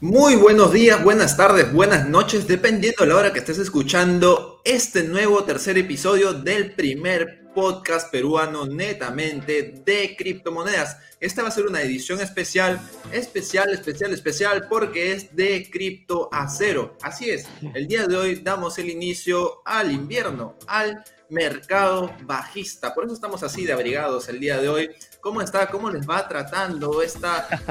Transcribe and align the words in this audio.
Muy 0.00 0.36
buenos 0.36 0.72
días, 0.72 1.02
buenas 1.02 1.36
tardes, 1.36 1.72
buenas 1.72 2.08
noches, 2.08 2.46
dependiendo 2.46 3.02
de 3.02 3.08
la 3.08 3.16
hora 3.16 3.32
que 3.32 3.40
estés 3.40 3.58
escuchando 3.58 4.60
este 4.64 5.02
nuevo 5.02 5.42
tercer 5.42 5.76
episodio 5.76 6.34
del 6.34 6.72
primer 6.76 7.50
podcast 7.52 8.08
peruano 8.12 8.64
netamente 8.64 9.82
de 9.84 10.14
criptomonedas. 10.16 10.98
Esta 11.18 11.42
va 11.42 11.48
a 11.48 11.50
ser 11.50 11.66
una 11.66 11.82
edición 11.82 12.20
especial, 12.20 12.80
especial, 13.10 13.70
especial, 13.70 14.12
especial, 14.12 14.68
porque 14.68 15.14
es 15.14 15.34
de 15.34 15.68
cripto 15.68 16.28
a 16.30 16.48
cero. 16.48 16.96
Así 17.02 17.28
es, 17.30 17.48
el 17.74 17.88
día 17.88 18.06
de 18.06 18.16
hoy 18.16 18.36
damos 18.36 18.78
el 18.78 18.90
inicio 18.90 19.62
al 19.64 19.90
invierno, 19.90 20.54
al 20.68 21.02
mercado 21.30 22.14
bajista. 22.22 22.94
Por 22.94 23.04
eso 23.04 23.14
estamos 23.14 23.42
así 23.42 23.64
de 23.64 23.72
abrigados 23.72 24.28
el 24.28 24.40
día 24.40 24.58
de 24.58 24.68
hoy. 24.68 24.90
¿Cómo 25.20 25.42
está? 25.42 25.66
¿Cómo 25.68 25.90
les 25.90 26.08
va 26.08 26.26
tratando 26.28 27.02
este 27.02 27.28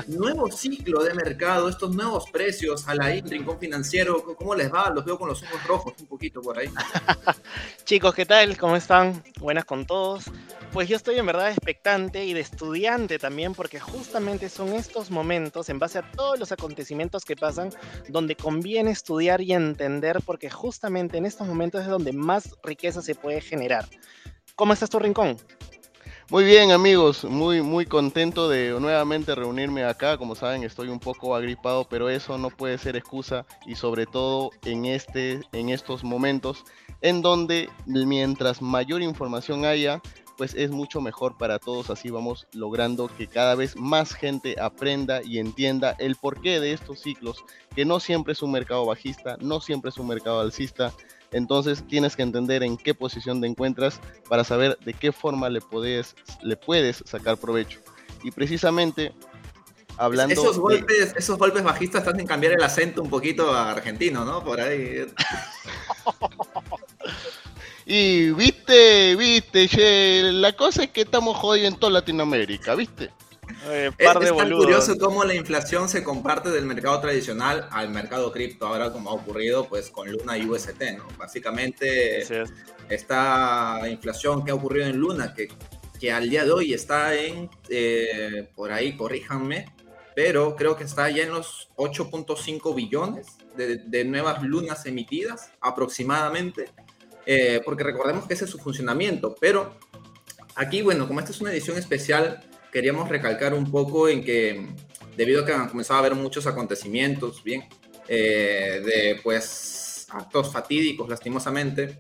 nuevo 0.08 0.52
ciclo 0.52 1.04
de 1.04 1.14
mercado, 1.14 1.70
estos 1.70 1.96
nuevos 1.96 2.30
precios 2.32 2.88
a 2.88 2.96
la 2.96 3.08
Rincón 3.08 3.60
Financiero? 3.60 4.24
¿Cómo 4.36 4.54
les 4.54 4.72
va? 4.72 4.90
Los 4.90 5.06
veo 5.06 5.18
con 5.18 5.30
los 5.30 5.42
ojos 5.44 5.64
rojos 5.64 5.94
un 6.00 6.08
poquito 6.08 6.42
por 6.42 6.60
ahí. 6.60 6.70
Chicos, 7.86 8.14
¿qué 8.14 8.26
tal? 8.26 8.58
¿Cómo 8.58 8.76
están? 8.76 9.24
Buenas 9.40 9.66
con 9.66 9.86
todos. 9.86 10.26
Pues 10.72 10.90
yo 10.90 10.98
estoy 10.98 11.18
en 11.18 11.26
verdad 11.26 11.50
expectante 11.50 12.26
y 12.26 12.34
de 12.34 12.42
estudiante 12.42 13.18
también 13.18 13.56
porque 13.56 13.80
justamente 13.80 14.50
son 14.50 14.74
estos 14.74 15.10
momentos, 15.10 15.70
en 15.70 15.80
base 15.80 16.00
a 16.00 16.12
todos 16.12 16.38
los 16.38 16.52
acontecimientos 16.52 17.26
que 17.26 17.36
pasan, 17.36 17.72
donde 18.10 18.36
conviene 18.36 18.92
estudiar 18.92 19.42
y 19.42 19.54
entender 19.54 20.20
porque 20.26 20.50
justamente 20.50 21.18
en 21.18 21.26
estos 21.26 21.48
momentos 21.48 21.82
es 21.82 21.88
donde 21.88 22.12
más 22.12 22.56
riqueza 22.64 23.02
se 23.02 23.16
puede 23.16 23.42
generar. 23.42 23.88
¿Cómo 24.56 24.74
estás 24.74 24.90
tu 24.90 25.00
rincón? 25.00 25.38
Muy 26.30 26.44
bien 26.44 26.72
amigos, 26.72 27.24
muy 27.24 27.62
muy 27.62 27.86
contento 27.86 28.50
de 28.50 28.78
nuevamente 28.82 29.34
reunirme 29.34 29.86
acá. 29.86 30.18
Como 30.18 30.36
saben, 30.36 30.64
estoy 30.64 30.90
un 30.90 31.00
poco 31.00 31.34
agripado, 31.34 31.88
pero 31.88 32.10
eso 32.10 32.38
no 32.38 32.50
puede 32.50 32.78
ser 32.78 32.98
excusa 32.98 33.46
y 33.66 33.76
sobre 33.76 34.06
todo 34.06 34.52
en 34.66 34.86
este 34.86 35.40
en 35.54 35.70
estos 35.70 36.04
momentos 36.04 36.66
en 37.02 37.22
donde 37.22 37.70
mientras 37.86 38.62
mayor 38.62 39.02
información 39.02 39.64
haya, 39.64 40.02
pues 40.38 40.54
es 40.54 40.72
mucho 40.72 41.02
mejor 41.02 41.38
para 41.38 41.60
todos. 41.60 41.90
Así 41.90 42.10
vamos 42.10 42.48
logrando 42.54 43.10
que 43.18 43.28
cada 43.28 43.56
vez 43.56 43.76
más 43.76 44.14
gente 44.14 44.56
aprenda 44.62 45.22
y 45.24 45.40
entienda 45.40 45.96
el 46.00 46.16
porqué 46.16 46.60
de 46.60 46.74
estos 46.74 47.02
ciclos, 47.02 47.44
que 47.76 47.86
no 47.86 48.00
siempre 48.00 48.34
es 48.34 48.42
un 48.42 48.52
mercado 48.52 48.86
bajista, 48.86 49.38
no 49.42 49.60
siempre 49.60 49.90
es 49.90 49.98
un 49.98 50.08
mercado 50.08 50.40
alcista, 50.40 50.94
entonces 51.32 51.86
tienes 51.88 52.16
que 52.16 52.24
entender 52.24 52.64
en 52.64 52.78
qué 52.78 52.94
posición 52.94 53.42
te 53.42 53.48
encuentras 53.48 54.00
para 54.30 54.44
saber 54.44 54.78
de 54.86 54.94
qué 54.94 55.12
forma 55.12 55.50
le 55.50 55.62
puedes, 55.62 56.16
le 56.42 56.56
puedes 56.56 57.04
sacar 57.06 57.38
provecho. 57.38 57.80
Y 58.24 58.32
precisamente 58.32 59.14
hablando... 59.98 60.34
Esos 60.34 60.60
golpes, 60.60 61.14
esos 61.18 61.38
golpes 61.38 61.64
bajistas 61.64 62.04
están 62.04 62.20
en 62.20 62.28
cambiar 62.28 62.54
el 62.54 62.64
acento 62.64 63.02
un 63.02 63.10
poquito 63.10 63.54
a 63.54 63.72
argentino, 63.72 64.24
¿no? 64.24 64.44
Por 64.44 64.62
ahí. 64.62 65.06
y 67.90 68.32
viste, 68.32 69.16
viste, 69.16 69.70
la 70.34 70.54
cosa 70.54 70.84
es 70.84 70.90
que 70.90 71.02
estamos 71.02 71.38
jodidos 71.38 71.74
en 71.74 71.80
toda 71.80 71.94
Latinoamérica, 71.94 72.76
¿viste? 72.76 73.12
Eh, 73.70 73.92
es, 73.98 74.14
tan 74.14 74.52
curioso 74.52 74.98
cómo 74.98 75.24
la 75.24 75.34
inflación 75.34 75.88
se 75.88 76.04
comparte 76.04 76.50
del 76.50 76.66
mercado 76.66 77.00
tradicional 77.00 77.70
al 77.72 77.90
mercado 77.90 78.34
cripto, 78.34 78.68
ahora 78.68 78.92
como 78.92 79.10
ha 79.10 79.14
ocurrido 79.14 79.70
pues 79.70 79.90
con 79.90 80.12
Luna 80.12 80.38
y 80.38 80.46
UST, 80.46 80.82
¿no? 80.98 81.08
Básicamente 81.18 82.28
esta 82.90 83.82
inflación 83.90 84.44
que 84.44 84.52
ha 84.52 84.56
ocurrido 84.56 84.88
en 84.88 84.98
Luna, 84.98 85.34
que, 85.34 85.48
que 85.98 86.12
al 86.12 86.30
día 86.30 86.44
de 86.44 86.52
hoy 86.52 86.74
está 86.74 87.16
en, 87.16 87.50
eh, 87.70 88.50
por 88.54 88.74
ahí 88.74 88.98
corríjanme, 88.98 89.74
pero 90.14 90.56
creo 90.56 90.76
que 90.76 90.84
está 90.84 91.10
ya 91.10 91.24
en 91.24 91.30
los 91.30 91.70
8.5 91.78 92.76
billones 92.76 93.28
de, 93.56 94.06
nuevas 94.06 94.42
lunas 94.44 94.86
emitidas 94.86 95.52
aproximadamente, 95.62 96.70
eh, 97.30 97.62
porque 97.66 97.84
recordemos 97.84 98.26
que 98.26 98.36
ese 98.36 98.46
es 98.46 98.52
su 98.52 98.58
funcionamiento, 98.58 99.36
pero 99.38 99.76
aquí, 100.56 100.82
bueno, 100.82 101.08
como 101.10 101.20
esta 101.20 101.34
es 101.34 101.42
una 101.42 101.52
edición 101.52 101.78
especial, 101.78 102.40
queríamos 102.72 103.10
recalcar 103.10 103.54
un 103.54 103.70
poco 103.70 104.08
en 104.08 104.24
que 104.24 104.66
debido 105.18 105.42
a 105.42 105.46
que 105.46 105.52
han 105.52 105.68
comenzado 105.68 105.98
a 105.98 106.00
haber 106.00 106.16
muchos 106.16 106.48
acontecimientos, 106.48 107.44
bien, 107.44 107.66
eh, 108.08 108.82
de 108.86 109.20
pues 109.22 110.08
actos 110.10 110.54
fatídicos 110.54 111.10
lastimosamente, 111.10 111.98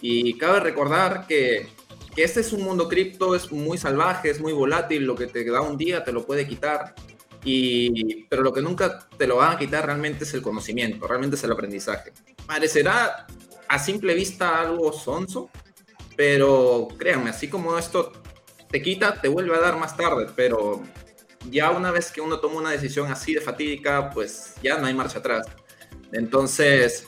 y 0.00 0.38
cabe 0.38 0.60
recordar 0.60 1.26
que, 1.26 1.68
que 2.16 2.24
este 2.24 2.40
es 2.40 2.50
un 2.54 2.62
mundo 2.62 2.88
cripto, 2.88 3.34
es 3.34 3.52
muy 3.52 3.76
salvaje, 3.76 4.30
es 4.30 4.40
muy 4.40 4.54
volátil, 4.54 5.04
lo 5.04 5.14
que 5.14 5.26
te 5.26 5.44
da 5.44 5.60
un 5.60 5.76
día 5.76 6.02
te 6.04 6.12
lo 6.12 6.24
puede 6.24 6.48
quitar, 6.48 6.94
y, 7.44 8.24
pero 8.30 8.42
lo 8.42 8.54
que 8.54 8.62
nunca 8.62 8.98
te 9.18 9.26
lo 9.26 9.36
van 9.36 9.56
a 9.56 9.58
quitar 9.58 9.84
realmente 9.84 10.24
es 10.24 10.32
el 10.32 10.40
conocimiento, 10.40 11.06
realmente 11.06 11.36
es 11.36 11.44
el 11.44 11.52
aprendizaje. 11.52 12.12
Parecerá 12.46 13.26
a 13.70 13.78
simple 13.78 14.14
vista 14.14 14.60
algo 14.60 14.92
sonso, 14.92 15.48
pero 16.16 16.88
créanme, 16.98 17.30
así 17.30 17.48
como 17.48 17.78
esto 17.78 18.12
te 18.68 18.82
quita, 18.82 19.20
te 19.20 19.28
vuelve 19.28 19.54
a 19.54 19.60
dar 19.60 19.78
más 19.78 19.96
tarde, 19.96 20.26
pero 20.34 20.82
ya 21.48 21.70
una 21.70 21.92
vez 21.92 22.10
que 22.10 22.20
uno 22.20 22.40
toma 22.40 22.56
una 22.56 22.70
decisión 22.72 23.12
así 23.12 23.32
de 23.32 23.40
fatídica, 23.40 24.10
pues 24.10 24.56
ya 24.60 24.76
no 24.76 24.86
hay 24.88 24.94
marcha 24.94 25.20
atrás. 25.20 25.46
Entonces, 26.10 27.06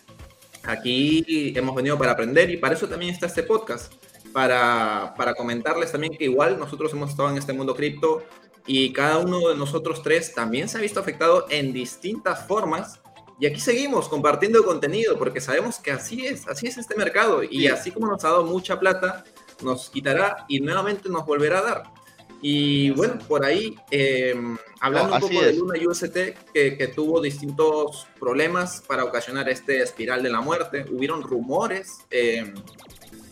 aquí 0.62 1.52
hemos 1.56 1.74
venido 1.74 1.98
para 1.98 2.12
aprender 2.12 2.48
y 2.48 2.58
para 2.58 2.76
eso 2.76 2.88
también 2.88 3.12
está 3.12 3.26
este 3.26 3.42
podcast, 3.42 3.92
para, 4.32 5.14
para 5.16 5.34
comentarles 5.34 5.90
también 5.90 6.16
que 6.16 6.26
igual 6.26 6.60
nosotros 6.60 6.92
hemos 6.92 7.10
estado 7.10 7.28
en 7.30 7.38
este 7.38 7.52
mundo 7.52 7.74
cripto 7.74 8.22
y 8.68 8.92
cada 8.92 9.18
uno 9.18 9.48
de 9.48 9.56
nosotros 9.56 10.00
tres 10.00 10.32
también 10.32 10.68
se 10.68 10.78
ha 10.78 10.80
visto 10.80 11.00
afectado 11.00 11.46
en 11.50 11.72
distintas 11.72 12.46
formas. 12.46 13.01
Y 13.42 13.46
aquí 13.46 13.58
seguimos 13.58 14.08
compartiendo 14.08 14.64
contenido 14.64 15.18
porque 15.18 15.40
sabemos 15.40 15.80
que 15.80 15.90
así 15.90 16.24
es, 16.24 16.46
así 16.46 16.68
es 16.68 16.78
este 16.78 16.94
mercado 16.94 17.42
y 17.42 17.66
así 17.66 17.90
como 17.90 18.06
nos 18.06 18.24
ha 18.24 18.28
dado 18.28 18.44
mucha 18.44 18.78
plata, 18.78 19.24
nos 19.64 19.90
quitará 19.90 20.44
y 20.46 20.60
nuevamente 20.60 21.08
nos 21.08 21.26
volverá 21.26 21.58
a 21.58 21.62
dar. 21.62 21.82
Y 22.40 22.90
bueno, 22.90 23.18
por 23.26 23.44
ahí, 23.44 23.74
em, 23.90 24.56
hablando 24.80 25.14
un 25.14 25.20
poco 25.22 25.40
de 25.40 25.54
Luna 25.54 25.74
UST, 25.84 26.14
que, 26.54 26.76
que, 26.78 26.86
tuvo 26.94 27.20
distintos 27.20 28.06
problemas 28.20 28.80
para 28.86 29.02
ocasionar 29.02 29.48
este 29.48 29.82
espiral 29.82 30.22
de 30.22 30.30
la 30.30 30.40
muerte, 30.40 30.84
hubieron 30.92 31.20
rumores 31.20 31.98
em, 32.10 32.54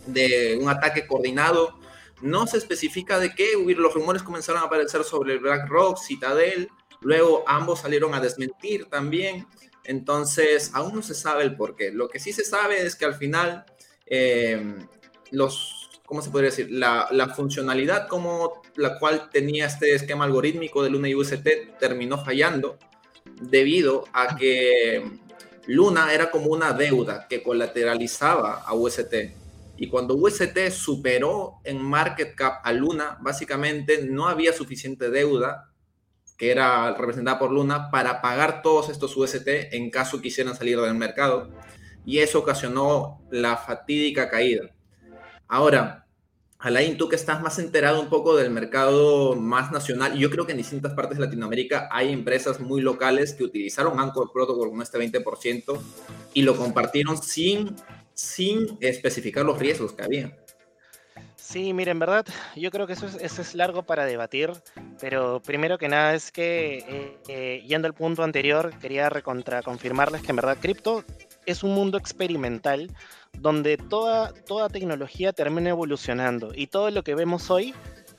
de 0.09 0.59
un 0.61 0.69
ataque 0.69 1.07
coordinado. 1.07 1.79
No 2.21 2.49
se 2.49 2.57
especifica 2.57 3.21
de 3.21 3.33
qué, 3.33 3.51
los 3.77 3.95
rumores 3.95 4.25
comenzaron 4.25 4.61
a 4.61 4.65
aparecer 4.67 5.05
sobre 5.05 5.39
BlackRock, 5.39 5.99
Citadel, 5.99 6.69
luego 7.01 7.45
ambos 7.47 7.79
salieron 7.79 8.13
a 8.13 8.21
desmentir 8.21 8.87
también. 8.87 9.47
Entonces, 9.85 10.71
aún 10.75 10.95
no 10.95 11.03
se 11.03 11.15
sabe 11.15 11.43
el 11.45 11.57
por 11.57 11.77
qué. 11.77 11.91
Lo 11.91 12.09
que 12.09 12.21
sí 12.21 12.33
se 12.33 12.45
sabe 12.45 12.85
es 12.85 12.97
que 12.97 13.05
al 13.05 13.15
final 13.15 13.65
em, 14.07 14.87
los 15.31 15.77
¿cómo 16.11 16.23
se 16.23 16.31
podría 16.31 16.51
decir? 16.51 16.73
La, 16.73 17.07
la, 17.13 17.29
funcionalidad 17.29 18.09
como 18.09 18.63
la 18.75 18.99
cual 18.99 19.31
tenía 19.31 19.67
este 19.67 19.95
esquema 19.95 20.25
algorítmico 20.25 20.83
de 20.83 20.91
Luna 20.91 21.09
y 21.09 21.15
UST 21.15 21.47
terminó 21.79 22.25
fallando 22.25 22.79
debido 23.41 24.05
a 24.13 24.35
que 24.37 25.09
Luna 25.67 26.13
era 26.13 26.33
como 26.33 26.47
una 26.47 26.73
deuda 26.73 27.29
que 27.29 27.45
colateralizaba 27.45 28.63
a 28.63 28.75
UST. 28.75 29.15
Y 29.77 29.89
cuando 29.89 30.17
UST 30.17 30.71
superó 30.71 31.61
en 31.63 31.81
market 31.81 32.35
cap 32.35 32.61
a 32.65 32.73
Luna, 32.73 33.17
básicamente 33.21 34.03
no 34.03 34.29
había 34.29 34.53
suficiente 34.53 35.11
deuda 35.11 35.70
que 36.41 36.51
era 36.51 36.95
representada 36.95 37.39
por 37.39 37.53
Luna 37.53 37.91
para 37.91 38.23
pagar 38.23 38.63
todos 38.63 38.89
estos 38.89 39.15
UST 39.15 39.47
en 39.73 39.91
caso 39.91 40.23
quisieran 40.23 40.57
salir 40.57 40.81
del 40.81 40.95
mercado. 40.95 41.51
Y 42.07 42.21
eso 42.21 42.39
ocasionó 42.39 43.21
la 43.31 43.59
fatídica 43.59 44.31
caída. 44.31 44.71
Ahora, 45.47 46.07
Alain, 46.59 46.97
tú 46.97 47.11
que 47.11 47.17
estás 47.17 47.43
más 47.43 47.59
enterado 47.59 48.01
un 48.01 48.09
poco 48.09 48.35
del 48.37 48.51
mercado 48.51 49.37
más 49.37 49.71
nacional, 49.71 50.17
yo 50.17 50.31
creo 50.31 50.47
que 50.47 50.53
en 50.53 50.59
distintas 50.59 50.95
partes 50.95 51.19
de 51.19 51.27
Latinoamérica 51.27 51.91
hay 51.93 52.11
empresas 52.11 52.59
muy 52.59 52.81
locales 52.81 53.35
que 53.35 53.45
utilizaron 53.45 54.01
Anchor 54.01 54.33
Protocol 54.33 54.71
con 54.71 54.81
este 54.81 54.99
20% 54.99 55.79
y 56.33 56.41
lo 56.41 56.57
compartieron 56.57 57.23
sin, 57.23 57.77
sin 58.15 58.79
especificar 58.81 59.45
los 59.45 59.59
riesgos 59.59 59.93
que 59.93 60.05
había. 60.05 60.39
Sí, 61.51 61.73
miren, 61.73 61.97
en 61.97 61.99
verdad, 61.99 62.27
yo 62.55 62.71
creo 62.71 62.87
que 62.87 62.93
eso 62.93 63.07
es, 63.07 63.17
eso 63.17 63.43
es 63.43 63.57
largo 63.57 63.83
para 63.83 64.05
debatir, 64.05 64.53
pero 65.01 65.43
primero 65.43 65.79
que 65.79 65.89
nada 65.89 66.15
es 66.15 66.31
que, 66.31 66.79
eh, 66.79 67.19
eh, 67.27 67.65
yendo 67.67 67.89
al 67.89 67.95
punto 67.95 68.23
anterior, 68.23 68.73
quería 68.81 69.11
recontra 69.11 69.61
confirmarles 69.61 70.23
que 70.23 70.31
en 70.31 70.37
verdad 70.37 70.59
cripto 70.61 71.05
es 71.47 71.65
un 71.65 71.75
mundo 71.75 71.99
experimental 71.99 72.89
donde 73.37 73.79
toda, 73.79 74.33
toda 74.47 74.69
tecnología 74.69 75.33
termina 75.33 75.71
evolucionando 75.71 76.53
y 76.55 76.69
todo 76.69 76.89
lo 76.93 77.03
que 77.03 77.17
vemos 77.17 77.51
hoy 77.51 77.75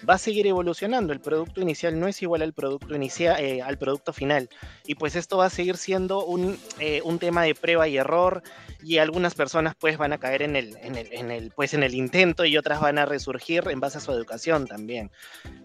va 0.10 0.16
a 0.16 0.18
seguir 0.18 0.48
evolucionando. 0.48 1.14
El 1.14 1.20
producto 1.20 1.62
inicial 1.62 2.00
no 2.00 2.08
es 2.08 2.22
igual 2.22 2.42
al 2.42 2.54
producto, 2.54 2.96
inicial, 2.96 3.40
eh, 3.40 3.62
al 3.62 3.78
producto 3.78 4.14
final. 4.14 4.50
Y 4.86 4.96
pues 4.96 5.16
esto 5.16 5.38
va 5.38 5.46
a 5.46 5.50
seguir 5.50 5.78
siendo 5.78 6.26
un, 6.26 6.58
eh, 6.80 7.02
un, 7.04 7.20
tema 7.20 7.44
de 7.44 7.56
prueba 7.56 7.88
y 7.88 7.98
error. 7.98 8.44
Y 8.84 8.98
algunas 8.98 9.36
personas 9.36 9.76
pues 9.78 9.98
van 9.98 10.14
a 10.14 10.18
caer 10.18 10.42
en 10.42 10.56
el, 10.56 10.76
en 10.78 10.96
el, 10.96 11.14
en 11.14 11.32
el, 11.32 11.52
pues, 11.52 11.74
en 11.74 11.84
el 11.84 11.94
intento 11.94 12.46
y 12.46 12.58
otras 12.58 12.82
van 12.82 12.98
a 12.98 13.06
resurgir 13.06 13.68
en 13.70 13.80
base 13.80 14.00
a 14.00 14.02
su 14.02 14.12
educación 14.12 14.68
también. 14.68 15.12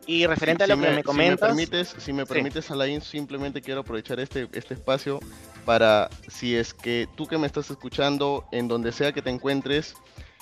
Y 0.07 0.27
referente 0.27 0.65
a 0.65 0.67
lo 0.67 0.79
que 0.79 0.91
me, 0.91 1.03
comentas... 1.03 1.51
Si 1.51 1.57
me 1.57 1.67
permites, 1.67 1.95
si 1.99 2.13
me 2.13 2.27
permites 2.27 2.71
Alain, 2.71 3.01
simplemente 3.01 3.63
quiero 3.63 3.81
aprovechar 3.81 4.21
este, 4.21 4.49
este 4.53 4.75
espacio 4.75 5.21
para, 5.65 6.11
si 6.29 6.57
es 6.57 6.75
que 6.75 7.09
tú 7.17 7.27
que 7.27 7.39
me 7.39 7.47
estás 7.47 7.71
escuchando, 7.71 8.47
en 8.53 8.69
donde 8.69 8.93
sea 8.93 9.13
que 9.13 9.23
te 9.23 9.31
encuentres, 9.31 9.95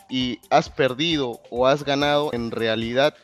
y 0.09 0.39
has 0.51 0.69
perdido 0.69 1.41
o 1.51 1.67
has 1.67 1.85
ganado, 1.85 2.31
en 2.33 2.51
realidad 2.51 3.15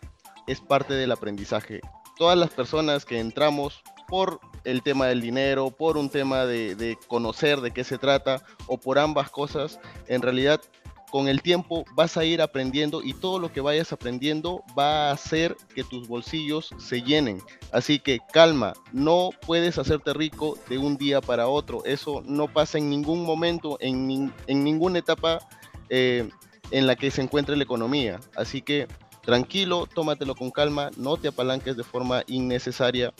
es 0.51 0.61
parte 0.61 0.95
del 0.95 1.13
aprendizaje. 1.13 1.81
Todas 2.17 2.37
las 2.37 2.51
personas 2.51 3.05
que 3.05 3.19
entramos 3.19 3.83
por 4.09 4.41
el 4.65 4.83
tema 4.83 5.07
del 5.07 5.21
dinero, 5.21 5.71
por 5.71 5.97
un 5.97 6.11
tema 6.11 6.45
de, 6.45 6.99
conocer 7.07 7.61
de 7.61 7.71
qué 7.71 7.85
se 7.85 7.99
trata 7.99 8.43
o 8.67 8.79
por 8.79 8.99
ambas 8.99 9.31
cosas, 9.31 9.79
en 10.09 10.21
realidad 10.21 10.61
con 11.11 11.29
el 11.29 11.43
tiempo 11.43 11.85
vas 11.95 12.17
a 12.17 12.25
ir 12.25 12.41
aprendiendo 12.41 13.03
y 13.03 13.15
todo 13.15 13.39
lo 13.41 13.53
que 13.53 13.61
vayas 13.61 13.93
aprendiendo 13.93 14.63
va 14.79 15.09
a 15.09 15.13
hacer 15.13 15.57
que 15.75 15.83
tus 15.83 16.07
bolsillos 16.07 16.71
se 16.79 17.03
llenen. 17.03 17.43
Así 17.73 17.99
que 17.99 18.21
calma, 18.33 18.75
no 18.93 19.31
puedes 19.47 19.79
hacerte 19.79 20.13
rico 20.13 20.57
de 20.69 20.79
un 20.79 20.97
día 20.97 21.21
para 21.21 21.49
otro. 21.49 21.85
Eso 21.85 22.23
no 22.27 22.53
pasa 22.53 22.79
en 22.79 22.91
ningún 22.91 23.25
momento, 23.25 23.77
en, 23.81 24.33
en 24.47 24.65
ninguna 24.65 25.01
etapa 25.01 25.41
eh, 25.89 26.29
en 26.71 26.87
la 26.87 26.97
que 26.97 27.11
se 27.11 27.23
encuentre 27.23 27.57
la 27.57 27.65
economía. 27.65 28.21
Así 28.37 28.63
que 28.63 28.87
tranquilo, 29.23 29.87
tómatelo 29.87 30.35
con 30.35 30.51
calma, 30.51 30.91
no 30.97 31.17
te 31.17 31.29
apalanques 31.29 31.77
de 31.77 31.85
forma 31.85 32.23
innecesaria 32.27 33.13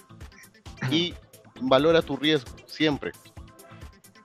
y 0.91 1.15
valora 1.61 2.03
tu 2.03 2.17
riesgo 2.17 2.51
siempre. 2.67 3.13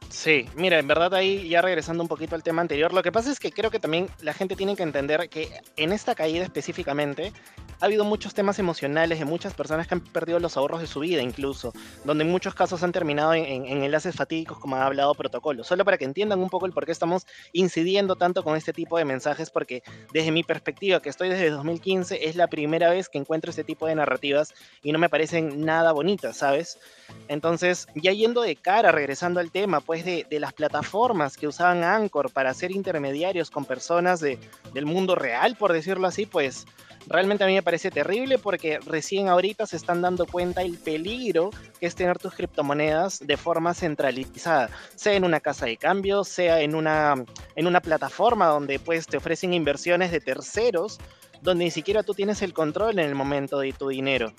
Sí, 0.09 0.47
mira, 0.55 0.79
en 0.79 0.87
verdad 0.87 1.13
ahí 1.13 1.49
ya 1.49 1.61
regresando 1.61 2.01
un 2.01 2.07
poquito 2.07 2.35
al 2.35 2.43
tema 2.43 2.61
anterior, 2.61 2.93
lo 2.93 3.03
que 3.03 3.11
pasa 3.11 3.29
es 3.31 3.39
que 3.39 3.51
creo 3.51 3.69
que 3.69 3.79
también 3.79 4.07
la 4.21 4.33
gente 4.33 4.55
tiene 4.55 4.75
que 4.75 4.83
entender 4.83 5.27
que 5.29 5.49
en 5.75 5.91
esta 5.91 6.15
caída 6.15 6.43
específicamente 6.43 7.33
ha 7.79 7.85
habido 7.85 8.05
muchos 8.05 8.33
temas 8.33 8.59
emocionales 8.59 9.19
de 9.19 9.25
muchas 9.25 9.53
personas 9.53 9.87
que 9.87 9.95
han 9.95 10.01
perdido 10.01 10.39
los 10.39 10.57
ahorros 10.57 10.81
de 10.81 10.87
su 10.87 11.01
vida 11.01 11.21
incluso, 11.21 11.73
donde 12.03 12.23
en 12.23 12.31
muchos 12.31 12.55
casos 12.55 12.83
han 12.83 12.91
terminado 12.91 13.33
en, 13.33 13.65
enlaces 13.65 14.15
fatídicos 14.15 14.59
como 14.59 14.75
ha 14.75 14.85
hablado 14.85 15.13
Protocolo. 15.15 15.63
Solo 15.63 15.85
para 15.85 15.97
que 15.97 16.05
entiendan 16.05 16.39
un 16.39 16.49
poco 16.49 16.65
el 16.65 16.71
por 16.71 16.85
qué 16.85 16.91
estamos 16.91 17.25
incidiendo 17.53 18.15
tanto 18.15 18.43
con 18.43 18.55
este 18.55 18.73
tipo 18.73 18.97
de 18.97 19.05
mensajes, 19.05 19.49
porque 19.49 19.83
desde 20.13 20.31
mi 20.31 20.43
perspectiva, 20.43 21.01
que 21.01 21.09
estoy 21.09 21.29
desde 21.29 21.49
2015, 21.49 22.27
es 22.27 22.35
la 22.35 22.47
primera 22.47 22.89
vez 22.89 23.09
que 23.09 23.17
encuentro 23.17 23.49
este 23.49 23.63
tipo 23.63 23.87
de 23.87 23.95
narrativas 23.95 24.53
y 24.81 24.91
no 24.91 24.99
me 24.99 25.09
parecen 25.09 25.65
nada 25.65 25.91
bonitas, 25.91 26.37
¿sabes? 26.37 26.79
Entonces, 27.27 27.87
ya 27.95 28.11
yendo 28.11 28.41
de 28.41 28.55
cara, 28.55 28.91
regresando 28.91 29.39
al 29.39 29.51
tema, 29.51 29.81
pues 29.81 30.05
de, 30.05 30.25
las 30.35 30.53
plataformas 30.53 31.37
que 31.37 31.47
usaban 31.47 31.83
Anchor 31.83 32.29
para 32.31 32.53
ser 32.53 32.71
intermediarios 32.71 33.49
con 33.49 33.63
personas 33.63 34.19
de, 34.19 34.37
del 34.73 34.85
mundo 34.85 35.15
real, 35.15 35.55
por 35.55 35.71
decirlo 35.71 36.07
así, 36.07 36.25
pues 36.25 36.65
Realmente 37.07 37.43
a 37.43 37.47
mí 37.47 37.53
me 37.53 37.63
parece 37.63 37.91
terrible 37.91 38.39
porque 38.39 38.79
recién 38.79 39.27
ahorita 39.27 39.67
se 39.67 39.77
están 39.77 40.01
dando 40.01 40.25
cuenta 40.25 40.63
el 40.63 40.77
peligro 40.77 41.51
que 41.79 41.85
es 41.85 41.95
tener 41.95 42.17
tus 42.17 42.33
criptomonedas 42.33 43.19
de 43.19 43.37
forma 43.37 43.73
centralizada, 43.73 44.69
sea 44.95 45.13
en 45.13 45.23
una 45.23 45.39
casa 45.39 45.67
de 45.67 45.77
cambio, 45.77 46.23
sea 46.23 46.61
en 46.61 46.73
una, 46.73 47.15
en 47.55 47.67
una 47.67 47.81
plataforma 47.81 48.47
donde 48.47 48.79
pues 48.79 49.05
te 49.05 49.17
ofrecen 49.17 49.53
inversiones 49.53 50.11
de 50.11 50.19
terceros, 50.19 50.97
donde 51.41 51.65
ni 51.65 51.71
siquiera 51.71 52.01
tú 52.01 52.13
tienes 52.13 52.41
el 52.41 52.53
control 52.53 52.97
en 52.97 53.05
el 53.05 53.15
momento 53.15 53.59
de 53.59 53.71
tu 53.71 53.89
dinero. 53.89 54.33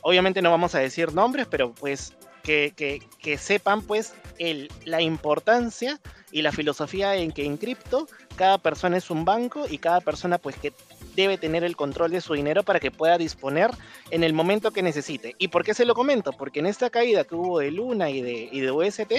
Obviamente 0.00 0.42
no 0.42 0.50
vamos 0.50 0.74
a 0.74 0.80
decir 0.80 1.12
nombres, 1.12 1.46
pero 1.48 1.72
pues 1.72 2.14
que, 2.42 2.72
que, 2.74 3.00
que 3.20 3.38
sepan 3.38 3.82
pues 3.82 4.14
el, 4.38 4.70
la 4.84 5.02
importancia 5.02 6.00
y 6.30 6.42
la 6.42 6.52
filosofía 6.52 7.16
en 7.16 7.32
que 7.32 7.44
en 7.44 7.56
cripto 7.56 8.06
cada 8.36 8.58
persona 8.58 8.96
es 8.96 9.10
un 9.10 9.24
banco 9.24 9.66
y 9.68 9.78
cada 9.78 10.00
persona 10.00 10.38
pues 10.38 10.56
que 10.56 10.72
debe 11.16 11.36
tener 11.36 11.64
el 11.64 11.74
control 11.74 12.12
de 12.12 12.20
su 12.20 12.34
dinero 12.34 12.62
para 12.62 12.78
que 12.78 12.92
pueda 12.92 13.18
disponer 13.18 13.70
en 14.10 14.22
el 14.22 14.32
momento 14.32 14.70
que 14.70 14.82
necesite. 14.82 15.34
¿Y 15.38 15.48
por 15.48 15.64
qué 15.64 15.74
se 15.74 15.84
lo 15.84 15.94
comento? 15.94 16.32
Porque 16.32 16.60
en 16.60 16.66
esta 16.66 16.90
caída 16.90 17.24
que 17.24 17.34
hubo 17.34 17.58
de 17.58 17.72
Luna 17.72 18.08
y 18.10 18.22
de, 18.22 18.48
y 18.52 18.60
de 18.60 18.70
UST, 18.70 19.12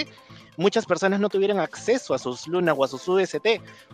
muchas 0.56 0.86
personas 0.86 1.20
no 1.20 1.28
tuvieron 1.28 1.60
acceso 1.60 2.14
a 2.14 2.18
sus 2.18 2.48
Luna 2.48 2.72
o 2.72 2.84
a 2.84 2.88
sus 2.88 3.06
UST, 3.06 3.46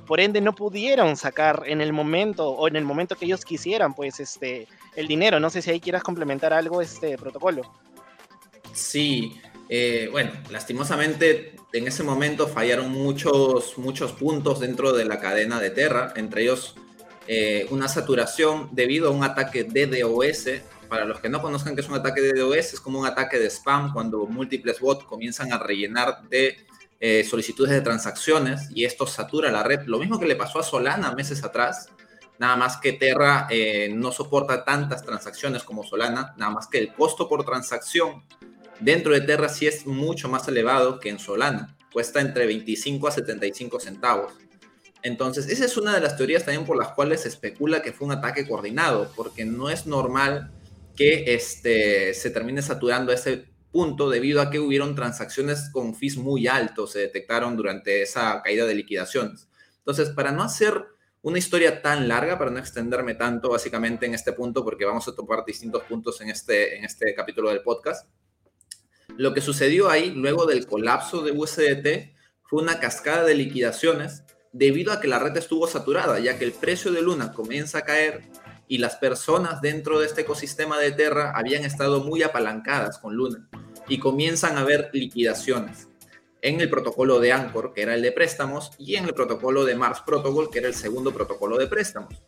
por 0.06 0.20
ende 0.20 0.40
no 0.40 0.54
pudieron 0.54 1.16
sacar 1.16 1.64
en 1.66 1.80
el 1.80 1.92
momento 1.92 2.48
o 2.48 2.69
en 2.69 2.76
el 2.76 2.84
momento 2.84 3.16
que 3.16 3.24
ellos 3.24 3.44
quisieran 3.44 3.92
pues 3.94 4.20
este 4.20 4.69
el 4.94 5.08
dinero. 5.08 5.40
No 5.40 5.50
sé 5.50 5.60
si 5.60 5.70
ahí 5.70 5.80
quieras 5.80 6.04
complementar 6.04 6.52
algo 6.52 6.80
este 6.80 7.19
protocolo. 7.19 7.62
Sí, 8.72 9.40
eh, 9.69 10.08
bueno, 10.12 10.30
lastimosamente 10.50 11.56
en 11.72 11.86
ese 11.86 12.02
momento 12.02 12.48
fallaron 12.48 12.90
muchos, 12.90 13.76
muchos 13.78 14.12
puntos 14.12 14.60
dentro 14.60 14.92
de 14.92 15.04
la 15.04 15.20
cadena 15.20 15.60
de 15.60 15.70
Terra, 15.70 16.12
entre 16.16 16.42
ellos 16.42 16.76
eh, 17.28 17.66
una 17.70 17.88
saturación 17.88 18.68
debido 18.72 19.08
a 19.08 19.10
un 19.10 19.24
ataque 19.24 19.64
DDoS. 19.64 20.62
Para 20.88 21.04
los 21.04 21.18
que 21.20 21.28
no 21.28 21.42
conozcan 21.42 21.74
qué 21.74 21.80
es 21.80 21.88
un 21.88 21.96
ataque 21.96 22.20
DDoS, 22.22 22.74
es 22.74 22.80
como 22.80 23.00
un 23.00 23.06
ataque 23.06 23.38
de 23.38 23.50
spam 23.50 23.92
cuando 23.92 24.26
múltiples 24.26 24.78
bots 24.78 25.04
comienzan 25.04 25.52
a 25.52 25.58
rellenar 25.58 26.22
de 26.28 26.56
eh, 27.00 27.24
solicitudes 27.24 27.72
de 27.72 27.80
transacciones 27.80 28.70
y 28.72 28.84
esto 28.84 29.06
satura 29.06 29.50
la 29.50 29.64
red. 29.64 29.82
Lo 29.86 29.98
mismo 29.98 30.20
que 30.20 30.26
le 30.26 30.36
pasó 30.36 30.60
a 30.60 30.62
Solana 30.62 31.12
meses 31.12 31.42
atrás, 31.42 31.90
nada 32.38 32.56
más 32.56 32.76
que 32.76 32.92
Terra 32.92 33.48
eh, 33.50 33.90
no 33.92 34.12
soporta 34.12 34.64
tantas 34.64 35.04
transacciones 35.04 35.64
como 35.64 35.82
Solana, 35.82 36.34
nada 36.38 36.52
más 36.52 36.69
que 36.69 36.78
el 36.78 36.94
costo 36.94 37.28
por 37.28 37.44
transacción 37.44 38.24
dentro 38.81 39.12
de 39.12 39.20
Terra 39.20 39.49
sí 39.49 39.67
es 39.67 39.87
mucho 39.87 40.28
más 40.28 40.46
elevado 40.49 41.00
que 41.00 41.08
en 41.08 41.19
Solana, 41.19 41.76
cuesta 41.93 42.20
entre 42.20 42.46
25 42.46 43.08
a 43.08 43.11
75 43.11 43.81
centavos. 43.81 44.32
Entonces, 45.02 45.49
esa 45.49 45.64
es 45.64 45.76
una 45.76 45.94
de 45.94 46.00
las 46.00 46.17
teorías 46.17 46.44
también 46.44 46.67
por 46.67 46.76
las 46.76 46.88
cuales 46.88 47.23
se 47.23 47.28
especula 47.28 47.82
que 47.82 47.93
fue 47.93 48.06
un 48.06 48.12
ataque 48.12 48.46
coordinado, 48.46 49.12
porque 49.14 49.44
no 49.44 49.70
es 49.70 49.87
normal 49.87 50.50
que 50.96 51.34
este, 51.34 52.14
se 52.14 52.31
termine 52.31 52.62
saturando 52.62 53.12
ese 53.12 53.44
punto 53.70 54.08
debido 54.08 54.40
a 54.40 54.50
que 54.50 54.58
hubieron 54.58 54.94
transacciones 54.94 55.69
con 55.70 55.94
fees 55.94 56.17
muy 56.17 56.46
altos, 56.46 56.93
se 56.93 57.00
detectaron 57.00 57.56
durante 57.56 58.02
esa 58.02 58.40
caída 58.43 58.64
de 58.64 58.75
liquidaciones. 58.75 59.49
Entonces, 59.79 60.11
para 60.11 60.32
no 60.32 60.43
hacer 60.43 60.87
una 61.22 61.38
historia 61.38 61.82
tan 61.82 62.08
larga, 62.08 62.38
para 62.38 62.50
no 62.50 62.58
extenderme 62.58 63.14
tanto 63.14 63.50
básicamente 63.50 64.06
en 64.06 64.14
este 64.14 64.32
punto, 64.32 64.64
porque 64.64 64.84
vamos 64.84 65.06
a 65.08 65.14
topar 65.14 65.44
distintos 65.44 65.82
puntos 65.84 66.20
en 66.20 66.31
este, 66.31 66.79
en 66.79 66.84
este 66.84 67.14
capítulo 67.14 67.50
del 67.50 67.62
podcast, 67.62 68.08
lo 69.16 69.34
que 69.34 69.40
sucedió 69.40 69.90
ahí 69.90 70.10
luego 70.10 70.46
del 70.46 70.66
colapso 70.66 71.22
de 71.22 71.32
USDT 71.32 72.14
fue 72.42 72.62
una 72.62 72.78
cascada 72.78 73.24
de 73.24 73.34
liquidaciones 73.34 74.24
debido 74.52 74.92
a 74.92 75.00
que 75.00 75.08
la 75.08 75.18
red 75.18 75.36
estuvo 75.36 75.66
saturada, 75.66 76.18
ya 76.18 76.38
que 76.38 76.44
el 76.44 76.52
precio 76.52 76.92
de 76.92 77.02
Luna 77.02 77.32
comienza 77.32 77.78
a 77.78 77.84
caer 77.84 78.22
y 78.68 78.78
las 78.78 78.96
personas 78.96 79.60
dentro 79.60 79.98
de 79.98 80.06
este 80.06 80.22
ecosistema 80.22 80.78
de 80.78 80.92
Terra 80.92 81.32
habían 81.34 81.64
estado 81.64 82.02
muy 82.02 82.22
apalancadas 82.22 82.98
con 82.98 83.14
Luna 83.14 83.48
y 83.88 83.98
comienzan 83.98 84.56
a 84.56 84.60
haber 84.60 84.91
liquidaciones 84.93 85.88
en 86.43 86.60
el 86.60 86.70
protocolo 86.70 87.19
de 87.19 87.32
Anchor, 87.32 87.72
que 87.72 87.82
era 87.82 87.94
el 87.94 88.02
de 88.02 88.12
préstamos, 88.12 88.70
y 88.79 88.96
en 88.96 89.05
el 89.05 89.14
protocolo 89.14 89.64
de 89.64 89.74
Mars 89.74 90.02
Protocol, 90.05 90.50
que 90.50 90.60
era 90.60 90.69
el 90.69 90.74
segundo 90.74 91.12
protocolo 91.12 91.58
de 91.58 91.67
préstamos. 91.67 92.22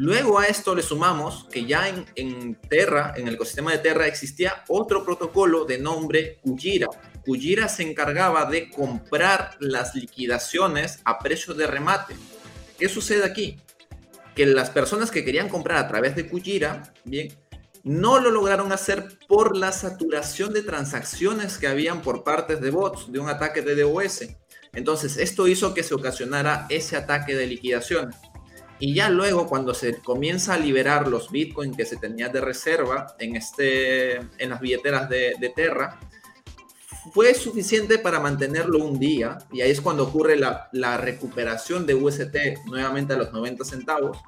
Luego 0.00 0.38
a 0.38 0.46
esto 0.46 0.76
le 0.76 0.82
sumamos 0.84 1.48
que 1.50 1.66
ya 1.66 1.88
en, 1.88 2.54
Terra, 2.54 3.14
en 3.16 3.26
el 3.26 3.34
ecosistema 3.34 3.72
de 3.72 3.78
Terra, 3.78 4.06
existía 4.06 4.62
otro 4.68 5.04
protocolo 5.04 5.64
de 5.64 5.78
nombre 5.78 6.38
Kujira, 6.40 6.86
Kujira 7.24 7.68
se 7.68 7.82
encargaba 7.82 8.44
de 8.44 8.70
comprar 8.70 9.56
las 9.58 9.96
liquidaciones 9.96 11.00
a 11.04 11.18
precio 11.18 11.52
de 11.52 11.66
remate. 11.66 12.14
¿Qué 12.78 12.88
sucede 12.88 13.24
aquí? 13.24 13.56
Que 14.36 14.46
las 14.46 14.70
personas 14.70 15.10
que 15.10 15.24
querían 15.24 15.48
comprar 15.48 15.78
a 15.78 15.88
través 15.88 16.14
de 16.14 16.28
Kujira, 16.28 16.92
bien, 17.02 17.36
no 17.82 18.20
lo 18.20 18.30
lograron 18.30 18.70
hacer 18.70 19.18
por 19.26 19.56
la 19.56 19.72
saturación 19.72 20.52
de 20.52 20.62
transacciones 20.62 21.58
que 21.58 21.66
habían 21.66 22.02
por 22.02 22.22
partes 22.22 22.60
de 22.60 22.70
bots 22.70 23.10
de 23.10 23.18
un 23.18 23.28
ataque 23.28 23.62
de 23.62 23.82
DOS. 23.82 24.28
Entonces, 24.74 25.16
esto 25.16 25.48
hizo 25.48 25.74
que 25.74 25.82
se 25.82 25.94
ocasionara 25.94 26.66
ese 26.70 26.96
ataque 26.96 27.34
de 27.34 27.48
liquidaciones. 27.48 28.14
Y 28.80 28.94
ya 28.94 29.10
luego, 29.10 29.48
cuando 29.48 29.74
se 29.74 29.98
comienza 30.00 30.54
a 30.54 30.58
liberar 30.58 31.08
los 31.08 31.30
Bitcoin 31.30 31.74
que 31.74 31.84
se 31.84 31.96
tenían 31.96 32.32
de 32.32 32.40
reserva 32.40 33.14
en, 33.18 33.36
este, 33.36 34.16
en 34.16 34.50
las 34.50 34.60
billeteras 34.60 35.08
de, 35.08 35.34
de 35.40 35.48
Terra, 35.50 35.98
fue 37.12 37.34
suficiente 37.34 37.98
para 37.98 38.20
mantenerlo 38.20 38.84
un 38.84 38.98
día 38.98 39.38
y 39.52 39.60
ahí 39.60 39.70
es 39.70 39.80
cuando 39.80 40.04
ocurre 40.04 40.36
la, 40.36 40.96
recuperación 40.98 41.86
de 41.86 41.94
UST 41.94 42.36
nuevamente 42.66 43.14
a 43.14 43.16
los 43.16 43.32
90 43.32 43.64
centavos 43.64 44.18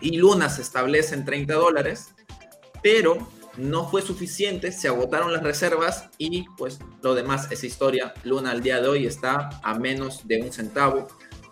y 0.00 0.16
Luna 0.16 0.48
se 0.48 0.62
establece 0.62 1.14
en 1.14 1.24
30 1.24 1.54
dólares, 1.54 2.14
pero 2.82 3.28
no 3.56 3.88
fue 3.88 4.02
suficiente, 4.02 4.70
se 4.70 4.86
agotaron 4.86 5.32
las 5.32 5.42
reservas 5.42 6.08
y 6.18 6.44
pues 6.56 6.78
lo 7.02 7.16
demás 7.16 7.50
es 7.50 7.64
historia. 7.64 8.14
Luna 8.22 8.52
al 8.52 8.62
día 8.62 8.80
de 8.80 8.86
hoy 8.86 9.06
está 9.06 9.50
a 9.62 9.74
menos 9.74 10.28
de 10.28 10.40
un 10.40 10.52
centavo. 10.52 11.08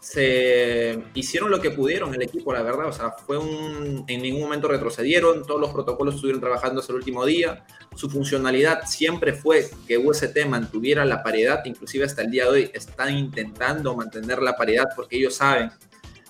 Se 0.08 1.02
hicieron 1.14 1.50
lo 1.50 1.60
que 1.60 1.72
pudieron 1.72 2.14
el 2.14 2.22
equipo, 2.22 2.52
la 2.52 2.62
verdad. 2.62 2.86
O 2.86 2.92
sea, 2.92 3.10
fue 3.10 3.38
un. 3.38 4.04
En 4.06 4.22
ningún 4.22 4.42
momento 4.42 4.68
retrocedieron, 4.68 5.44
todos 5.44 5.60
los 5.60 5.72
protocolos 5.72 6.14
estuvieron 6.14 6.40
trabajando 6.40 6.80
hasta 6.80 6.92
el 6.92 6.98
último 6.98 7.26
día. 7.26 7.66
Su 7.96 8.08
funcionalidad 8.08 8.86
siempre 8.86 9.32
fue 9.32 9.68
que 9.88 9.98
UST 9.98 10.46
mantuviera 10.48 11.04
la 11.04 11.24
paridad, 11.24 11.64
inclusive 11.64 12.04
hasta 12.04 12.22
el 12.22 12.30
día 12.30 12.44
de 12.44 12.50
hoy 12.50 12.70
están 12.72 13.18
intentando 13.18 13.96
mantener 13.96 14.40
la 14.42 14.56
paridad 14.56 14.84
porque 14.94 15.16
ellos 15.16 15.34
saben 15.34 15.72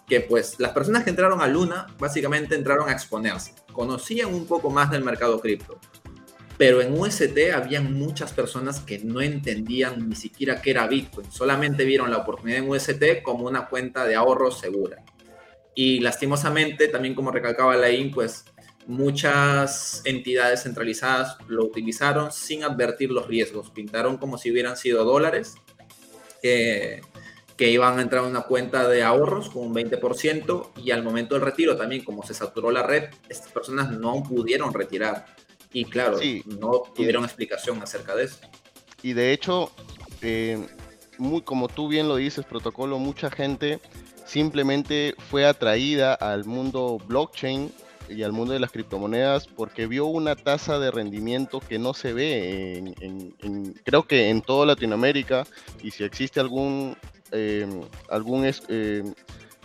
que 0.09 0.23
pues 0.23 0.59
las 0.59 0.71
personas 0.71 1.05
que 1.05 1.11
entraron 1.11 1.43
a 1.43 1.47
Luna 1.47 1.87
básicamente 1.99 2.55
entraron 2.55 2.89
a 2.89 2.93
exponerse, 2.93 3.53
conocían 3.73 4.33
un 4.33 4.47
poco 4.47 4.71
más 4.71 4.91
del 4.91 5.05
mercado 5.05 5.39
cripto, 5.39 5.79
pero 6.59 6.81
en 6.81 6.99
UST 6.99 7.53
había 7.55 7.81
muchas 7.81 8.33
personas 8.33 8.81
que 8.81 8.99
no 8.99 9.21
entendían 9.21 10.09
ni 10.09 10.17
siquiera 10.17 10.63
qué 10.63 10.71
era 10.71 10.87
Bitcoin, 10.87 11.31
solamente 11.31 11.85
vieron 11.85 12.11
la 12.11 12.19
oportunidad 12.19 12.61
en 12.61 12.71
UST 12.71 13.23
como 13.23 13.47
una 13.47 13.67
cuenta 13.69 14.05
de 14.05 14.15
ahorro 14.15 14.51
segura. 14.51 15.05
Y 15.75 16.01
lastimosamente, 16.01 16.89
también 16.89 17.15
como 17.15 17.31
recalcaba 17.31 17.77
Lain, 17.77 18.11
pues 18.11 18.47
muchas 18.87 20.01
entidades 20.05 20.63
centralizadas 20.63 21.37
lo 21.49 21.65
utilizaron 21.65 22.33
sin 22.33 22.65
advertir 22.65 23.11
los 23.11 23.27
riesgos, 23.27 23.71
pintaron 23.71 24.17
como 24.17 24.39
si 24.39 24.51
hubieran 24.51 24.77
sido 24.77 25.05
dólares. 25.05 25.57
que 26.43 27.71
iban 27.71 27.99
a 27.99 28.03
entrar 28.03 28.23
en 28.23 28.31
una 28.31 28.43
cuenta 28.43 28.87
de 28.87 29.03
ahorros 29.03 29.49
con 29.51 29.67
un 29.67 29.75
20% 29.75 30.73
y 30.77 30.91
al 30.91 31.03
momento 31.03 31.35
del 31.35 31.43
retiro 31.43 31.77
también, 31.77 32.05
como 32.05 32.23
se 32.23 32.35
saturó 32.35 32.71
la 32.71 32.83
red, 32.83 33.05
estas 33.29 33.51
personas 33.51 33.91
no 33.91 34.23
pudieron 34.23 34.73
retirar. 34.73 35.27
Y 35.77 35.85
claro, 35.85 36.19
no 36.47 36.85
tuvieron 36.95 37.23
explicación 37.25 37.83
acerca 37.83 38.17
de 38.17 38.25
eso. 38.25 38.39
Y 39.03 39.13
de 39.13 39.35
hecho, 39.35 39.71
eh, 40.23 40.67
muy, 41.19 41.43
como 41.43 41.69
tú 41.69 41.89
bien 41.89 42.09
lo 42.09 42.17
dices, 42.17 42.47
protocolo, 42.47 42.99
mucha 42.99 43.31
gente 43.31 43.79
simplemente 44.25 45.15
fue 45.29 45.45
atraída 45.45 46.15
al 46.15 46.47
mundo 46.47 46.97
blockchain 47.07 47.71
y 48.09 48.23
al 48.23 48.33
mundo 48.33 48.55
de 48.55 48.61
las 48.61 48.71
criptomonedas 48.71 49.49
porque 49.49 49.87
vio 49.87 50.07
una 50.07 50.35
tasa 50.35 50.79
de 50.79 50.91
rendimiento 50.91 51.61
que 51.61 51.79
no 51.79 51.93
se 51.93 52.15
ve 52.15 52.79
en, 52.79 53.75
creo 53.85 54.07
que 54.07 54.31
en 54.31 54.41
toda 54.41 54.65
Latinoamérica 54.65 55.47
y 55.83 55.91
si 55.91 56.05
existe 56.05 56.41
algún 56.41 56.97
eh, 57.33 57.67
algún 58.09 58.51
eh, 58.69 59.05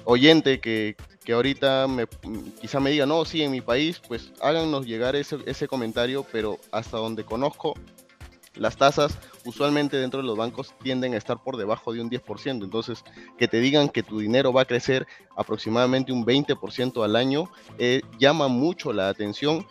oyente 0.03 0.60
que, 0.60 0.98
que 1.31 1.35
ahorita 1.35 1.88
me, 1.88 2.07
quizá 2.59 2.81
me 2.81 2.89
diga, 2.89 3.05
no, 3.05 3.23
sí, 3.23 3.41
en 3.41 3.51
mi 3.51 3.61
país, 3.61 4.01
pues 4.05 4.33
háganos 4.41 4.85
llegar 4.85 5.15
ese, 5.15 5.38
ese 5.45 5.65
comentario, 5.65 6.25
pero 6.29 6.59
hasta 6.73 6.97
donde 6.97 7.23
conozco, 7.23 7.73
las 8.55 8.75
tasas 8.75 9.17
usualmente 9.45 9.95
dentro 9.95 10.19
de 10.19 10.27
los 10.27 10.35
bancos 10.35 10.73
tienden 10.83 11.13
a 11.13 11.17
estar 11.17 11.41
por 11.41 11.55
debajo 11.55 11.93
de 11.93 12.01
un 12.01 12.09
10%. 12.09 12.65
Entonces, 12.65 13.05
que 13.38 13.47
te 13.47 13.61
digan 13.61 13.88
que 13.88 14.03
tu 14.03 14.19
dinero 14.19 14.51
va 14.51 14.63
a 14.63 14.65
crecer 14.65 15.07
aproximadamente 15.38 16.11
un 16.11 16.25
20% 16.25 17.01
al 17.01 17.15
año, 17.15 17.50
eh, 17.77 18.01
llama 18.19 18.50
mucho 18.50 18.91
la 18.91 19.07
atención, 19.07 19.65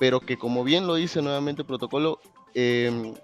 pero 0.00 0.18
que 0.18 0.36
como 0.36 0.64
bien 0.64 0.88
lo 0.88 0.96
dice 0.96 1.22
nuevamente 1.22 1.62
el 1.62 1.66
protocolo, 1.66 2.18
em, 2.54 3.14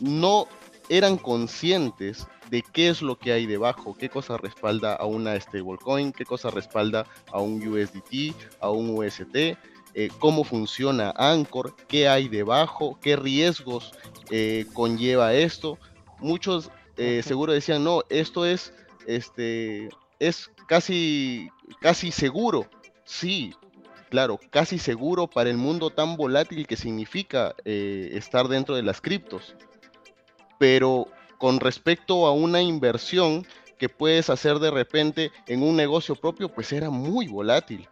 no 0.00 0.48
eran 0.90 1.16
conscientes 1.16 2.26
de 2.50 2.62
qué 2.62 2.88
es 2.88 3.02
lo 3.02 3.18
que 3.18 3.32
hay 3.32 3.46
debajo, 3.46 3.94
qué 3.94 4.08
cosa 4.08 4.36
respalda 4.36 4.94
a 4.94 5.04
una 5.04 5.38
stablecoin, 5.38 6.12
qué 6.12 6.24
cosa 6.24 6.50
respalda 6.50 7.06
a 7.32 7.40
un 7.40 7.66
USDT, 7.66 8.34
a 8.60 8.70
un 8.70 8.90
UST, 8.90 9.56
eh, 9.94 10.10
cómo 10.18 10.44
funciona 10.44 11.12
Anchor, 11.16 11.74
qué 11.88 12.08
hay 12.08 12.28
debajo, 12.28 12.98
qué 13.00 13.16
riesgos 13.16 13.92
eh, 14.30 14.66
conlleva 14.72 15.34
esto. 15.34 15.78
Muchos 16.20 16.70
eh, 16.96 17.22
seguro 17.24 17.52
decían, 17.52 17.84
no, 17.84 18.02
esto 18.08 18.44
es, 18.44 18.72
este, 19.06 19.88
es 20.18 20.50
casi, 20.66 21.48
casi 21.80 22.12
seguro. 22.12 22.66
Sí, 23.04 23.54
claro, 24.10 24.38
casi 24.50 24.78
seguro 24.78 25.26
para 25.26 25.50
el 25.50 25.56
mundo 25.56 25.90
tan 25.90 26.16
volátil 26.16 26.66
que 26.66 26.76
significa 26.76 27.54
estar 27.64 28.48
dentro 28.48 28.76
de 28.76 28.82
las 28.82 29.00
criptos. 29.00 29.56
Pero 30.58 31.08
con 31.38 31.60
respecto 31.60 32.26
a 32.26 32.32
una 32.32 32.60
inversión 32.60 33.46
que 33.78 33.88
puedes 33.88 34.28
hacer 34.28 34.58
de 34.58 34.70
repente 34.70 35.30
en 35.46 35.62
un 35.62 35.76
negocio 35.76 36.16
propio, 36.16 36.48
pues 36.48 36.72
era 36.72 36.90
muy 36.90 37.28
volátil. 37.28 37.88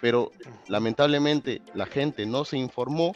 Pero 0.00 0.32
lamentablemente 0.66 1.62
la 1.74 1.86
gente 1.86 2.26
no 2.26 2.44
se 2.44 2.56
informó. 2.56 3.12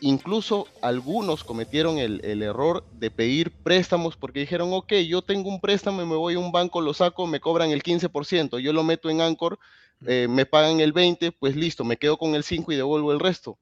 Incluso 0.00 0.66
algunos 0.80 1.44
cometieron 1.44 1.98
el, 1.98 2.42
error 2.42 2.84
de 2.94 3.10
pedir 3.10 3.52
préstamos 3.52 4.16
porque 4.16 4.40
dijeron, 4.40 4.72
ok, 4.72 4.94
yo 5.06 5.22
tengo 5.22 5.48
un 5.48 5.60
préstamo, 5.60 6.04
me 6.04 6.16
voy 6.16 6.34
a 6.34 6.40
un 6.40 6.50
banco, 6.50 6.80
lo 6.80 6.92
saco, 6.92 7.26
me 7.26 7.38
cobran 7.38 7.70
el 7.70 7.84
15%, 7.84 8.58
yo 8.58 8.72
lo 8.72 8.82
meto 8.82 9.10
en 9.10 9.20
Anchor, 9.20 9.60
eh, 10.04 10.26
me 10.28 10.44
pagan 10.44 10.80
el 10.80 10.92
20%, 10.92 11.36
pues 11.38 11.54
listo, 11.54 11.84
me 11.84 11.98
quedo 11.98 12.16
con 12.16 12.34
el 12.34 12.42
5% 12.42 12.72
y 12.72 12.76
devuelvo 12.76 13.12
el 13.12 13.20
resto. 13.20 13.58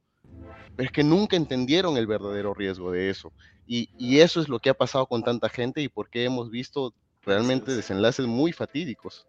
Pero 0.76 0.86
es 0.86 0.92
que 0.92 1.04
nunca 1.04 1.36
entendieron 1.36 1.96
el 1.96 2.06
verdadero 2.06 2.54
riesgo 2.54 2.90
de 2.90 3.10
eso. 3.10 3.32
Y, 3.66 4.18
eso 4.18 4.40
es 4.40 4.48
lo 4.48 4.58
que 4.58 4.70
ha 4.70 4.74
pasado 4.74 5.06
con 5.06 5.22
tanta 5.22 5.48
gente 5.48 5.80
y 5.80 5.88
por 5.88 6.10
qué 6.10 6.24
hemos 6.24 6.50
visto 6.50 6.92
realmente 7.22 7.72
desenlaces 7.72 8.26
muy 8.26 8.52
fatídicos. 8.52 9.28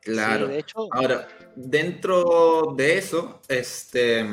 Claro. 0.00 0.48
de 0.48 0.58
hecho... 0.58 0.88
Ahora, 0.92 1.28
dentro 1.54 2.72
de 2.74 2.96
eso, 2.96 3.42
este, 3.48 4.26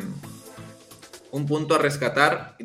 un 1.31 1.45
punto 1.45 1.75
a 1.75 1.77
rescatar, 1.77 2.55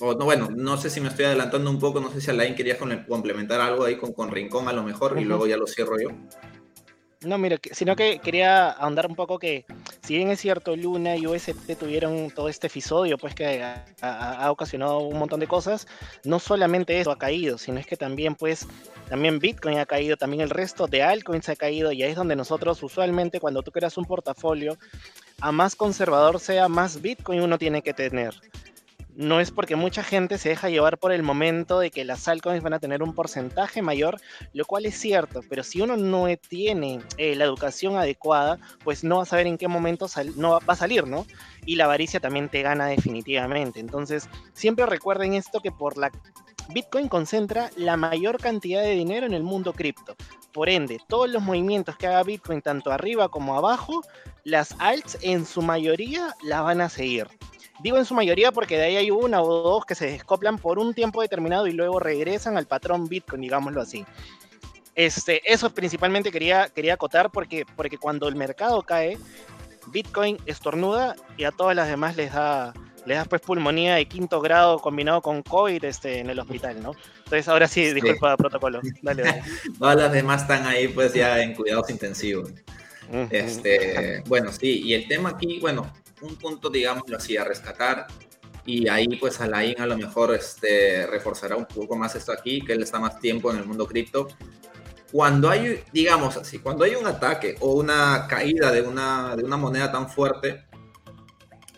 o 0.00 0.14
no, 0.14 0.24
bueno, 0.24 0.48
no 0.50 0.76
sé 0.78 0.90
si 0.90 1.00
me 1.00 1.08
estoy 1.08 1.26
adelantando 1.26 1.70
un 1.70 1.78
poco, 1.78 2.00
no 2.00 2.10
sé 2.10 2.20
si 2.20 2.28
Alain 2.28 2.56
quería 2.56 2.76
complementar 2.76 3.60
algo 3.60 3.84
ahí 3.84 3.96
con, 3.96 4.12
con 4.12 4.32
Rincón 4.32 4.66
a 4.66 4.72
lo 4.72 4.82
mejor 4.82 5.16
y 5.20 5.24
luego 5.24 5.46
ya 5.46 5.56
lo 5.56 5.68
cierro 5.68 5.96
yo. 6.00 6.08
No, 7.22 7.36
mira, 7.36 7.58
sino 7.72 7.96
que 7.96 8.18
quería 8.18 8.70
ahondar 8.70 9.06
un 9.06 9.14
poco 9.14 9.38
que, 9.38 9.66
si 10.02 10.16
bien 10.16 10.30
es 10.30 10.40
cierto, 10.40 10.74
Luna 10.74 11.16
y 11.16 11.26
UST 11.26 11.76
tuvieron 11.78 12.30
todo 12.30 12.48
este 12.48 12.68
episodio, 12.68 13.18
pues 13.18 13.34
que 13.34 13.62
ha, 14.00 14.50
ocasionado 14.50 15.00
un 15.00 15.18
montón 15.18 15.38
de 15.38 15.46
cosas, 15.46 15.86
no 16.24 16.38
solamente 16.38 16.98
eso 16.98 17.10
ha 17.10 17.18
caído, 17.18 17.58
sino 17.58 17.78
es 17.78 17.86
que 17.86 17.98
también, 17.98 18.36
pues, 18.36 18.66
también 19.10 19.38
Bitcoin 19.38 19.76
ha 19.76 19.84
caído, 19.84 20.16
también 20.16 20.40
el 20.40 20.48
resto 20.48 20.86
de 20.86 21.02
altcoins 21.02 21.50
ha 21.50 21.56
caído, 21.56 21.92
y 21.92 22.02
ahí 22.02 22.10
es 22.10 22.16
donde 22.16 22.36
nosotros, 22.36 22.82
usualmente, 22.82 23.38
cuando 23.38 23.62
tú 23.62 23.70
creas 23.70 23.98
un 23.98 24.06
portafolio, 24.06 24.78
a 25.42 25.52
más 25.52 25.76
conservador 25.76 26.40
sea, 26.40 26.68
más 26.68 27.02
Bitcoin 27.02 27.42
uno 27.42 27.58
tiene 27.58 27.82
que 27.82 27.92
tener 27.92 28.34
no 29.20 29.38
es 29.38 29.50
porque 29.50 29.76
mucha 29.76 30.02
gente 30.02 30.38
se 30.38 30.48
deja 30.48 30.70
llevar 30.70 30.96
por 30.96 31.12
el 31.12 31.22
momento 31.22 31.78
de 31.78 31.90
que 31.90 32.06
las 32.06 32.26
altcoins 32.26 32.62
van 32.62 32.72
a 32.72 32.78
tener 32.78 33.02
un 33.02 33.14
porcentaje 33.14 33.82
mayor, 33.82 34.18
lo 34.54 34.64
cual 34.64 34.86
es 34.86 34.98
cierto, 34.98 35.42
pero 35.46 35.62
si 35.62 35.82
uno 35.82 35.98
no 35.98 36.24
tiene 36.48 37.00
eh, 37.18 37.36
la 37.36 37.44
educación 37.44 37.96
adecuada, 37.96 38.58
pues 38.82 39.04
no 39.04 39.18
va 39.18 39.24
a 39.24 39.26
saber 39.26 39.46
en 39.46 39.58
qué 39.58 39.68
momento 39.68 40.06
no 40.36 40.52
va 40.52 40.72
a 40.72 40.76
salir, 40.76 41.06
¿no? 41.06 41.26
Y 41.66 41.76
la 41.76 41.84
avaricia 41.84 42.18
también 42.18 42.48
te 42.48 42.62
gana 42.62 42.86
definitivamente. 42.86 43.78
Entonces, 43.78 44.26
siempre 44.54 44.86
recuerden 44.86 45.34
esto 45.34 45.60
que 45.60 45.70
por 45.70 45.98
la 45.98 46.10
Bitcoin 46.70 47.08
concentra 47.08 47.70
la 47.76 47.98
mayor 47.98 48.38
cantidad 48.38 48.80
de 48.80 48.92
dinero 48.92 49.26
en 49.26 49.34
el 49.34 49.42
mundo 49.42 49.74
cripto. 49.74 50.16
Por 50.50 50.70
ende, 50.70 50.98
todos 51.08 51.28
los 51.28 51.42
movimientos 51.42 51.94
que 51.98 52.06
haga 52.06 52.22
Bitcoin, 52.22 52.62
tanto 52.62 52.90
arriba 52.90 53.28
como 53.28 53.54
abajo, 53.54 54.02
las 54.44 54.74
alts 54.78 55.18
en 55.20 55.44
su 55.44 55.60
mayoría 55.60 56.34
la 56.42 56.62
van 56.62 56.80
a 56.80 56.88
seguir. 56.88 57.28
Digo 57.82 57.96
en 57.96 58.04
su 58.04 58.14
mayoría 58.14 58.52
porque 58.52 58.76
de 58.76 58.84
ahí 58.84 58.96
hay 58.96 59.10
una 59.10 59.42
o 59.42 59.62
dos 59.62 59.86
que 59.86 59.94
se 59.94 60.06
descoplan 60.06 60.58
por 60.58 60.78
un 60.78 60.92
tiempo 60.94 61.22
determinado 61.22 61.66
y 61.66 61.72
luego 61.72 61.98
regresan 61.98 62.56
al 62.56 62.66
patrón 62.66 63.08
Bitcoin, 63.08 63.42
digámoslo 63.42 63.80
así. 63.80 64.04
Este, 64.94 65.40
eso 65.50 65.70
principalmente 65.70 66.30
quería, 66.30 66.68
quería 66.68 66.94
acotar 66.94 67.30
porque, 67.30 67.64
porque 67.76 67.96
cuando 67.96 68.28
el 68.28 68.36
mercado 68.36 68.82
cae, 68.82 69.16
Bitcoin 69.86 70.36
estornuda 70.46 71.16
y 71.38 71.44
a 71.44 71.52
todas 71.52 71.74
las 71.74 71.88
demás 71.88 72.16
les 72.16 72.32
da, 72.32 72.74
les 73.06 73.16
da 73.16 73.24
pues 73.24 73.40
pulmonía 73.40 73.94
de 73.94 74.06
quinto 74.06 74.40
grado 74.42 74.78
combinado 74.78 75.22
con 75.22 75.42
COVID 75.42 75.82
este, 75.84 76.18
en 76.18 76.28
el 76.28 76.38
hospital, 76.38 76.82
¿no? 76.82 76.92
Entonces 77.18 77.48
ahora 77.48 77.66
sí, 77.66 77.94
disculpa, 77.94 78.36
protocolo. 78.36 78.80
Dale, 79.00 79.22
dale. 79.22 79.42
Todas 79.78 79.96
las 79.96 80.12
demás 80.12 80.42
están 80.42 80.66
ahí 80.66 80.88
pues 80.88 81.14
ya 81.14 81.40
en 81.42 81.54
cuidados 81.54 81.88
intensivos. 81.88 82.52
Este, 83.30 84.22
bueno, 84.26 84.52
sí, 84.52 84.82
y 84.84 84.94
el 84.94 85.08
tema 85.08 85.30
aquí, 85.30 85.58
bueno, 85.60 85.92
un 86.22 86.36
punto, 86.36 86.70
digámoslo 86.70 87.16
así, 87.16 87.36
a 87.36 87.44
rescatar. 87.44 88.06
Y 88.66 88.88
ahí, 88.88 89.08
pues, 89.16 89.40
Alain 89.40 89.80
a 89.80 89.86
lo 89.86 89.96
mejor 89.96 90.34
este, 90.34 91.06
reforzará 91.06 91.56
un 91.56 91.66
poco 91.66 91.96
más 91.96 92.14
esto 92.14 92.32
aquí, 92.32 92.60
que 92.62 92.74
él 92.74 92.82
está 92.82 92.98
más 92.98 93.18
tiempo 93.18 93.50
en 93.50 93.58
el 93.58 93.64
mundo 93.64 93.86
cripto. 93.86 94.28
Cuando 95.10 95.50
hay, 95.50 95.82
digamos 95.92 96.36
así, 96.36 96.60
cuando 96.60 96.84
hay 96.84 96.94
un 96.94 97.06
ataque 97.06 97.56
o 97.60 97.72
una 97.72 98.26
caída 98.28 98.70
de 98.70 98.82
una, 98.82 99.34
de 99.34 99.42
una 99.42 99.56
moneda 99.56 99.90
tan 99.90 100.08
fuerte, 100.08 100.66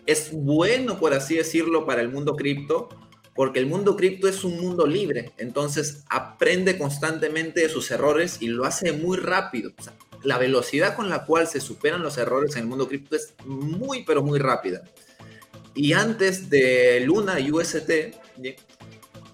es 0.05 0.31
bueno, 0.31 0.99
por 0.99 1.13
así 1.13 1.35
decirlo, 1.35 1.85
para 1.85 2.01
el 2.01 2.09
mundo 2.09 2.35
cripto, 2.35 2.89
porque 3.35 3.59
el 3.59 3.65
mundo 3.65 3.95
cripto 3.95 4.27
es 4.27 4.43
un 4.43 4.59
mundo 4.59 4.85
libre, 4.85 5.33
entonces 5.37 6.03
aprende 6.09 6.77
constantemente 6.77 7.61
de 7.61 7.69
sus 7.69 7.89
errores 7.89 8.37
y 8.41 8.47
lo 8.47 8.65
hace 8.65 8.91
muy 8.91 9.17
rápido. 9.17 9.71
La 10.23 10.37
velocidad 10.37 10.95
con 10.95 11.09
la 11.09 11.25
cual 11.25 11.47
se 11.47 11.59
superan 11.59 12.01
los 12.01 12.17
errores 12.17 12.55
en 12.55 12.63
el 12.63 12.67
mundo 12.67 12.87
cripto 12.87 13.15
es 13.15 13.33
muy, 13.45 14.03
pero 14.03 14.23
muy 14.23 14.39
rápida. 14.39 14.83
Y 15.75 15.93
antes 15.93 16.49
de 16.49 17.01
Luna 17.05 17.39
y 17.39 17.51
UST, 17.51 17.91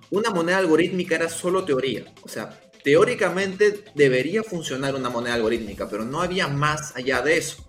una 0.10 0.29
moneda 0.31 0.58
algorítmica 0.58 1.15
era 1.15 1.29
solo 1.29 1.65
teoría. 1.65 2.05
O 2.24 2.29
sea, 2.29 2.60
teóricamente 2.84 3.84
debería 3.93 4.43
funcionar 4.43 4.96
una 4.96 5.10
moneda 5.10 5.36
algorítmica, 5.36 5.89
pero 5.89 6.05
no 6.05 6.22
había 6.22 6.48
más 6.48 6.96
allá 6.96 7.22
de 7.22 7.38
eso. 7.38 7.65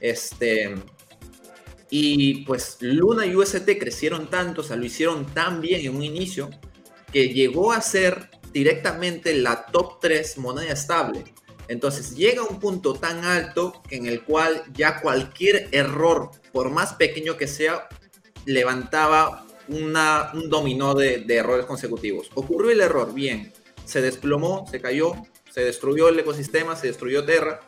Este, 0.00 0.74
y 1.90 2.44
pues 2.44 2.78
Luna 2.80 3.26
y 3.26 3.36
UST 3.36 3.68
crecieron 3.78 4.30
tanto, 4.30 4.62
o 4.62 4.64
sea, 4.64 4.76
lo 4.76 4.84
hicieron 4.84 5.26
tan 5.26 5.60
bien 5.60 5.82
en 5.82 5.96
un 5.96 6.02
inicio, 6.02 6.48
que 7.12 7.28
llegó 7.28 7.72
a 7.72 7.82
ser 7.82 8.30
directamente 8.52 9.34
la 9.34 9.66
top 9.66 10.00
3 10.00 10.38
moneda 10.38 10.72
estable. 10.72 11.24
Entonces 11.68 12.14
llega 12.16 12.42
a 12.42 12.46
un 12.46 12.60
punto 12.60 12.94
tan 12.94 13.24
alto 13.24 13.82
en 13.90 14.06
el 14.06 14.22
cual 14.24 14.62
ya 14.74 15.00
cualquier 15.00 15.68
error, 15.72 16.30
por 16.52 16.70
más 16.70 16.94
pequeño 16.94 17.36
que 17.36 17.46
sea, 17.46 17.88
levantaba 18.44 19.46
una, 19.68 20.30
un 20.34 20.48
dominó 20.50 20.94
de, 20.94 21.18
de 21.18 21.36
errores 21.36 21.66
consecutivos. 21.66 22.30
Ocurrió 22.34 22.70
el 22.70 22.80
error, 22.80 23.14
bien, 23.14 23.52
se 23.84 24.00
desplomó, 24.02 24.66
se 24.70 24.80
cayó, 24.80 25.14
se 25.50 25.64
destruyó 25.64 26.08
el 26.08 26.18
ecosistema, 26.18 26.76
se 26.76 26.88
destruyó 26.88 27.24
Terra, 27.24 27.60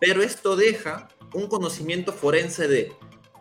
pero 0.00 0.22
esto 0.22 0.56
deja 0.56 1.08
un 1.34 1.48
conocimiento 1.48 2.12
forense 2.12 2.66
de 2.66 2.92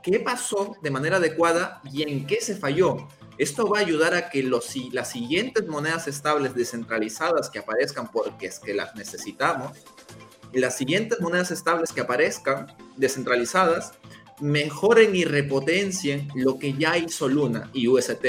qué 0.03 0.19
pasó 0.19 0.75
de 0.81 0.91
manera 0.91 1.17
adecuada 1.17 1.81
y 1.91 2.03
en 2.03 2.27
qué 2.27 2.41
se 2.41 2.55
falló. 2.55 3.07
Esto 3.39 3.69
va 3.69 3.77
a 3.77 3.81
ayudar 3.81 4.13
a 4.15 4.29
que 4.29 4.43
los, 4.43 4.75
las 4.91 5.11
siguientes 5.11 5.65
monedas 5.65 6.09
estables 6.09 6.53
descentralizadas 6.55 7.49
que 7.49 7.59
aparezcan 7.59 8.11
porque 8.11 8.47
es 8.47 8.59
que 8.59 8.73
las 8.73 8.95
necesitamos, 8.95 9.77
las 10.51 10.75
siguientes 10.75 11.21
monedas 11.21 11.49
estables 11.49 11.93
que 11.93 12.01
aparezcan 12.01 12.67
descentralizadas 12.97 13.93
mejoren 14.41 15.15
y 15.15 15.23
repotencien 15.23 16.27
lo 16.35 16.59
que 16.59 16.73
ya 16.73 16.97
hizo 16.97 17.29
Luna 17.29 17.69
y 17.71 17.87
UST. 17.87 18.25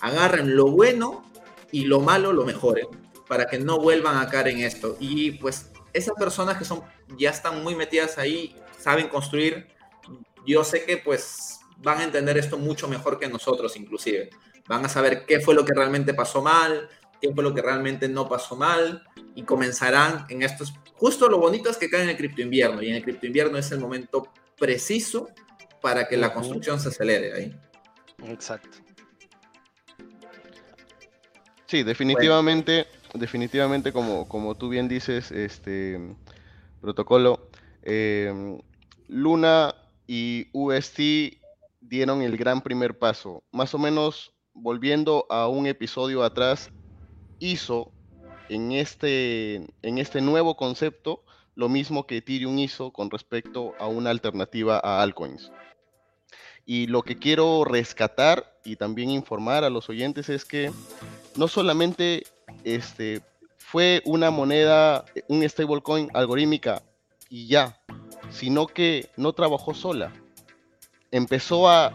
Agarren 0.00 0.56
lo 0.56 0.66
bueno 0.66 1.30
y 1.70 1.84
lo 1.84 2.00
malo 2.00 2.32
lo 2.32 2.44
mejoren 2.44 2.88
para 3.28 3.46
que 3.46 3.60
no 3.60 3.78
vuelvan 3.78 4.16
a 4.16 4.28
caer 4.28 4.48
en 4.48 4.58
esto. 4.62 4.96
Y 4.98 5.32
pues 5.32 5.70
esas 5.92 6.14
personas 6.14 6.58
que 6.58 6.64
son 6.64 6.82
ya 7.16 7.30
están 7.30 7.62
muy 7.62 7.76
metidas 7.76 8.18
ahí, 8.18 8.56
saben 8.80 9.06
construir, 9.06 9.68
yo 10.44 10.64
sé 10.64 10.84
que 10.84 10.96
pues 10.96 11.59
van 11.82 11.98
a 11.98 12.04
entender 12.04 12.38
esto 12.38 12.58
mucho 12.58 12.88
mejor 12.88 13.18
que 13.18 13.28
nosotros 13.28 13.76
inclusive. 13.76 14.30
Van 14.68 14.84
a 14.84 14.88
saber 14.88 15.24
qué 15.26 15.40
fue 15.40 15.54
lo 15.54 15.64
que 15.64 15.72
realmente 15.74 16.14
pasó 16.14 16.42
mal, 16.42 16.88
qué 17.20 17.32
fue 17.34 17.42
lo 17.42 17.54
que 17.54 17.62
realmente 17.62 18.08
no 18.08 18.28
pasó 18.28 18.56
mal 18.56 19.02
y 19.34 19.42
comenzarán 19.42 20.26
en 20.28 20.42
estos... 20.42 20.74
Justo 20.94 21.28
lo 21.28 21.38
bonito 21.38 21.70
es 21.70 21.76
que 21.76 21.88
caen 21.88 22.04
en 22.04 22.10
el 22.10 22.16
cripto 22.16 22.42
invierno 22.42 22.82
y 22.82 22.90
en 22.90 22.96
el 22.96 23.02
cripto 23.02 23.26
invierno 23.26 23.58
es 23.58 23.70
el 23.72 23.80
momento 23.80 24.32
preciso 24.58 25.28
para 25.80 26.06
que 26.06 26.16
la 26.16 26.32
construcción 26.32 26.78
se 26.78 26.88
acelere 26.88 27.32
ahí. 27.32 27.56
Exacto. 28.26 28.78
Sí, 31.66 31.82
definitivamente 31.82 32.86
definitivamente, 33.14 33.92
como, 33.92 34.28
como 34.28 34.56
tú 34.56 34.68
bien 34.68 34.88
dices, 34.88 35.30
este 35.30 35.98
protocolo, 36.80 37.48
em, 37.82 38.60
Luna 39.08 39.74
y 40.06 40.48
UST 40.52 41.39
dieron 41.90 42.22
el 42.22 42.36
gran 42.36 42.62
primer 42.62 42.96
paso. 42.96 43.42
Más 43.50 43.74
o 43.74 43.78
menos, 43.78 44.32
volviendo 44.54 45.26
a 45.28 45.48
un 45.48 45.66
episodio 45.66 46.22
atrás, 46.22 46.70
hizo 47.40 47.90
en 48.48 48.70
este, 48.70 49.56
en 49.82 49.98
este 49.98 50.20
nuevo 50.20 50.56
concepto 50.56 51.24
lo 51.56 51.68
mismo 51.68 52.06
que 52.06 52.18
Ethereum 52.18 52.56
hizo 52.60 52.92
con 52.92 53.10
respecto 53.10 53.74
a 53.80 53.88
una 53.88 54.10
alternativa 54.10 54.80
a 54.82 55.02
altcoins. 55.02 55.50
Y 56.64 56.86
lo 56.86 57.02
que 57.02 57.18
quiero 57.18 57.64
rescatar 57.64 58.56
y 58.64 58.76
también 58.76 59.10
informar 59.10 59.64
a 59.64 59.70
los 59.70 59.88
oyentes 59.88 60.28
es 60.28 60.44
que 60.44 60.70
no 61.36 61.48
solamente 61.48 62.22
este, 62.62 63.20
fue 63.56 64.00
una 64.04 64.30
moneda, 64.30 65.04
un 65.26 65.46
stablecoin 65.48 66.08
algorítmica 66.14 66.82
y 67.28 67.48
ya, 67.48 67.80
sino 68.30 68.68
que 68.68 69.10
no 69.16 69.32
trabajó 69.32 69.74
sola. 69.74 70.12
Empezó 71.10 71.68
a, 71.68 71.92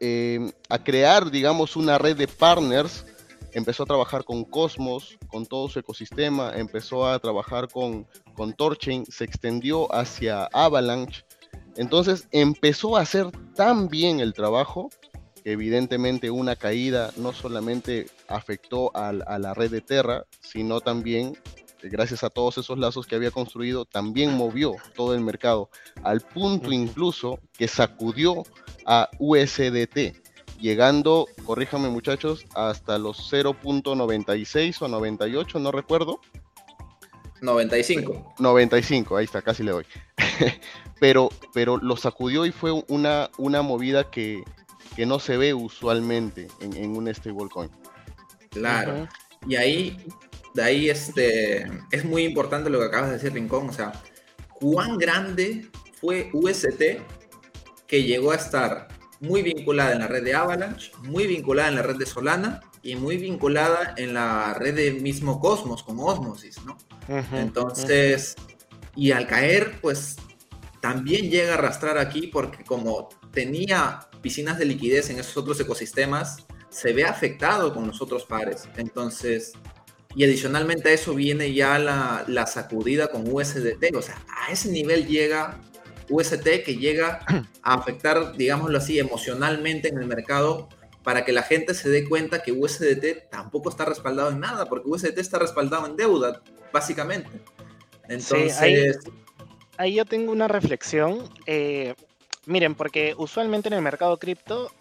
em, 0.00 0.50
a 0.68 0.82
crear, 0.82 1.30
digamos, 1.30 1.76
una 1.76 1.98
red 1.98 2.16
de 2.16 2.28
partners, 2.28 3.06
empezó 3.52 3.82
a 3.82 3.86
trabajar 3.86 4.24
con 4.24 4.44
Cosmos, 4.44 5.18
con 5.28 5.46
todo 5.46 5.68
su 5.68 5.78
ecosistema, 5.78 6.52
empezó 6.54 7.06
a 7.06 7.18
trabajar 7.18 7.68
con, 7.68 8.06
con 8.34 8.52
Torchain, 8.52 9.04
se 9.06 9.24
extendió 9.24 9.92
hacia 9.94 10.44
Avalanche. 10.52 11.24
Entonces 11.76 12.28
empezó 12.32 12.96
a 12.96 13.02
hacer 13.02 13.30
tan 13.54 13.88
bien 13.88 14.20
el 14.20 14.32
trabajo 14.34 14.90
evidentemente 15.44 16.30
una 16.30 16.56
caída 16.56 17.12
no 17.16 17.32
solamente 17.32 18.06
afectó 18.28 18.94
a 18.94 19.12
la 19.12 19.54
red 19.54 19.70
de 19.70 19.80
Terra, 19.80 20.24
sino 20.40 20.80
también, 20.80 21.36
eh, 21.56 21.59
gracias 21.82 22.24
a 22.24 22.30
todos 22.30 22.58
esos 22.58 22.78
lazos 22.78 23.06
que 23.06 23.14
había 23.14 23.30
construido, 23.30 23.84
también 23.84 24.36
movió 24.36 24.74
todo 24.94 25.14
el 25.14 25.20
mercado, 25.20 25.70
al 26.02 26.20
punto 26.20 26.72
incluso 26.72 27.40
que 27.56 27.68
sacudió 27.68 28.44
a 28.86 29.08
USDT, 29.18 30.16
llegando, 30.60 31.26
corríjame 31.44 31.88
muchachos, 31.88 32.44
hasta 32.54 32.98
los 32.98 33.32
0.96 33.32 34.82
o 34.82 34.88
98, 34.88 35.58
no 35.58 35.72
recuerdo. 35.72 36.20
95. 37.40 38.34
95, 38.38 39.16
ahí 39.16 39.24
está, 39.24 39.40
casi 39.42 39.62
le 39.62 39.72
doy. 39.72 39.86
pero, 41.00 41.30
pero 41.54 41.78
lo 41.78 41.96
sacudió 41.96 42.44
y 42.44 42.52
fue 42.52 42.72
una, 42.88 43.30
una 43.38 43.62
movida 43.62 44.10
que, 44.10 44.44
que 44.94 45.06
no 45.06 45.18
se 45.18 45.36
ve 45.36 45.54
usualmente 45.54 46.48
en, 46.60 46.96
un 46.96 47.12
stablecoin. 47.12 47.70
Claro. 48.50 49.08
Y 49.48 49.56
ahí, 49.56 49.96
de 50.54 50.62
ahí 50.62 50.90
este, 50.90 51.66
es 51.90 52.04
muy 52.04 52.24
importante 52.24 52.70
lo 52.70 52.78
que 52.80 52.86
acabas 52.86 53.08
de 53.08 53.16
decir, 53.16 53.32
Rincón. 53.32 53.68
O 53.68 53.72
sea, 53.72 53.92
cuán 54.52 54.98
grande 54.98 55.68
fue 56.00 56.30
UST 56.32 56.82
que 57.86 58.02
llegó 58.02 58.32
a 58.32 58.36
estar 58.36 58.88
muy 59.20 59.42
vinculada 59.42 59.92
en 59.92 59.98
la 59.98 60.06
red 60.06 60.24
de 60.24 60.34
Avalanche, 60.34 60.92
muy 61.02 61.26
vinculada 61.26 61.68
en 61.68 61.76
la 61.76 61.82
red 61.82 61.96
de 61.96 62.06
Solana 62.06 62.60
y 62.82 62.96
muy 62.96 63.16
vinculada 63.18 63.94
en 63.96 64.14
la 64.14 64.54
red 64.54 64.74
de 64.74 64.92
mismo 64.92 65.40
Cosmos, 65.40 65.82
como 65.82 66.06
Osmosis, 66.06 66.56
¿no? 66.64 66.78
Entonces, 67.32 68.36
y 68.96 69.12
al 69.12 69.26
caer, 69.26 69.78
pues 69.82 70.16
también 70.80 71.30
llega 71.30 71.52
a 71.52 71.54
arrastrar 71.54 71.98
aquí 71.98 72.28
porque 72.28 72.64
como 72.64 73.10
tenía 73.32 74.00
piscinas 74.22 74.58
de 74.58 74.64
liquidez 74.64 75.10
en 75.10 75.18
esos 75.18 75.36
otros 75.36 75.60
ecosistemas, 75.60 76.46
se 76.70 76.92
ve 76.92 77.04
afectado 77.04 77.74
con 77.74 77.86
los 77.86 78.00
otros 78.00 78.24
pares. 78.24 78.68
Entonces, 78.76 79.52
y 80.14 80.24
adicionalmente 80.24 80.88
a 80.88 80.92
eso 80.92 81.14
viene 81.14 81.52
ya 81.52 81.78
la, 81.78 82.24
la 82.26 82.46
sacudida 82.46 83.08
con 83.08 83.24
USDT. 83.26 83.94
O 83.94 84.02
sea, 84.02 84.16
a 84.28 84.52
ese 84.52 84.70
nivel 84.70 85.06
llega 85.06 85.60
UST 86.08 86.64
que 86.64 86.76
llega 86.76 87.20
a 87.62 87.74
afectar, 87.74 88.36
digámoslo 88.36 88.78
así, 88.78 88.98
emocionalmente 88.98 89.88
en 89.88 89.98
el 89.98 90.06
mercado 90.06 90.68
para 91.02 91.24
que 91.24 91.32
la 91.32 91.42
gente 91.42 91.74
se 91.74 91.88
dé 91.88 92.08
cuenta 92.08 92.42
que 92.42 92.52
USDT 92.52 93.30
tampoco 93.30 93.70
está 93.70 93.84
respaldado 93.86 94.30
en 94.30 94.40
nada, 94.40 94.66
porque 94.66 94.88
USDT 94.88 95.18
está 95.18 95.38
respaldado 95.38 95.86
en 95.86 95.96
deuda, 95.96 96.42
básicamente. 96.72 97.30
Entonces... 98.08 98.98
ahí, 99.78 99.94
yo 99.94 100.04
tengo 100.04 100.30
una 100.32 100.46
reflexión. 100.46 101.26
Eh, 101.46 101.94
Miren, 102.46 102.74
porque 102.74 103.14
usualmente 103.16 103.68
en 103.68 103.74
el 103.74 103.82
mercado 103.82 104.18
cripto 104.18 104.72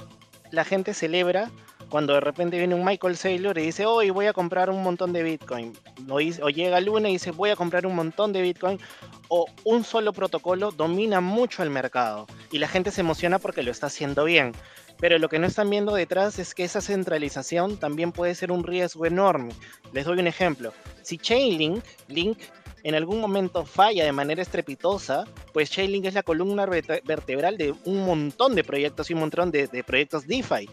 la 0.52 0.66
gente 0.66 0.94
celebra 0.94 1.52
cuando 1.90 2.14
de 2.14 2.20
repente 2.20 2.58
viene 2.58 2.76
un 2.76 2.86
Michael 2.86 3.18
Saylor 3.18 3.58
y 3.58 3.64
dice, 3.64 3.86
hoy 3.86 4.12
voy 4.12 4.28
a 4.28 4.34
comprar 4.34 4.70
un 4.70 4.84
montón 4.84 5.12
de 5.12 5.24
Bitcoin. 5.24 5.74
O, 6.08 6.20
llega 6.20 6.80
Luna 6.80 7.10
y 7.10 7.14
dice, 7.14 7.32
voy 7.32 7.50
a 7.50 7.56
comprar 7.56 7.86
un 7.86 7.96
montón 7.96 8.32
de 8.32 8.42
Bitcoin. 8.42 8.80
O 9.28 9.48
un 9.64 9.84
solo 9.84 10.14
protocolo 10.14 10.72
domina 10.72 11.22
mucho 11.22 11.64
el 11.64 11.70
mercado. 11.70 12.28
Y 12.52 12.60
la 12.60 12.68
gente 12.68 12.92
se 12.92 13.02
emociona 13.02 13.40
porque 13.40 13.64
lo 13.64 13.72
está 13.72 13.88
haciendo 13.88 14.24
bien. 14.24 14.54
Pero 15.00 15.18
lo 15.18 15.30
que 15.30 15.40
no 15.40 15.48
están 15.48 15.70
viendo 15.70 15.94
detrás 15.94 16.40
es 16.40 16.54
que 16.54 16.66
esa 16.66 16.82
centralización 16.82 17.78
también 17.78 18.12
puede 18.12 18.36
ser 18.36 18.52
un 18.52 18.64
riesgo 18.64 19.06
enorme. 19.06 19.54
Les 19.94 20.06
doy 20.06 20.20
un 20.20 20.28
ejemplo. 20.28 20.74
Si 21.04 21.18
Chainlink, 21.18 21.84
Link, 22.08 22.38
en 22.84 22.96
algún 22.96 23.20
momento 23.20 23.66
falla 23.66 24.06
de 24.06 24.12
manera 24.12 24.42
estrepitosa, 24.42 25.26
pues 25.54 25.70
Chainlink 25.70 26.06
es 26.06 26.14
la 26.14 26.24
columna 26.24 26.66
vertebral 26.66 27.58
de 27.58 27.74
un 27.86 28.06
montón 28.06 28.56
de 28.56 28.64
proyectos 28.64 29.10
y 29.10 29.14
un 29.14 29.22
montón 29.22 29.52
de, 29.52 29.68
proyectos 29.86 30.28
DeFi. 30.28 30.70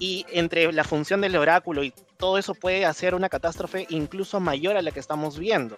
Y 0.00 0.26
entre 0.32 0.72
la 0.72 0.82
función 0.82 1.20
del 1.20 1.36
oráculo 1.36 1.84
y 1.84 1.94
todo 2.16 2.38
eso 2.38 2.54
puede 2.54 2.84
hacer 2.84 3.14
una 3.14 3.28
catástrofe 3.28 3.86
incluso 3.90 4.40
mayor 4.40 4.76
a 4.76 4.82
la 4.82 4.90
que 4.90 4.98
estamos 4.98 5.38
viendo. 5.38 5.76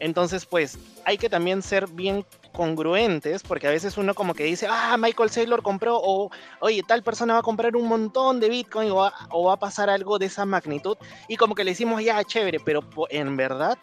Entonces, 0.00 0.46
pues 0.46 0.78
hay 1.04 1.18
que 1.18 1.28
también 1.28 1.60
ser 1.60 1.88
bien 1.88 2.24
congruentes, 2.52 3.42
porque 3.42 3.68
a 3.68 3.70
veces 3.70 3.96
uno 3.98 4.14
como 4.14 4.34
que 4.34 4.44
dice, 4.44 4.66
ah, 4.68 4.96
Michael 4.98 5.30
Saylor 5.30 5.62
compró, 5.62 6.00
o 6.02 6.30
oye, 6.60 6.82
tal 6.86 7.02
persona 7.02 7.34
va 7.34 7.40
a 7.40 7.42
comprar 7.42 7.76
un 7.76 7.86
montón 7.86 8.40
de 8.40 8.48
Bitcoin, 8.48 8.90
o 8.90 8.96
va, 8.96 9.12
o 9.30 9.44
va 9.44 9.54
a 9.54 9.58
pasar 9.58 9.90
algo 9.90 10.18
de 10.18 10.26
esa 10.26 10.44
magnitud, 10.44 10.96
y 11.28 11.36
como 11.36 11.54
que 11.54 11.64
le 11.64 11.72
decimos, 11.72 12.02
ya, 12.02 12.22
chévere, 12.24 12.58
pero 12.60 12.82
en 13.10 13.36
verdad 13.36 13.78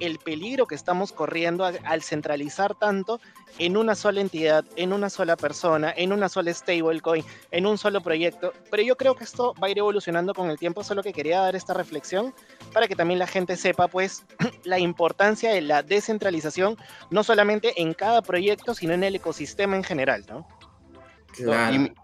el 0.00 0.18
peligro 0.18 0.66
que 0.66 0.74
estamos 0.74 1.12
corriendo 1.12 1.64
al 1.64 2.02
centralizar 2.02 2.74
tanto 2.74 3.20
en 3.58 3.76
una 3.76 3.94
sola 3.94 4.20
entidad, 4.20 4.64
en 4.76 4.92
una 4.92 5.10
sola 5.10 5.36
persona, 5.36 5.92
en 5.96 6.12
una 6.12 6.28
sola 6.28 6.52
stablecoin, 6.52 7.24
en 7.50 7.66
un 7.66 7.78
solo 7.78 8.00
proyecto. 8.00 8.52
Pero 8.70 8.82
yo 8.82 8.96
creo 8.96 9.14
que 9.14 9.24
esto 9.24 9.54
va 9.62 9.66
a 9.66 9.70
ir 9.70 9.78
evolucionando 9.78 10.34
con 10.34 10.50
el 10.50 10.58
tiempo, 10.58 10.84
solo 10.84 11.02
que 11.02 11.12
quería 11.12 11.40
dar 11.40 11.56
esta 11.56 11.74
reflexión 11.74 12.34
para 12.72 12.86
que 12.86 12.94
también 12.94 13.18
la 13.18 13.26
gente 13.26 13.56
sepa 13.56 13.88
pues 13.88 14.24
la 14.64 14.78
importancia 14.78 15.50
de 15.50 15.62
la 15.62 15.82
descentralización, 15.82 16.76
no 17.10 17.24
solamente 17.24 17.80
en 17.80 17.94
cada 17.94 18.22
proyecto, 18.22 18.74
sino 18.74 18.92
en 18.94 19.04
el 19.04 19.16
ecosistema 19.16 19.76
en 19.76 19.84
general, 19.84 20.24
¿no? 20.28 20.46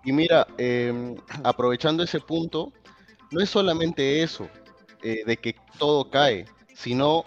Y, 0.05 0.13
mira, 0.13 0.47
em, 0.59 1.17
aprovechando 1.43 2.03
ese 2.03 2.21
punto, 2.21 2.73
no 3.31 3.41
es 3.41 3.51
solamente 3.51 4.23
eso, 4.23 4.49
eh, 5.03 5.23
de 5.27 5.37
que 5.37 5.57
todo 5.79 6.09
cae, 6.11 6.45
sino 6.75 7.25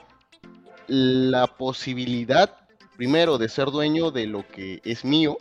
la 0.87 1.47
posibilidad, 1.47 2.55
primero, 2.95 3.37
de 3.37 3.49
ser 3.49 3.71
dueño 3.71 4.11
de 4.11 4.27
lo 4.27 4.47
que 4.47 4.81
es 4.83 5.03
mío 5.03 5.37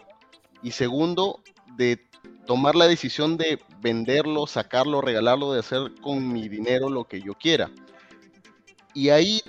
y 0.63 0.73
segundo, 0.73 1.41
de 1.77 2.07
tomar 2.47 2.75
la 2.75 2.87
decisión 2.87 3.37
de 3.37 3.59
venderlo, 3.81 4.47
sacarlo, 4.47 5.01
regalarlo, 5.01 5.53
de 5.53 5.61
hacer 5.61 5.93
con 6.01 6.33
mi 6.33 6.49
dinero 6.49 6.89
lo 6.89 7.05
que 7.05 7.21
yo 7.21 7.35
quiera. 7.35 7.71
Y 8.95 9.11
ahí 9.11 9.43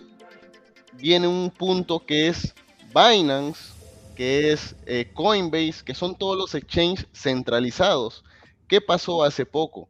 viene 0.93 1.27
un 1.27 1.49
punto 1.51 2.05
que 2.05 2.27
es 2.27 2.53
Binance, 2.93 3.73
que 4.15 4.51
es 4.51 4.75
eh, 4.85 5.11
Coinbase, 5.13 5.83
que 5.85 5.93
son 5.93 6.17
todos 6.17 6.37
los 6.37 6.55
exchanges 6.55 7.07
centralizados. 7.13 8.23
¿Qué 8.67 8.81
pasó 8.81 9.23
hace 9.23 9.45
poco? 9.45 9.87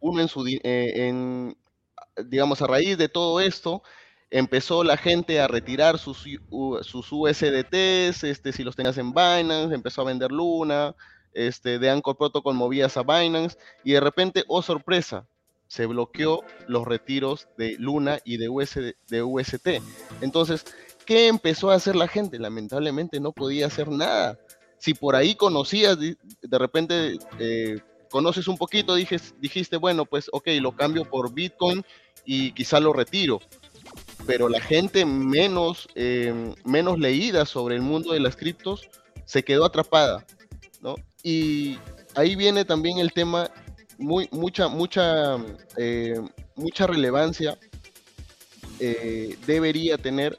Uno 0.00 0.20
en 0.20 0.28
su, 0.28 0.46
eh, 0.46 0.58
en, 0.62 1.56
digamos, 2.26 2.60
a 2.60 2.66
raíz 2.66 2.98
de 2.98 3.08
todo 3.08 3.40
esto, 3.40 3.82
empezó 4.30 4.84
la 4.84 4.96
gente 4.96 5.40
a 5.40 5.48
retirar 5.48 5.98
sus, 5.98 6.24
sus 6.82 7.12
USDTs, 7.12 8.24
este, 8.24 8.52
si 8.52 8.62
los 8.62 8.76
tenías 8.76 8.98
en 8.98 9.12
Binance, 9.12 9.74
empezó 9.74 10.02
a 10.02 10.06
vender 10.06 10.30
Luna, 10.30 10.94
este, 11.32 11.78
de 11.78 11.90
Anchor 11.90 12.16
Protocol 12.16 12.54
movías 12.54 12.96
a 12.96 13.02
Binance, 13.02 13.56
y 13.84 13.92
de 13.92 14.00
repente, 14.00 14.44
oh 14.48 14.62
sorpresa, 14.62 15.26
se 15.66 15.86
bloqueó 15.86 16.42
los 16.66 16.86
retiros 16.86 17.48
de 17.56 17.76
Luna 17.78 18.20
y 18.24 18.38
de, 18.38 18.94
de 19.08 19.22
UST. 19.22 19.68
Entonces, 20.20 20.64
¿qué 21.04 21.28
empezó 21.28 21.70
a 21.70 21.74
hacer 21.74 21.94
la 21.94 22.08
gente? 22.08 22.38
Lamentablemente 22.38 23.20
no 23.20 23.32
podía 23.32 23.66
hacer 23.66 23.88
nada. 23.88 24.38
Si 24.78 24.94
por 24.94 25.14
ahí 25.14 25.34
conocías, 25.34 25.98
de, 25.98 26.16
repente 26.58 27.18
eh, 27.38 27.80
conoces 28.10 28.48
un 28.48 28.56
poquito, 28.56 28.94
dijiste, 28.94 29.76
bueno, 29.76 30.06
pues 30.06 30.30
ok, 30.32 30.48
lo 30.60 30.74
cambio 30.74 31.04
por 31.04 31.34
Bitcoin 31.34 31.84
y 32.24 32.52
quizá 32.52 32.80
lo 32.80 32.92
retiro 32.92 33.40
pero 34.28 34.50
la 34.50 34.60
gente 34.60 35.06
menos, 35.06 35.88
eh, 35.94 36.52
menos 36.62 36.98
leída 36.98 37.46
sobre 37.46 37.76
el 37.76 37.80
mundo 37.80 38.12
de 38.12 38.20
las 38.20 38.36
criptos 38.36 38.90
se 39.24 39.42
quedó 39.42 39.64
atrapada, 39.64 40.26
¿no? 40.82 40.96
Y 41.22 41.78
ahí 42.14 42.36
viene 42.36 42.66
también 42.66 42.98
el 42.98 43.14
tema, 43.14 43.50
muy, 43.96 44.28
mucha, 44.30 44.68
mucha, 44.68 45.38
eh, 45.78 46.20
mucha 46.56 46.86
relevancia 46.86 47.58
eh, 48.80 49.38
debería 49.46 49.96
tener 49.96 50.38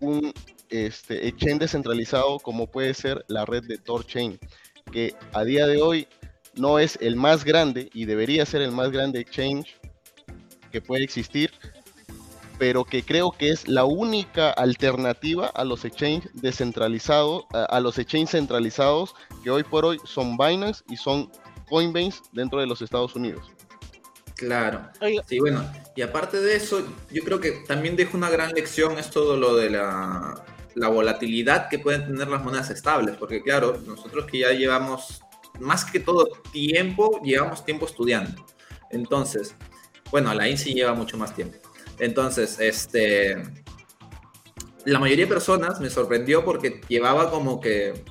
un 0.00 0.32
este, 0.68 1.28
exchange 1.28 1.60
descentralizado 1.60 2.40
como 2.40 2.66
puede 2.66 2.94
ser 2.94 3.24
la 3.28 3.46
red 3.46 3.62
de 3.62 3.78
TorChain, 3.78 4.40
que 4.90 5.14
a 5.32 5.44
día 5.44 5.68
de 5.68 5.80
hoy 5.80 6.08
no 6.56 6.80
es 6.80 6.98
el 7.00 7.14
más 7.14 7.44
grande 7.44 7.90
y 7.94 8.06
debería 8.06 8.44
ser 8.44 8.60
el 8.62 8.72
más 8.72 8.90
grande 8.90 9.20
exchange 9.20 9.76
que 10.72 10.80
puede 10.80 11.04
existir, 11.04 11.52
pero 12.60 12.84
que 12.84 13.02
creo 13.02 13.32
que 13.32 13.48
es 13.48 13.66
la 13.66 13.86
única 13.86 14.50
alternativa 14.50 15.46
a 15.46 15.64
los 15.64 15.86
exchanges 15.86 16.30
descentralizados, 16.34 17.46
a, 17.54 17.80
los 17.80 17.96
exchanges 17.96 18.32
centralizados 18.32 19.14
que 19.42 19.48
hoy 19.48 19.64
por 19.64 19.86
hoy 19.86 19.98
son 20.04 20.36
Binance 20.36 20.84
y 20.90 20.98
son 20.98 21.32
Coinbase 21.70 22.20
dentro 22.32 22.60
de 22.60 22.66
los 22.66 22.82
Estados 22.82 23.16
Unidos. 23.16 23.50
Claro. 24.36 24.90
Sí, 25.26 25.38
bueno, 25.38 25.64
y 25.96 26.02
aparte 26.02 26.38
de 26.38 26.54
eso, 26.54 26.86
yo 27.10 27.24
creo 27.24 27.40
que 27.40 27.52
también 27.66 27.96
deja 27.96 28.14
una 28.14 28.28
gran 28.28 28.50
lección 28.52 28.98
esto 28.98 29.32
de 29.32 29.38
lo 29.38 29.56
de 29.56 29.70
la, 29.70 30.44
la 30.74 30.88
volatilidad 30.88 31.70
que 31.70 31.78
pueden 31.78 32.08
tener 32.08 32.28
las 32.28 32.44
monedas 32.44 32.68
estables, 32.68 33.16
porque 33.16 33.42
claro, 33.42 33.80
nosotros 33.86 34.26
que 34.26 34.40
ya 34.40 34.50
llevamos 34.50 35.22
más 35.60 35.86
que 35.86 35.98
todo 35.98 36.28
tiempo, 36.52 37.22
llevamos 37.24 37.64
tiempo 37.64 37.86
estudiando. 37.86 38.44
Entonces, 38.90 39.54
bueno, 40.10 40.34
la 40.34 40.46
INSI 40.46 40.74
lleva 40.74 40.92
mucho 40.92 41.16
más 41.16 41.34
tiempo. 41.34 41.69
Entonces, 42.00 42.58
este, 42.58 43.36
la 44.84 44.98
mayoría 44.98 45.26
de 45.26 45.32
personas 45.32 45.80
me 45.80 45.90
sorprendió 45.90 46.44
porque 46.44 46.80
llevaba 46.88 47.30
como 47.30 47.60
que 47.60 48.04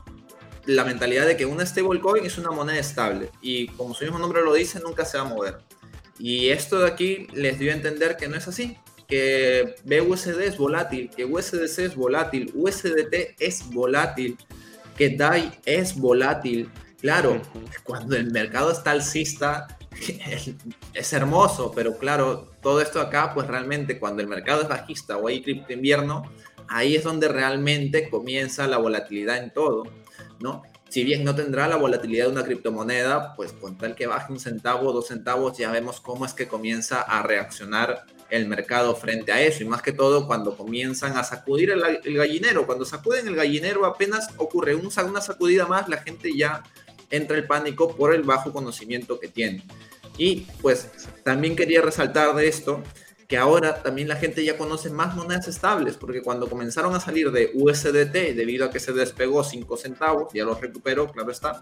la 0.65 0.85
mentalidad 0.85 1.25
de 1.25 1.35
que 1.35 1.45
una 1.45 1.65
stablecoin 1.65 2.25
es 2.25 2.37
una 2.37 2.51
moneda 2.51 2.77
estable 2.77 3.31
y 3.41 3.67
como 3.69 3.95
su 3.95 4.03
mismo 4.03 4.19
nombre 4.19 4.43
lo 4.43 4.53
dice, 4.53 4.79
nunca 4.79 5.03
se 5.05 5.17
va 5.17 5.23
a 5.23 5.27
mover. 5.27 5.57
Y 6.19 6.49
esto 6.49 6.79
de 6.79 6.87
aquí 6.87 7.27
les 7.33 7.57
dio 7.57 7.71
a 7.71 7.75
entender 7.75 8.17
que 8.17 8.27
no 8.27 8.35
es 8.35 8.47
así, 8.47 8.77
que 9.07 9.75
BUSD 9.85 10.41
es 10.41 10.57
volátil, 10.57 11.09
que 11.09 11.25
USDC 11.25 11.79
es 11.79 11.95
volátil, 11.95 12.51
USDT 12.53 13.35
es 13.39 13.67
volátil, 13.71 14.37
que 14.95 15.09
DAI 15.09 15.59
es 15.65 15.95
volátil. 15.95 16.69
Claro, 17.01 17.41
cuando 17.83 18.15
el 18.15 18.29
mercado 18.31 18.71
está 18.71 18.91
alcista, 18.91 19.78
es, 20.93 21.13
hermoso, 21.13 21.71
pero 21.75 21.97
claro, 21.97 22.49
todo 22.61 22.81
esto 22.81 23.01
acá, 23.01 23.33
pues 23.33 23.47
realmente 23.47 23.99
cuando 23.99 24.21
el 24.21 24.27
mercado 24.27 24.61
es 24.61 24.67
bajista 24.67 25.17
o 25.17 25.27
hay 25.27 25.41
cripto 25.41 25.73
invierno, 25.73 26.23
ahí 26.67 26.95
es 26.95 27.03
donde 27.03 27.27
realmente 27.27 28.09
comienza 28.09 28.67
la 28.67 28.77
volatilidad 28.77 29.37
en 29.37 29.51
todo, 29.51 29.83
¿no? 30.39 30.63
Si 30.89 31.03
bien 31.03 31.23
no 31.23 31.35
tendrá 31.35 31.67
la 31.67 31.75
volatilidad 31.75 32.25
de 32.25 32.31
una 32.31 32.43
criptomoneda, 32.43 33.35
pues 33.35 33.53
con 33.53 33.77
tal 33.77 33.93
que 33.93 34.07
baje 34.07 34.33
un 34.33 34.39
centavo, 34.39 34.91
dos 34.91 35.07
centavos, 35.07 35.55
ya 35.55 35.71
vemos 35.71 36.01
cómo 36.01 36.25
es 36.25 36.33
que 36.33 36.47
comienza 36.47 37.01
a 37.01 37.21
reaccionar 37.21 38.05
el 38.31 38.47
mercado 38.47 38.95
frente 38.95 39.31
a 39.31 39.39
eso. 39.39 39.61
Y 39.61 39.67
más 39.67 39.83
que 39.83 39.91
todo 39.91 40.25
cuando 40.25 40.57
comienzan 40.57 41.15
a 41.15 41.23
sacudir 41.23 41.69
el, 41.69 42.15
gallinero. 42.15 42.65
Cuando 42.65 42.85
sacuden 42.85 43.27
el 43.27 43.35
gallinero 43.35 43.85
apenas 43.85 44.29
ocurre 44.37 44.73
una 44.73 45.21
sacudida 45.21 45.67
más, 45.67 45.87
la 45.89 45.97
gente 45.97 46.35
ya 46.35 46.63
entra 47.09 47.37
el 47.37 47.47
pánico 47.47 47.95
por 47.95 48.13
el 48.13 48.23
bajo 48.23 48.51
conocimiento 48.51 49.19
que 49.19 49.27
tiene. 49.27 49.63
Y 50.17 50.47
pues 50.61 50.89
también 51.23 51.55
quería 51.55 51.81
resaltar 51.81 52.35
de 52.35 52.47
esto 52.47 52.83
que 53.29 53.37
ahora 53.37 53.83
también 53.83 54.07
la 54.07 54.15
gente 54.15 54.43
ya 54.43 54.57
conoce 54.57 54.89
más 54.89 55.15
monedas 55.15 55.47
estables, 55.47 55.97
porque 55.97 56.23
cuando 56.23 56.49
comenzaron 56.49 56.95
a 56.95 56.99
salir 56.99 57.31
de 57.31 57.51
USDT, 57.53 58.35
debido 58.35 58.65
a 58.65 58.71
que 58.71 58.79
se 58.79 58.91
despegó 58.91 59.43
5 59.43 59.77
centavos, 59.77 60.33
ya 60.33 60.43
los 60.43 60.59
recuperó, 60.59 61.11
claro 61.11 61.31
está, 61.31 61.61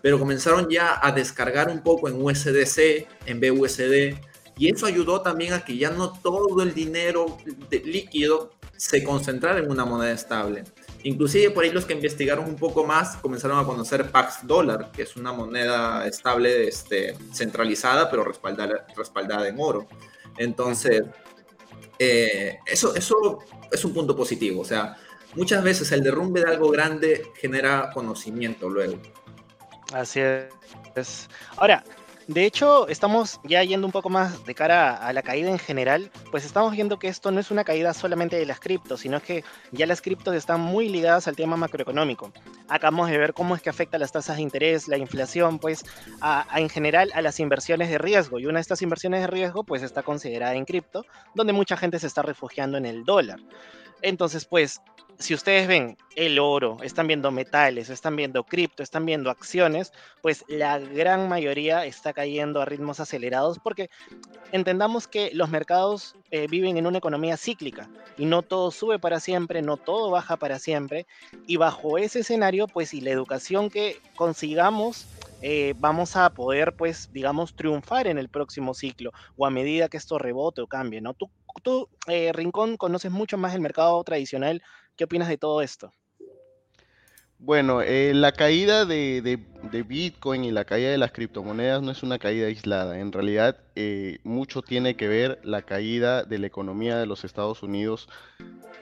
pero 0.00 0.16
comenzaron 0.18 0.70
ya 0.70 1.00
a 1.02 1.10
descargar 1.10 1.70
un 1.70 1.82
poco 1.82 2.08
en 2.08 2.22
USDC, 2.22 3.08
en 3.26 3.40
BUSD, 3.40 4.16
y 4.56 4.72
eso 4.72 4.86
ayudó 4.86 5.22
también 5.22 5.54
a 5.54 5.64
que 5.64 5.76
ya 5.76 5.90
no 5.90 6.12
todo 6.12 6.62
el 6.62 6.72
dinero 6.72 7.36
líquido 7.84 8.52
se 8.76 9.02
concentrara 9.02 9.58
en 9.58 9.70
una 9.70 9.84
moneda 9.84 10.12
estable. 10.12 10.62
Inclusive 11.04 11.50
por 11.50 11.64
ahí 11.64 11.70
los 11.70 11.84
que 11.84 11.94
investigaron 11.94 12.44
un 12.44 12.56
poco 12.56 12.84
más 12.84 13.16
comenzaron 13.16 13.58
a 13.58 13.64
conocer 13.64 14.10
Pax 14.10 14.46
Dollar, 14.46 14.90
que 14.92 15.02
es 15.02 15.16
una 15.16 15.32
moneda 15.32 16.06
estable 16.06 16.68
este, 16.68 17.16
centralizada, 17.32 18.08
pero 18.10 18.24
respaldada, 18.24 18.86
respaldada 18.96 19.48
en 19.48 19.56
oro. 19.58 19.88
Entonces, 20.38 21.02
eh, 21.98 22.58
eso, 22.66 22.94
eso 22.94 23.40
es 23.70 23.84
un 23.84 23.92
punto 23.92 24.16
positivo. 24.16 24.60
O 24.62 24.64
sea, 24.64 24.96
muchas 25.34 25.64
veces 25.64 25.90
el 25.92 26.02
derrumbe 26.02 26.40
de 26.40 26.50
algo 26.50 26.70
grande 26.70 27.26
genera 27.34 27.90
conocimiento 27.92 28.68
luego. 28.68 28.98
Así 29.92 30.20
es. 30.20 31.28
Ahora, 31.56 31.84
de 32.28 32.44
hecho, 32.46 32.88
estamos 32.88 33.40
ya 33.44 33.62
yendo 33.64 33.86
un 33.86 33.92
poco 33.92 34.08
más 34.08 34.44
de 34.46 34.54
cara 34.54 34.94
a 34.94 35.12
la 35.12 35.22
caída 35.22 35.50
en 35.50 35.58
general, 35.58 36.10
pues 36.30 36.44
estamos 36.44 36.72
viendo 36.72 36.98
que 36.98 37.08
esto 37.08 37.30
no 37.30 37.40
es 37.40 37.50
una 37.50 37.64
caída 37.64 37.92
solamente 37.94 38.36
de 38.36 38.46
las 38.46 38.60
criptos, 38.60 39.00
sino 39.00 39.20
que 39.20 39.44
ya 39.72 39.86
las 39.86 40.00
criptos 40.00 40.34
están 40.34 40.60
muy 40.60 40.88
ligadas 40.88 41.26
al 41.26 41.36
tema 41.36 41.56
macroeconómico. 41.56 42.32
Acabamos 42.68 43.10
de 43.10 43.18
ver 43.18 43.34
cómo 43.34 43.56
es 43.56 43.62
que 43.62 43.70
afecta 43.70 43.98
las 43.98 44.12
tasas 44.12 44.36
de 44.36 44.42
interés, 44.42 44.88
la 44.88 44.98
inflación, 44.98 45.58
pues 45.58 45.84
en 46.54 46.68
general 46.68 47.10
a 47.14 47.22
las 47.22 47.40
inversiones 47.40 47.90
de 47.90 47.98
riesgo. 47.98 48.38
Y 48.38 48.46
una 48.46 48.58
de 48.58 48.62
estas 48.62 48.82
inversiones 48.82 49.20
de 49.22 49.26
riesgo 49.26 49.64
pues 49.64 49.82
está 49.82 50.02
considerada 50.02 50.54
en 50.54 50.64
cripto, 50.64 51.04
donde 51.34 51.52
mucha 51.52 51.76
gente 51.76 51.98
se 51.98 52.06
está 52.06 52.22
refugiando 52.22 52.78
en 52.78 52.86
el 52.86 53.04
dólar. 53.04 53.40
Entonces, 54.00 54.44
pues 54.44 54.80
si 55.18 55.34
ustedes 55.34 55.68
ven 55.68 55.96
el 56.16 56.38
oro, 56.38 56.78
están 56.82 57.06
viendo 57.06 57.30
metales, 57.30 57.90
están 57.90 58.16
viendo 58.16 58.44
cripto, 58.44 58.82
están 58.82 59.06
viendo 59.06 59.30
acciones, 59.30 59.92
pues 60.20 60.44
la 60.48 60.78
gran 60.78 61.28
mayoría 61.28 61.84
está 61.86 62.12
cayendo 62.12 62.60
a 62.60 62.64
ritmos 62.64 63.00
acelerados 63.00 63.58
porque 63.58 63.88
entendamos 64.52 65.08
que 65.08 65.30
los 65.32 65.48
mercados 65.48 66.16
eh, 66.30 66.46
viven 66.48 66.76
en 66.76 66.86
una 66.86 66.98
economía 66.98 67.36
cíclica 67.36 67.88
y 68.18 68.26
no 68.26 68.42
todo 68.42 68.70
sube 68.70 68.98
para 68.98 69.20
siempre, 69.20 69.62
no 69.62 69.76
todo 69.76 70.10
baja 70.10 70.36
para 70.36 70.58
siempre. 70.58 71.06
Y 71.46 71.56
bajo 71.56 71.98
ese 71.98 72.20
escenario, 72.20 72.66
pues 72.66 72.92
y 72.94 73.00
la 73.00 73.10
educación 73.10 73.70
que 73.70 74.00
consigamos 74.16 75.06
eh, 75.44 75.74
vamos 75.76 76.14
a 76.14 76.30
poder, 76.30 76.74
pues, 76.76 77.10
digamos, 77.12 77.54
triunfar 77.56 78.06
en 78.06 78.16
el 78.16 78.28
próximo 78.28 78.74
ciclo 78.74 79.10
o 79.36 79.44
a 79.44 79.50
medida 79.50 79.88
que 79.88 79.96
esto 79.96 80.16
rebote 80.16 80.60
o 80.60 80.68
cambie, 80.68 81.00
¿no? 81.00 81.14
Tú, 81.14 81.30
tú 81.64 81.88
eh, 82.06 82.32
Rincón, 82.32 82.76
conoces 82.76 83.10
mucho 83.10 83.36
más 83.38 83.52
el 83.52 83.60
mercado 83.60 84.02
tradicional. 84.04 84.62
¿Qué 84.96 85.04
opinas 85.04 85.28
de 85.28 85.38
todo 85.38 85.62
esto? 85.62 85.92
Bueno, 87.38 87.82
eh, 87.82 88.12
la 88.14 88.30
caída 88.30 88.84
de, 88.84 89.38
Bitcoin 89.88 90.44
y 90.44 90.52
la 90.52 90.64
caída 90.64 90.90
de 90.90 90.98
las 90.98 91.10
criptomonedas 91.10 91.82
no 91.82 91.90
es 91.90 92.04
una 92.04 92.20
caída 92.20 92.46
aislada. 92.46 93.00
En 93.00 93.10
realidad, 93.10 93.58
mucho 94.22 94.62
tiene 94.62 94.94
que 94.94 95.08
ver 95.08 95.40
la 95.42 95.62
caída 95.62 96.22
de 96.22 96.38
la 96.38 96.46
economía 96.46 96.96
de 96.98 97.06
los 97.06 97.24
Estados 97.24 97.64
Unidos, 97.64 98.08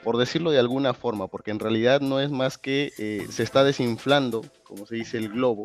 por 0.05 0.19
decirlo 0.19 0.51
de 0.51 0.59
alguna 0.59 0.93
forma, 0.93 1.29
porque 1.29 1.53
en 1.53 1.59
realidad 1.59 2.03
no 2.03 2.21
es 2.21 2.31
más 2.31 2.59
que 2.59 2.93
se 3.31 3.43
está 3.43 3.65
desinflando, 3.65 4.45
como 4.63 4.85
se 4.85 4.97
dice, 4.97 5.17
el 5.17 5.31
globo, 5.31 5.65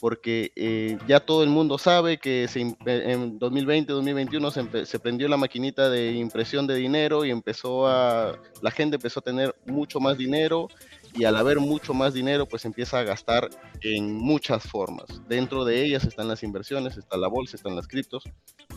porque 0.00 0.52
eh, 0.56 0.98
ya 1.08 1.20
todo 1.20 1.42
el 1.42 1.48
mundo 1.48 1.78
sabe 1.78 2.18
que 2.18 2.46
en 2.54 3.38
2020, 3.38 3.92
2021 3.92 4.50
se, 4.50 4.86
se, 4.86 4.98
prendió 4.98 5.28
la 5.28 5.36
maquinita 5.36 5.88
de 5.88 6.12
impresión 6.12 6.66
de 6.66 6.74
dinero 6.74 7.24
y 7.24 7.30
empezó 7.30 7.86
a, 7.86 8.38
la 8.60 8.70
gente 8.70 8.96
empezó 8.96 9.20
a 9.20 9.24
tener 9.24 9.54
mucho 9.66 10.00
más 10.00 10.18
dinero 10.18 10.68
y 11.14 11.24
al 11.24 11.36
haber 11.36 11.60
mucho 11.60 11.94
más 11.94 12.12
dinero 12.12 12.46
pues 12.46 12.64
empieza 12.66 12.98
a 12.98 13.04
gastar 13.04 13.48
en 13.80 14.12
muchas 14.12 14.64
formas. 14.64 15.06
Dentro 15.28 15.64
de 15.64 15.82
ellas 15.82 16.04
están 16.04 16.28
las 16.28 16.42
inversiones, 16.42 16.96
está 16.96 17.16
la 17.16 17.28
bolsa, 17.28 17.56
están 17.56 17.74
las 17.74 17.88
criptos. 17.88 18.24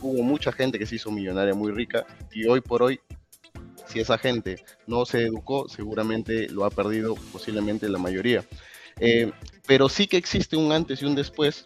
Hubo 0.00 0.22
mucha 0.22 0.52
gente 0.52 0.78
que 0.78 0.86
se 0.86 0.96
hizo 0.96 1.10
millonaria 1.10 1.54
muy 1.54 1.70
rica 1.72 2.06
y 2.32 2.48
hoy 2.48 2.62
por 2.62 2.82
hoy 2.82 3.00
si 3.86 4.00
esa 4.00 4.18
gente 4.18 4.64
no 4.86 5.04
se 5.04 5.26
educó, 5.26 5.68
seguramente 5.68 6.48
lo 6.48 6.64
ha 6.64 6.70
perdido 6.70 7.16
posiblemente 7.32 7.88
la 7.88 7.98
mayoría. 7.98 8.44
Eh, 9.00 9.32
pero 9.70 9.88
sí 9.88 10.08
que 10.08 10.16
existe 10.16 10.56
un 10.56 10.72
antes 10.72 11.00
y 11.00 11.04
un 11.04 11.14
después 11.14 11.64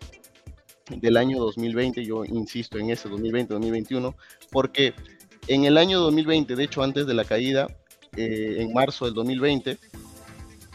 del 0.90 1.16
año 1.16 1.40
2020, 1.40 2.04
yo 2.04 2.26
insisto 2.26 2.76
en 2.76 2.90
ese 2.90 3.08
2020-2021, 3.08 4.14
porque 4.50 4.92
en 5.46 5.64
el 5.64 5.78
año 5.78 6.00
2020, 6.00 6.54
de 6.54 6.64
hecho 6.64 6.82
antes 6.82 7.06
de 7.06 7.14
la 7.14 7.24
caída, 7.24 7.66
eh, 8.14 8.56
en 8.58 8.74
marzo 8.74 9.06
del 9.06 9.14
2020, 9.14 9.78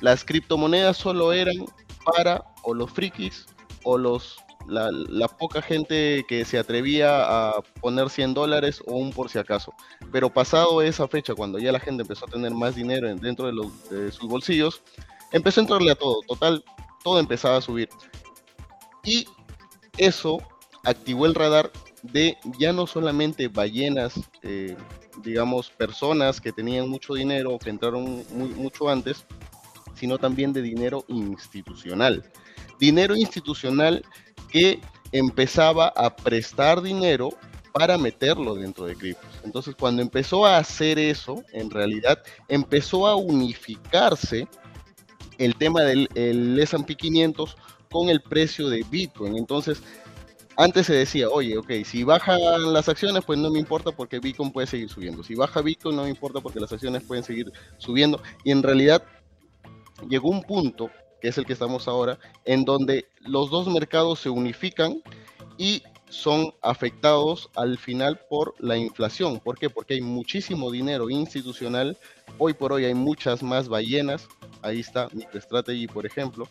las 0.02 0.26
criptomonedas 0.26 0.98
solo 0.98 1.32
eran 1.32 1.68
para 2.04 2.46
o 2.64 2.74
los 2.74 2.90
frikis 2.90 3.46
o 3.84 4.00
los 4.00 4.38
la, 4.68 5.28
poca 5.28 5.62
gente 5.62 6.26
que 6.28 6.46
se 6.46 6.58
atrevía 6.58 7.50
a 7.50 7.62
poner 7.80 8.10
100 8.10 8.34
dólares 8.34 8.82
o 8.88 8.96
un 8.96 9.12
por 9.12 9.30
si 9.30 9.38
acaso. 9.38 9.76
Pero 10.12 10.32
pasado 10.32 10.82
esa 10.82 11.08
fecha, 11.08 11.36
cuando 11.36 11.60
ya 11.60 11.72
la 11.72 11.80
gente 11.80 12.02
empezó 12.02 12.26
a 12.26 12.32
tener 12.32 12.56
más 12.56 12.74
dinero 12.74 13.08
dentro 13.18 13.46
de, 13.46 13.54
los, 13.54 13.90
de 13.92 14.12
sus 14.12 14.28
bolsillos, 14.28 14.82
empezó 15.32 15.60
a 15.60 15.64
entrarle 15.64 15.92
a 15.92 15.96
todo, 15.96 16.22
total, 16.28 16.64
todo 17.04 17.20
empezaba 17.20 17.58
a 17.58 17.62
subir. 17.62 17.90
Y 19.04 19.26
eso 19.98 20.38
activó 20.84 21.26
el 21.26 21.36
radar 21.36 21.72
de 22.04 22.38
ya 22.58 22.74
no 22.74 22.88
solamente 22.88 23.48
ballenas, 23.48 24.14
eh, 24.44 24.76
digamos, 25.24 25.70
personas 25.70 26.40
que 26.40 26.52
tenían 26.52 26.90
mucho 26.90 27.14
dinero 27.14 27.54
o 27.54 27.60
que 27.60 27.70
entraron 27.70 28.24
mucho 28.56 28.90
antes, 28.90 29.26
sino 29.96 30.18
también 30.18 30.54
de 30.54 30.62
dinero 30.62 31.04
institucional. 31.08 32.24
Dinero 32.80 33.16
institucional 33.16 34.06
que 34.50 34.80
empezaba 35.12 35.88
a 35.88 36.16
prestar 36.16 36.82
dinero 36.82 37.32
para 37.74 37.98
meterlo 37.98 38.56
dentro 38.56 38.86
de 38.86 38.96
criptos. 38.96 39.30
Entonces, 39.44 39.76
cuando 39.76 40.02
empezó 40.02 40.46
a 40.46 40.58
hacer 40.58 40.98
eso, 40.98 41.44
en 41.52 41.70
realidad 41.70 42.20
empezó 42.48 43.08
a 43.08 43.16
unificarse 43.16 44.48
el 45.40 45.56
tema 45.56 45.82
del 45.82 46.60
S&P 46.60 46.96
500 46.96 47.58
con 47.90 48.10
el 48.10 48.22
precio 48.22 48.70
de 48.70 48.86
Bitcoin. 48.88 49.36
Entonces, 49.38 49.82
antes 50.58 50.88
se 50.88 50.94
decía, 50.94 51.30
oye, 51.30 51.58
ok, 51.58 51.72
si 51.86 52.04
bajan 52.04 52.74
las 52.74 52.90
acciones, 52.90 53.24
pues 53.26 53.40
no 53.40 53.50
me 53.50 53.60
importa 53.60 53.92
porque 53.92 54.20
Bitcoin 54.20 54.52
puede 54.52 54.68
seguir 54.68 54.90
subiendo. 54.90 55.24
Si 55.24 55.34
baja 55.34 55.62
Bitcoin, 55.62 55.96
no 55.96 56.04
me 56.04 56.10
importa 56.10 56.42
porque 56.42 56.60
las 56.60 56.72
acciones 56.72 57.02
pueden 57.04 57.24
seguir 57.24 57.52
subiendo. 57.78 58.22
Y 58.44 58.52
en 58.52 58.62
realidad 58.62 59.02
llegó 60.08 60.30
un 60.30 60.44
punto, 60.44 60.92
que 61.22 61.30
es 61.30 61.38
el 61.38 61.46
que 61.46 61.54
estamos 61.54 61.88
ahora, 61.88 62.20
en 62.44 62.66
donde 62.66 63.08
los 63.22 63.50
dos 63.50 63.68
mercados 63.68 64.20
se 64.20 64.30
unifican 64.30 65.02
y 65.58 65.82
son 66.10 66.54
afectados 66.62 67.50
al 67.56 67.78
final 67.78 68.20
por 68.30 68.54
la 68.60 68.76
inflación. 68.76 69.40
¿Por 69.40 69.58
qué? 69.58 69.70
Porque 69.70 69.94
hay 69.94 70.02
muchísimo 70.02 70.72
dinero 70.72 71.10
institucional. 71.10 71.98
Hoy 72.38 72.54
por 72.54 72.74
hoy 72.74 72.86
hay 72.86 72.96
muchas 72.96 73.44
más 73.44 73.70
ballenas 73.70 74.28
ahí 74.62 74.80
está 74.80 75.08
MicroStrategy, 75.14 75.88
por 75.88 76.06
ejemplo. 76.06 76.48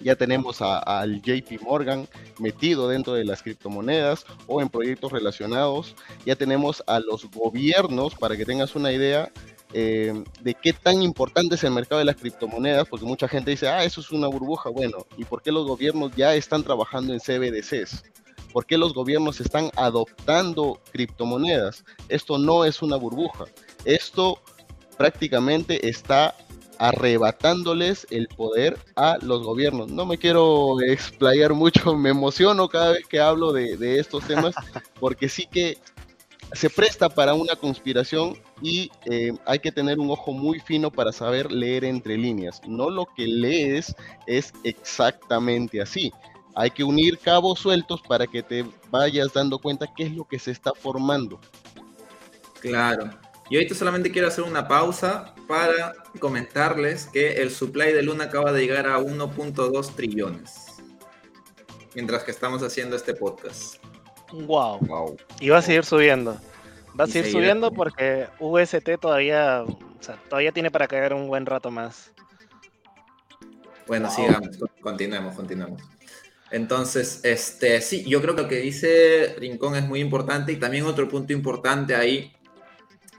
Ya 0.00 0.16
tenemos 0.16 0.60
al 0.60 1.22
JP 1.22 1.62
Morgan 1.62 2.06
metido 2.38 2.88
dentro 2.88 3.14
de 3.14 3.24
las 3.24 3.42
criptomonedas 3.42 4.26
o 4.46 4.60
en 4.60 4.68
proyectos 4.68 5.12
relacionados. 5.12 5.94
Ya 6.26 6.36
tenemos 6.36 6.82
a 6.86 7.00
los 7.00 7.30
gobiernos, 7.30 8.14
para 8.14 8.36
que 8.36 8.44
tengas 8.44 8.74
una 8.74 8.92
idea, 8.92 9.30
eh, 9.72 10.24
de 10.40 10.54
qué 10.54 10.72
tan 10.72 11.02
importante 11.02 11.54
es 11.54 11.64
el 11.64 11.72
mercado 11.72 11.98
de 12.00 12.04
las 12.04 12.16
criptomonedas, 12.16 12.86
porque 12.88 13.06
mucha 13.06 13.28
gente 13.28 13.50
dice, 13.50 13.68
ah, 13.68 13.82
eso 13.84 14.00
es 14.00 14.10
una 14.12 14.28
burbuja. 14.28 14.68
Bueno, 14.68 15.06
¿y 15.16 15.24
por 15.24 15.42
qué 15.42 15.50
los 15.50 15.66
gobiernos 15.66 16.14
ya 16.14 16.34
están 16.34 16.62
trabajando 16.62 17.12
en 17.12 17.20
CBDCs? 17.20 18.04
¿Por 18.52 18.66
qué 18.66 18.78
los 18.78 18.94
gobiernos 18.94 19.40
están 19.40 19.70
adoptando 19.74 20.80
criptomonedas? 20.92 21.84
Esto 22.08 22.38
no 22.38 22.64
es 22.64 22.82
una 22.82 22.94
burbuja. 22.94 23.46
Esto 23.84 24.38
prácticamente 24.96 25.88
está 25.88 26.36
arrebatándoles 26.78 28.06
el 28.10 28.28
poder 28.28 28.78
a 28.96 29.18
los 29.20 29.42
gobiernos. 29.42 29.90
No 29.90 30.06
me 30.06 30.18
quiero 30.18 30.80
explayar 30.80 31.54
mucho, 31.54 31.94
me 31.96 32.10
emociono 32.10 32.68
cada 32.68 32.92
vez 32.92 33.06
que 33.06 33.20
hablo 33.20 33.52
de, 33.52 33.98
estos 33.98 34.26
temas, 34.26 34.54
porque 35.00 35.28
sí 35.28 35.46
que 35.50 35.78
se 36.52 36.70
presta 36.70 37.08
para 37.08 37.34
una 37.34 37.56
conspiración 37.56 38.38
y 38.62 38.90
eh, 39.06 39.32
hay 39.44 39.58
que 39.58 39.72
tener 39.72 39.98
un 39.98 40.10
ojo 40.10 40.32
muy 40.32 40.60
fino 40.60 40.90
para 40.90 41.12
saber 41.12 41.50
leer 41.50 41.84
entre 41.84 42.16
líneas. 42.16 42.60
No 42.66 42.90
lo 42.90 43.06
que 43.06 43.26
lees 43.26 43.94
es 44.26 44.52
exactamente 44.62 45.80
así. 45.80 46.12
Hay 46.54 46.70
que 46.70 46.84
unir 46.84 47.18
cabos 47.18 47.58
sueltos 47.58 48.00
para 48.02 48.26
que 48.26 48.42
te 48.42 48.64
vayas 48.90 49.32
dando 49.32 49.58
cuenta 49.58 49.92
qué 49.96 50.04
es 50.04 50.12
lo 50.12 50.24
que 50.24 50.38
se 50.38 50.52
está 50.52 50.72
formando. 50.72 51.40
Claro. 52.60 53.10
Y 53.50 53.56
ahorita 53.56 53.74
solamente 53.74 54.10
quiero 54.10 54.28
hacer 54.28 54.44
una 54.44 54.66
pausa 54.66 55.34
para 55.46 55.94
comentarles 56.18 57.06
que 57.06 57.42
el 57.42 57.50
supply 57.50 57.92
de 57.92 58.02
Luna 58.02 58.24
acaba 58.24 58.52
de 58.52 58.62
llegar 58.62 58.86
a 58.86 58.98
1.2 58.98 59.94
trillones. 59.94 60.66
Mientras 61.94 62.24
que 62.24 62.30
estamos 62.30 62.62
haciendo 62.62 62.96
este 62.96 63.14
podcast. 63.14 63.76
Wow. 64.32 64.78
wow. 64.80 65.16
Y 65.40 65.50
va 65.50 65.58
a 65.58 65.62
seguir 65.62 65.84
subiendo. 65.84 66.40
Va 66.98 67.04
a 67.04 67.06
seguir 67.06 67.30
subiendo 67.30 67.70
porque 67.70 68.28
UST 68.40 68.98
todavía, 69.00 69.62
o 69.62 70.02
sea, 70.02 70.16
todavía 70.28 70.52
tiene 70.52 70.70
para 70.70 70.88
caer 70.88 71.12
un 71.12 71.28
buen 71.28 71.44
rato 71.44 71.70
más. 71.70 72.12
Bueno, 73.86 74.10
sigamos, 74.10 74.48
continuemos, 74.80 75.36
continuemos. 75.36 75.82
Entonces, 76.50 77.20
este, 77.24 77.80
sí, 77.80 78.04
yo 78.08 78.22
creo 78.22 78.34
que 78.34 78.42
lo 78.42 78.48
que 78.48 78.56
dice 78.56 79.34
Rincón 79.38 79.76
es 79.76 79.86
muy 79.86 80.00
importante 80.00 80.52
y 80.52 80.56
también 80.56 80.86
otro 80.86 81.08
punto 81.08 81.32
importante 81.32 81.94
ahí 81.94 82.32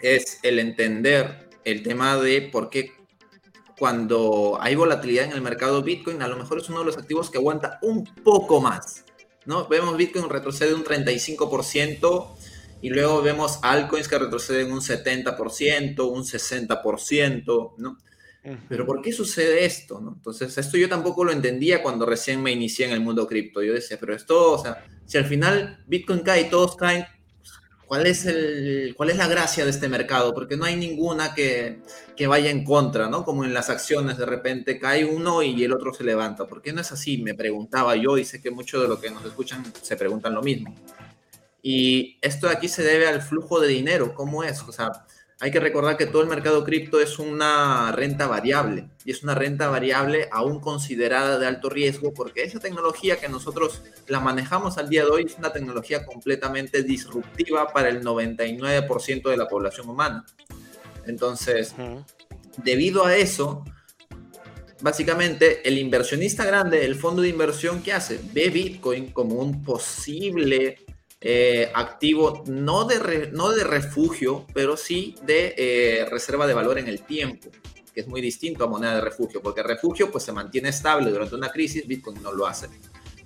es 0.05 0.39
el 0.43 0.59
entender 0.59 1.49
el 1.63 1.81
tema 1.81 2.17
de 2.17 2.41
por 2.41 2.69
qué 2.69 2.93
cuando 3.77 4.57
hay 4.61 4.75
volatilidad 4.75 5.25
en 5.25 5.33
el 5.33 5.41
mercado 5.41 5.81
Bitcoin, 5.81 6.21
a 6.21 6.27
lo 6.27 6.37
mejor 6.37 6.59
es 6.59 6.69
uno 6.69 6.79
de 6.79 6.85
los 6.85 6.97
activos 6.97 7.29
que 7.29 7.37
aguanta 7.37 7.79
un 7.81 8.05
poco 8.23 8.61
más. 8.61 9.03
¿no? 9.45 9.67
Vemos 9.67 9.97
Bitcoin 9.97 10.29
retrocede 10.29 10.73
un 10.73 10.83
35% 10.83 12.35
y 12.81 12.89
luego 12.89 13.21
vemos 13.21 13.59
altcoins 13.63 14.07
que 14.07 14.19
retroceden 14.19 14.71
un 14.71 14.81
70%, 14.81 15.99
un 16.09 16.23
60%, 16.23 17.73
¿no? 17.77 17.97
Pero 18.69 18.85
¿por 18.85 19.01
qué 19.01 19.11
sucede 19.11 19.65
esto? 19.65 19.99
¿no? 19.99 20.13
Entonces, 20.13 20.55
esto 20.55 20.77
yo 20.77 20.87
tampoco 20.87 21.23
lo 21.23 21.31
entendía 21.31 21.81
cuando 21.81 22.05
recién 22.05 22.43
me 22.43 22.51
inicié 22.51 22.85
en 22.85 22.91
el 22.91 23.01
mundo 23.01 23.25
cripto. 23.25 23.63
Yo 23.63 23.73
decía, 23.73 23.97
pero 23.99 24.13
esto, 24.13 24.51
o 24.51 24.59
sea, 24.59 24.85
si 25.07 25.17
al 25.17 25.25
final 25.25 25.83
Bitcoin 25.87 26.19
cae 26.19 26.41
y 26.41 26.49
todos 26.51 26.75
caen, 26.75 27.05
¿Cuál 27.87 28.07
es, 28.07 28.25
el, 28.25 28.93
¿Cuál 28.97 29.11
es 29.11 29.17
la 29.17 29.27
gracia 29.27 29.63
de 29.63 29.69
este 29.69 29.87
mercado? 29.87 30.33
Porque 30.33 30.57
no 30.57 30.65
hay 30.65 30.75
ninguna 30.75 31.35
que, 31.35 31.81
que, 32.15 32.25
vaya 32.25 32.49
en 32.49 32.63
contra, 32.63 33.09
¿no? 33.09 33.23
Como 33.23 33.45
en 33.45 33.53
las 33.53 33.69
acciones, 33.69 34.17
de 34.17 34.25
repente 34.25 34.79
cae 34.79 35.05
uno 35.05 35.43
y 35.43 35.63
el 35.63 35.71
otro 35.71 35.93
se 35.93 36.03
levanta. 36.03 36.47
¿Por 36.47 36.61
qué 36.61 36.73
no 36.73 36.81
es 36.81 36.91
así? 36.91 37.19
Me 37.19 37.35
preguntaba 37.35 37.95
yo 37.95 38.17
y 38.17 38.25
sé 38.25 38.41
que 38.41 38.49
muchos 38.49 38.81
de 38.81 38.87
los 38.87 38.99
que 38.99 39.11
nos 39.11 39.23
escuchan 39.23 39.63
se 39.81 39.95
preguntan 39.95 40.33
lo 40.33 40.41
mismo. 40.41 40.73
Y 41.61 42.17
esto 42.21 42.47
de 42.47 42.53
aquí 42.53 42.67
se 42.67 42.83
debe 42.83 43.07
al 43.07 43.21
flujo 43.21 43.59
de 43.59 43.67
dinero. 43.67 44.13
¿Cómo 44.15 44.43
es? 44.43 44.61
O 44.63 44.71
sea, 44.71 44.91
hay 45.41 45.51
que 45.51 45.59
recordar 45.59 45.97
que 45.97 46.05
todo 46.05 46.21
el 46.21 46.29
mercado 46.29 46.63
cripto 46.63 47.01
es 47.01 47.19
una 47.19 47.91
renta 47.91 48.27
variable 48.27 48.89
y 49.03 49.11
es 49.11 49.21
una 49.21 49.35
renta 49.35 49.67
variable 49.67 50.29
aún 50.31 50.61
considerada 50.61 51.37
de 51.37 51.45
alto 51.45 51.69
riesgo 51.69 52.13
porque 52.13 52.43
esa 52.43 52.59
tecnología 52.59 53.19
que 53.19 53.27
nosotros 53.27 53.81
la 54.07 54.21
manejamos 54.21 54.77
al 54.77 54.87
día 54.87 55.03
de 55.03 55.11
hoy 55.11 55.23
es 55.25 55.37
una 55.37 55.51
tecnología 55.51 56.05
completamente 56.05 56.83
disruptiva 56.83 57.73
para 57.73 57.89
el 57.89 58.01
99% 58.01 59.29
de 59.29 59.37
la 59.37 59.47
población 59.47 59.89
humana. 59.89 60.25
Entonces, 61.05 61.75
debido 62.57 63.05
a 63.05 63.17
eso, 63.17 63.65
básicamente 64.81 65.67
el 65.67 65.77
inversionista 65.77 66.45
grande, 66.45 66.85
el 66.85 66.95
fondo 66.95 67.21
de 67.21 67.29
inversión 67.29 67.83
que 67.83 67.91
hace, 67.91 68.21
ve 68.31 68.49
Bitcoin 68.49 69.11
como 69.11 69.35
un 69.35 69.63
posible 69.63 70.84
eh, 71.27 71.71
activo 71.73 72.43
no 72.45 72.85
de, 72.85 73.31
no 73.33 73.51
de 73.51 73.63
refugio, 73.63 74.45
pero 74.53 74.77
sí 74.77 75.15
de 75.23 75.55
eh, 75.57 76.05
reserva 76.05 76.45
de 76.45 76.53
valor 76.53 76.77
en 76.77 76.87
el 76.87 77.01
tiempo, 77.01 77.49
que 77.91 78.01
es 78.01 78.07
muy 78.07 78.21
distinto 78.21 78.63
a 78.63 78.67
moneda 78.67 78.93
de 78.93 79.01
refugio, 79.01 79.41
porque 79.41 79.63
refugio 79.63 80.11
pues 80.11 80.23
se 80.23 80.31
mantiene 80.31 80.69
estable 80.69 81.09
durante 81.09 81.33
una 81.33 81.49
crisis, 81.49 81.87
Bitcoin 81.87 82.21
no 82.21 82.31
lo 82.31 82.45
hace. 82.45 82.67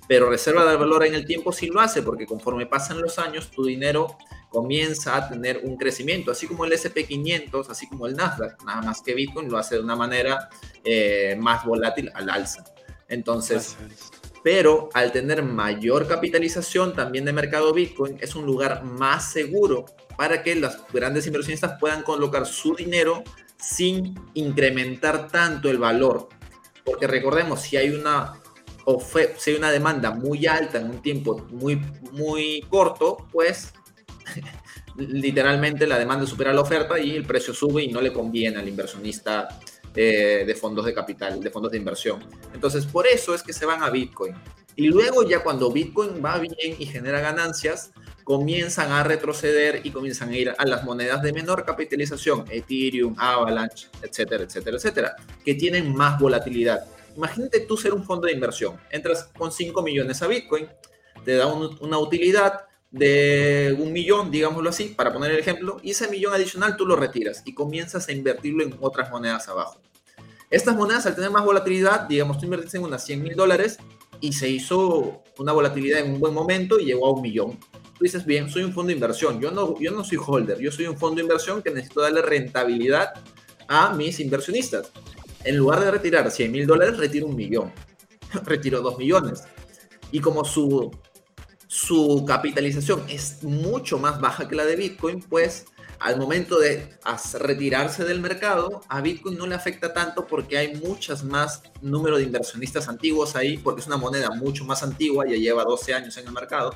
Pero 0.08 0.30
reserva 0.30 0.64
de 0.72 0.78
valor 0.78 1.06
en 1.06 1.14
el 1.14 1.26
tiempo 1.26 1.52
sí 1.52 1.68
lo 1.68 1.82
hace, 1.82 2.02
porque 2.02 2.26
conforme 2.26 2.68
pasan 2.68 3.02
los 3.02 3.20
años, 3.20 3.52
tu 3.52 3.66
dinero 3.66 4.16
comienza 4.48 5.18
a 5.18 5.28
tener 5.28 5.60
un 5.66 5.76
crecimiento, 5.76 6.32
así 6.32 6.48
como 6.48 6.64
el 6.64 6.72
SP500, 6.72 7.70
así 7.70 7.90
como 7.90 8.08
el 8.08 8.16
Nasdaq, 8.16 8.64
nada 8.64 8.82
más 8.82 9.02
que 9.02 9.14
Bitcoin 9.14 9.50
lo 9.50 9.58
hace 9.58 9.76
de 9.76 9.82
una 9.82 9.98
manera 9.98 10.48
eh, 10.86 11.36
más 11.38 11.66
volátil 11.66 12.10
al 12.14 12.30
alza. 12.30 12.64
Entonces, 13.10 13.76
pero 14.44 14.90
al 14.94 15.12
tener 15.12 15.44
mayor 15.44 16.08
capitalización 16.08 16.94
también 16.94 17.26
de 17.26 17.34
mercado 17.34 17.74
Bitcoin, 17.74 18.18
es 18.22 18.36
un 18.36 18.46
lugar 18.46 18.84
más 18.84 19.32
seguro 19.32 19.86
para 20.18 20.44
que 20.44 20.56
los 20.56 20.78
grandes 20.92 21.28
inversionistas 21.28 21.80
puedan 21.80 22.04
colocar 22.04 22.46
su 22.46 22.76
dinero 22.76 23.24
sin 23.58 24.16
incrementar 24.34 25.28
tanto 25.28 25.70
el 25.70 25.78
valor. 25.78 26.30
Porque 26.84 27.08
recordemos, 27.08 27.62
si 27.62 27.78
hay 27.78 27.90
una, 27.90 28.34
si 29.38 29.52
hay 29.52 29.58
una 29.58 29.72
demanda 29.72 30.12
muy 30.12 30.48
alta 30.48 30.80
en 30.80 30.90
un 30.90 31.02
tiempo 31.02 31.46
muy, 31.52 31.82
muy 32.12 32.66
corto, 32.70 33.28
pues 33.32 33.74
literalmente 34.98 35.86
la 35.88 36.00
demanda 36.00 36.26
supera 36.26 36.54
la 36.54 36.62
oferta 36.62 37.00
y 37.00 37.16
el 37.16 37.26
precio 37.26 37.54
sube 37.54 37.84
y 37.84 37.90
no 37.90 38.02
le 38.02 38.14
conviene 38.14 38.58
al 38.58 38.68
inversionista 38.68 39.60
eh, 39.96 40.44
de 40.46 40.56
fondos 40.56 40.86
de 40.86 40.94
capital, 40.94 41.42
de 41.42 41.50
fondos 41.50 41.72
de 41.72 41.78
inversión. 41.78 42.24
Entonces, 42.54 42.86
por 42.86 43.08
eso 43.08 43.34
es 43.34 43.44
que 43.44 43.54
se 43.54 43.66
van 43.66 43.84
a 43.84 43.90
Bitcoin. 43.90 44.36
Y 44.76 44.88
luego 44.88 45.28
ya 45.28 45.44
cuando 45.44 45.72
Bitcoin 45.72 46.24
va 46.24 46.38
bien 46.38 46.76
y 46.78 46.86
genera 46.86 47.20
ganancias, 47.20 47.92
comienzan 48.24 48.92
a 48.92 49.04
retroceder 49.04 49.82
y 49.84 49.92
comienzan 49.92 50.30
a 50.30 50.38
ir 50.38 50.54
a 50.58 50.66
las 50.66 50.84
monedas 50.84 51.22
de 51.22 51.34
menor 51.34 51.66
capitalización, 51.66 52.46
Ethereum, 52.50 53.16
Avalanche, 53.18 53.90
etcétera, 54.02 54.44
etcétera, 54.44 54.78
etcétera, 54.78 55.16
que 55.44 55.56
tienen 55.56 55.94
más 55.94 56.20
volatilidad. 56.20 56.86
Imagínate 57.18 57.62
tú 57.62 57.76
ser 57.76 57.94
un 57.94 58.06
fondo 58.06 58.28
de 58.28 58.34
inversión, 58.34 58.80
entras 58.92 59.30
con 59.38 59.52
5 59.52 59.82
millones 59.82 60.22
a 60.22 60.28
Bitcoin, 60.28 60.70
te 61.26 61.36
da 61.36 61.48
una 61.48 61.98
utilidad 61.98 62.69
de 62.92 63.76
un 63.78 63.94
millón, 63.94 64.32
digámoslo 64.32 64.70
así, 64.70 64.86
para 64.86 65.14
poner 65.14 65.32
el 65.32 65.40
ejemplo, 65.40 65.80
y 65.84 65.92
ese 65.92 66.08
millón 66.08 66.34
adicional 66.34 66.76
tú 66.76 66.86
lo 66.86 66.96
retiras 66.96 67.44
y 67.46 67.54
comienzas 67.54 68.08
a 68.08 68.12
invertirlo 68.12 68.64
en 68.64 68.76
otras 68.80 69.12
monedas 69.12 69.48
abajo. 69.48 69.80
Estas 70.50 70.76
monedas, 70.76 71.06
al 71.06 71.16
tener 71.16 71.30
más 71.30 71.46
volatilidad, 71.46 72.02
digamos, 72.02 72.40
tú 72.40 72.46
invertiste 72.46 72.78
en 72.78 72.84
unas 72.84 73.06
100 73.06 73.22
mil 73.22 73.36
dólares 73.36 73.78
y 74.20 74.34
se 74.34 74.50
hizo 74.50 75.22
una 75.38 75.52
volatilidad 75.52 76.00
en 76.00 76.14
un 76.14 76.20
buen 76.20 76.34
momento 76.34 76.80
y 76.80 76.86
llegó 76.86 77.08
a 77.08 77.12
un 77.12 77.22
millón. 77.22 77.60
Tú 77.98 78.06
dices, 78.06 78.26
bien, 78.26 78.50
soy 78.50 78.64
un 78.64 78.74
fondo 78.74 78.88
de 78.88 78.94
inversión, 78.94 79.40
yo 79.40 79.52
no, 79.52 79.80
yo 79.80 79.92
no 79.92 80.04
soy 80.04 80.18
holder, 80.26 80.58
yo 80.60 80.72
soy 80.72 80.88
un 80.88 80.98
fondo 80.98 81.18
de 81.18 81.24
inversión 81.24 81.62
que 81.62 81.70
necesito 81.70 82.02
darle 82.02 82.22
rentabilidad 82.22 83.14
a 83.68 83.94
mis 83.94 84.20
inversionistas. 84.20 84.92
En 85.44 85.58
lugar 85.58 85.82
de 85.82 85.92
retirar 85.92 86.32
100 86.32 86.52
mil 86.52 86.66
dólares, 86.66 86.98
retiro 86.98 87.28
un 87.28 87.36
millón, 87.36 87.72
retiro 88.46 88.82
dos 88.82 88.98
millones. 88.98 89.44
Y 90.12 90.20
como 90.20 90.44
su 90.44 90.92
su 91.70 92.26
capitalización 92.28 93.06
es 93.10 93.44
mucho 93.44 94.00
más 94.00 94.20
baja 94.20 94.48
que 94.48 94.56
la 94.56 94.66
de 94.66 94.76
Bitcoin, 94.76 95.22
pues 95.22 95.68
al 96.00 96.18
momento 96.18 96.58
de 96.58 96.98
retirarse 97.40 98.06
del 98.06 98.22
mercado, 98.22 98.82
a 98.90 99.02
Bitcoin 99.02 99.38
no 99.38 99.46
le 99.46 99.54
afecta 99.54 99.94
tanto 99.94 100.26
porque 100.26 100.58
hay 100.58 100.78
muchas 100.78 101.24
más 101.24 101.62
número 101.80 102.18
de 102.18 102.24
inversionistas 102.24 102.90
antiguos 102.90 103.36
ahí, 103.36 103.60
porque 103.60 103.82
es 103.82 103.88
una 103.88 103.98
moneda 103.98 104.32
mucho 104.32 104.66
más 104.66 104.82
antigua, 104.82 105.28
ya 105.28 105.36
lleva 105.36 105.64
12 105.64 105.94
años 105.94 106.18
en 106.18 106.26
el 106.26 106.34
mercado, 106.34 106.74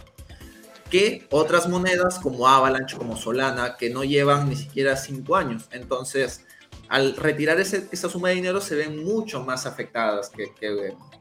que 0.92 1.26
otras 1.32 1.68
monedas 1.68 2.20
como 2.20 2.48
Avalanche, 2.48 2.96
como 2.96 3.18
Solana, 3.18 3.78
que 3.78 3.90
no 3.90 4.04
llevan 4.04 4.48
ni 4.48 4.56
siquiera 4.56 4.96
5 4.96 5.36
años. 5.36 5.70
Entonces, 5.72 6.46
al 6.88 7.16
retirar 7.16 7.60
esa 7.60 8.10
suma 8.10 8.30
de 8.30 8.36
dinero, 8.36 8.62
se 8.62 8.76
ven 8.76 9.04
mucho 9.04 9.44
más 9.44 9.66
afectadas 9.66 10.30
que, 10.30 10.54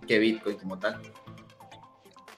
que 0.07 0.19
Bitcoin 0.19 0.59
como 0.59 0.79
tal. 0.79 1.01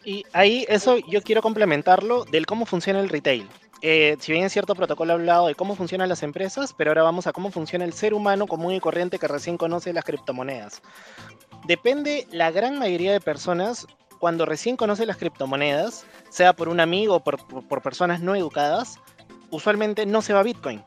Y 0.04 0.24
ahí 0.32 0.66
eso 0.68 0.98
yo 0.98 1.22
quiero 1.22 1.42
complementarlo 1.42 2.24
del 2.24 2.46
cómo 2.46 2.66
funciona 2.66 3.00
el 3.00 3.08
retail. 3.08 3.48
Eh, 3.80 4.16
si 4.20 4.32
bien 4.32 4.44
es 4.44 4.52
cierto 4.52 4.74
protocolo 4.74 5.12
ha 5.12 5.16
hablado 5.16 5.46
de 5.46 5.54
cómo 5.54 5.74
funcionan 5.74 6.08
las 6.08 6.22
empresas, 6.22 6.72
pero 6.72 6.90
ahora 6.90 7.02
vamos 7.02 7.26
a 7.26 7.32
cómo 7.32 7.50
funciona 7.50 7.84
el 7.84 7.92
ser 7.92 8.14
humano 8.14 8.46
común 8.46 8.72
y 8.72 8.80
corriente 8.80 9.18
que 9.18 9.28
recién 9.28 9.56
conoce 9.58 9.92
las 9.92 10.04
criptomonedas. 10.04 10.82
Depende 11.66 12.26
la 12.30 12.50
gran 12.50 12.78
mayoría 12.78 13.12
de 13.12 13.20
personas 13.20 13.86
cuando 14.18 14.46
recién 14.46 14.76
conoce 14.76 15.04
las 15.04 15.18
criptomonedas, 15.18 16.06
sea 16.30 16.54
por 16.54 16.68
un 16.68 16.80
amigo 16.80 17.16
o 17.16 17.20
por 17.20 17.82
personas 17.82 18.20
no 18.20 18.34
educadas, 18.34 18.98
usualmente 19.50 20.06
no 20.06 20.22
se 20.22 20.32
va 20.32 20.40
a 20.40 20.44
Bitcoin 20.44 20.82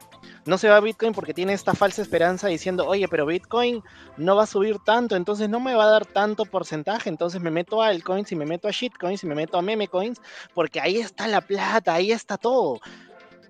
no 0.48 0.58
se 0.58 0.70
va 0.70 0.78
a 0.78 0.82
Bitcoin 0.82 1.14
porque 1.14 1.34
tiene 1.34 1.54
esta 1.54 1.74
falsa 1.74 2.02
esperanza 2.02 2.48
diciendo, 2.48 2.88
oye, 2.88 3.08
pero 3.08 3.26
Bitcoin 3.26 3.84
no 4.18 4.36
va 4.36 4.44
a 4.44 4.48
subir 4.48 4.78
tanto, 4.86 5.16
entonces 5.16 5.50
no 5.50 5.60
me 5.60 5.76
va 5.76 5.86
a 5.86 5.92
dar 5.92 6.06
tanto 6.06 6.46
porcentaje, 6.46 7.10
entonces 7.10 7.42
me 7.42 7.52
meto 7.52 7.82
a 7.82 7.88
altcoins 7.88 8.32
y 8.32 8.36
me 8.36 8.46
meto 8.46 8.68
a 8.68 8.72
shitcoins 8.72 9.24
y 9.24 9.28
me 9.28 9.36
meto 9.36 9.58
a 9.58 9.62
memecoins, 9.62 10.20
porque 10.54 10.80
ahí 10.80 10.98
está 10.98 11.28
la 11.28 11.42
plata, 11.42 11.94
ahí 11.94 12.12
está 12.12 12.38
todo. 12.38 12.80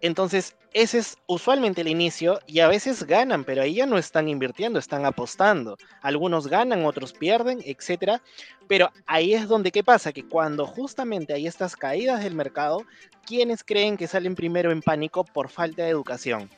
Entonces, 0.01 0.55
ese 0.73 0.99
es 0.99 1.17
usualmente 1.25 1.81
el 1.81 1.87
inicio 1.87 2.39
y 2.45 2.59
a 2.59 2.67
veces 2.67 3.03
ganan, 3.03 3.43
pero 3.43 3.63
ahí 3.63 3.75
ya 3.75 3.85
no 3.85 3.97
están 3.97 4.27
invirtiendo, 4.27 4.77
están 4.77 5.05
apostando. 5.05 5.77
Algunos 6.01 6.47
ganan, 6.47 6.85
otros 6.85 7.13
pierden, 7.13 7.63
etc. 7.65 8.21
Pero 8.67 8.91
ahí 9.07 9.33
es 9.33 9.47
donde, 9.47 9.71
¿qué 9.71 9.83
pasa? 9.83 10.13
Que 10.13 10.27
cuando 10.27 10.67
justamente 10.67 11.33
hay 11.33 11.47
estas 11.47 11.75
caídas 11.75 12.23
del 12.23 12.35
mercado, 12.35 12.83
¿quiénes 13.25 13.63
creen 13.63 13.97
que 13.97 14.07
salen 14.07 14.35
primero 14.35 14.71
en 14.71 14.81
pánico 14.81 15.23
por 15.23 15.49
falta 15.49 15.83
de 15.83 15.89
educación? 15.89 16.49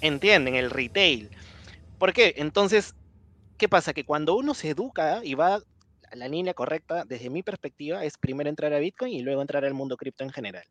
Entienden 0.00 0.54
el 0.54 0.70
retail. 0.70 1.30
¿Por 1.98 2.12
qué? 2.12 2.34
Entonces, 2.36 2.94
¿qué 3.56 3.68
pasa? 3.68 3.92
Que 3.92 4.04
cuando 4.04 4.36
uno 4.36 4.54
se 4.54 4.70
educa 4.70 5.20
y 5.22 5.34
va 5.34 5.56
a 5.56 6.16
la 6.16 6.28
línea 6.28 6.54
correcta, 6.54 7.04
desde 7.04 7.30
mi 7.30 7.42
perspectiva, 7.42 8.04
es 8.04 8.18
primero 8.18 8.48
entrar 8.48 8.72
a 8.72 8.78
Bitcoin 8.78 9.12
y 9.12 9.22
luego 9.22 9.42
entrar 9.42 9.64
al 9.64 9.74
mundo 9.74 9.96
cripto 9.96 10.24
en 10.24 10.30
general. 10.30 10.64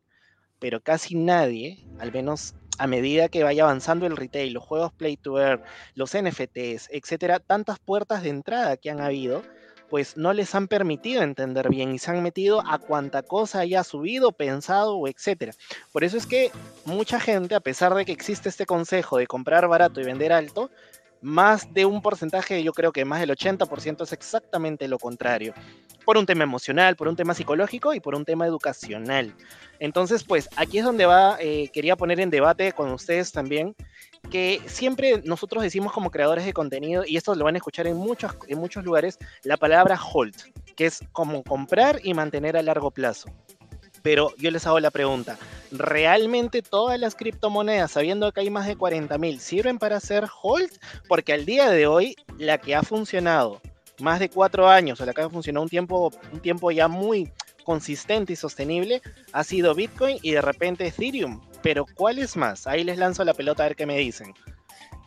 Pero 0.59 0.81
casi 0.81 1.15
nadie, 1.15 1.85
al 1.99 2.11
menos 2.11 2.55
a 2.77 2.87
medida 2.87 3.29
que 3.29 3.43
vaya 3.43 3.63
avanzando 3.63 4.05
el 4.05 4.17
retail, 4.17 4.53
los 4.53 4.63
juegos 4.63 4.93
play 4.93 5.17
to 5.17 5.39
earn, 5.39 5.61
los 5.95 6.13
NFTs, 6.15 6.89
etcétera, 6.89 7.39
tantas 7.39 7.77
puertas 7.79 8.23
de 8.23 8.29
entrada 8.29 8.77
que 8.77 8.89
han 8.89 9.01
habido, 9.01 9.43
pues 9.89 10.17
no 10.17 10.33
les 10.33 10.53
han 10.55 10.67
permitido 10.67 11.23
entender 11.23 11.69
bien 11.69 11.93
y 11.93 11.99
se 11.99 12.11
han 12.11 12.21
metido 12.21 12.61
a 12.65 12.77
cuanta 12.77 13.23
cosa 13.23 13.59
haya 13.59 13.83
subido, 13.83 14.31
pensado 14.31 14.95
o 14.95 15.07
etcétera. 15.07 15.53
Por 15.91 16.03
eso 16.03 16.17
es 16.17 16.25
que 16.25 16.51
mucha 16.85 17.19
gente, 17.19 17.55
a 17.55 17.59
pesar 17.59 17.93
de 17.95 18.05
que 18.05 18.11
existe 18.11 18.49
este 18.49 18.65
consejo 18.65 19.17
de 19.17 19.27
comprar 19.27 19.67
barato 19.67 19.99
y 19.99 20.05
vender 20.05 20.31
alto, 20.31 20.69
más 21.21 21.73
de 21.73 21.85
un 21.85 22.01
porcentaje, 22.01 22.63
yo 22.63 22.73
creo 22.73 22.91
que 22.91 23.05
más 23.05 23.19
del 23.19 23.31
80% 23.31 24.03
es 24.03 24.13
exactamente 24.13 24.87
lo 24.87 24.97
contrario. 24.97 25.53
Por 26.05 26.17
un 26.17 26.25
tema 26.25 26.43
emocional, 26.43 26.95
por 26.95 27.07
un 27.07 27.15
tema 27.15 27.33
psicológico 27.33 27.93
y 27.93 27.99
por 27.99 28.15
un 28.15 28.25
tema 28.25 28.45
educacional. 28.45 29.35
Entonces, 29.79 30.23
pues 30.23 30.49
aquí 30.55 30.79
es 30.79 30.85
donde 30.85 31.05
va, 31.05 31.37
eh, 31.39 31.69
quería 31.73 31.95
poner 31.95 32.19
en 32.19 32.29
debate 32.29 32.71
con 32.71 32.91
ustedes 32.91 33.31
también 33.31 33.75
que 34.29 34.61
siempre 34.67 35.21
nosotros 35.23 35.63
decimos 35.63 35.91
como 35.93 36.11
creadores 36.11 36.45
de 36.45 36.53
contenido, 36.53 37.03
y 37.05 37.17
esto 37.17 37.33
lo 37.35 37.45
van 37.45 37.55
a 37.55 37.57
escuchar 37.57 37.87
en 37.87 37.97
muchos, 37.97 38.35
en 38.47 38.59
muchos 38.59 38.83
lugares, 38.83 39.17
la 39.43 39.57
palabra 39.57 39.99
hold, 40.13 40.35
que 40.75 40.85
es 40.85 40.99
como 41.11 41.43
comprar 41.43 41.99
y 42.03 42.13
mantener 42.13 42.57
a 42.57 42.61
largo 42.61 42.91
plazo. 42.91 43.29
Pero 44.01 44.33
yo 44.37 44.51
les 44.51 44.65
hago 44.65 44.79
la 44.79 44.91
pregunta, 44.91 45.37
¿realmente 45.71 46.61
todas 46.61 46.99
las 46.99 47.15
criptomonedas, 47.15 47.91
sabiendo 47.91 48.31
que 48.31 48.41
hay 48.41 48.49
más 48.49 48.67
de 48.67 48.77
40.000, 48.77 49.39
sirven 49.39 49.79
para 49.79 49.97
hacer 49.97 50.27
hold? 50.41 50.71
Porque 51.07 51.33
al 51.33 51.45
día 51.45 51.69
de 51.69 51.87
hoy, 51.87 52.15
la 52.37 52.57
que 52.57 52.75
ha 52.75 52.83
funcionado 52.83 53.61
más 53.99 54.19
de 54.19 54.29
cuatro 54.29 54.69
años, 54.69 55.01
o 55.01 55.05
la 55.05 55.13
que 55.13 55.21
ha 55.21 55.29
funcionado 55.29 55.63
un 55.63 55.69
tiempo, 55.69 56.11
un 56.31 56.39
tiempo 56.39 56.71
ya 56.71 56.87
muy 56.87 57.31
consistente 57.63 58.33
y 58.33 58.35
sostenible, 58.35 59.01
ha 59.33 59.43
sido 59.43 59.75
Bitcoin 59.75 60.17
y 60.21 60.31
de 60.31 60.41
repente 60.41 60.87
Ethereum 60.87 61.41
pero 61.61 61.85
¿cuál 61.93 62.19
es 62.19 62.35
más? 62.35 62.67
Ahí 62.67 62.83
les 62.83 62.97
lanzo 62.97 63.23
la 63.23 63.33
pelota 63.33 63.63
a 63.63 63.67
ver 63.67 63.75
qué 63.75 63.85
me 63.85 63.97
dicen. 63.97 64.33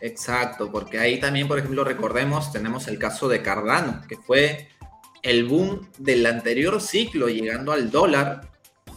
Exacto, 0.01 0.71
porque 0.71 0.99
ahí 0.99 1.21
también, 1.21 1.47
por 1.47 1.59
ejemplo, 1.59 1.85
recordemos, 1.85 2.53
tenemos 2.53 2.89
el 2.89 2.99
caso 2.99 3.29
de 3.29 3.43
Cardano, 3.43 4.03
que 4.09 4.17
fue 4.17 4.69
el 5.23 5.45
boom 5.45 5.89
del 5.99 6.27
anterior 6.27 6.81
ciclo 6.81 7.29
llegando 7.29 7.73
al 7.73 7.91
dólar, 7.91 8.52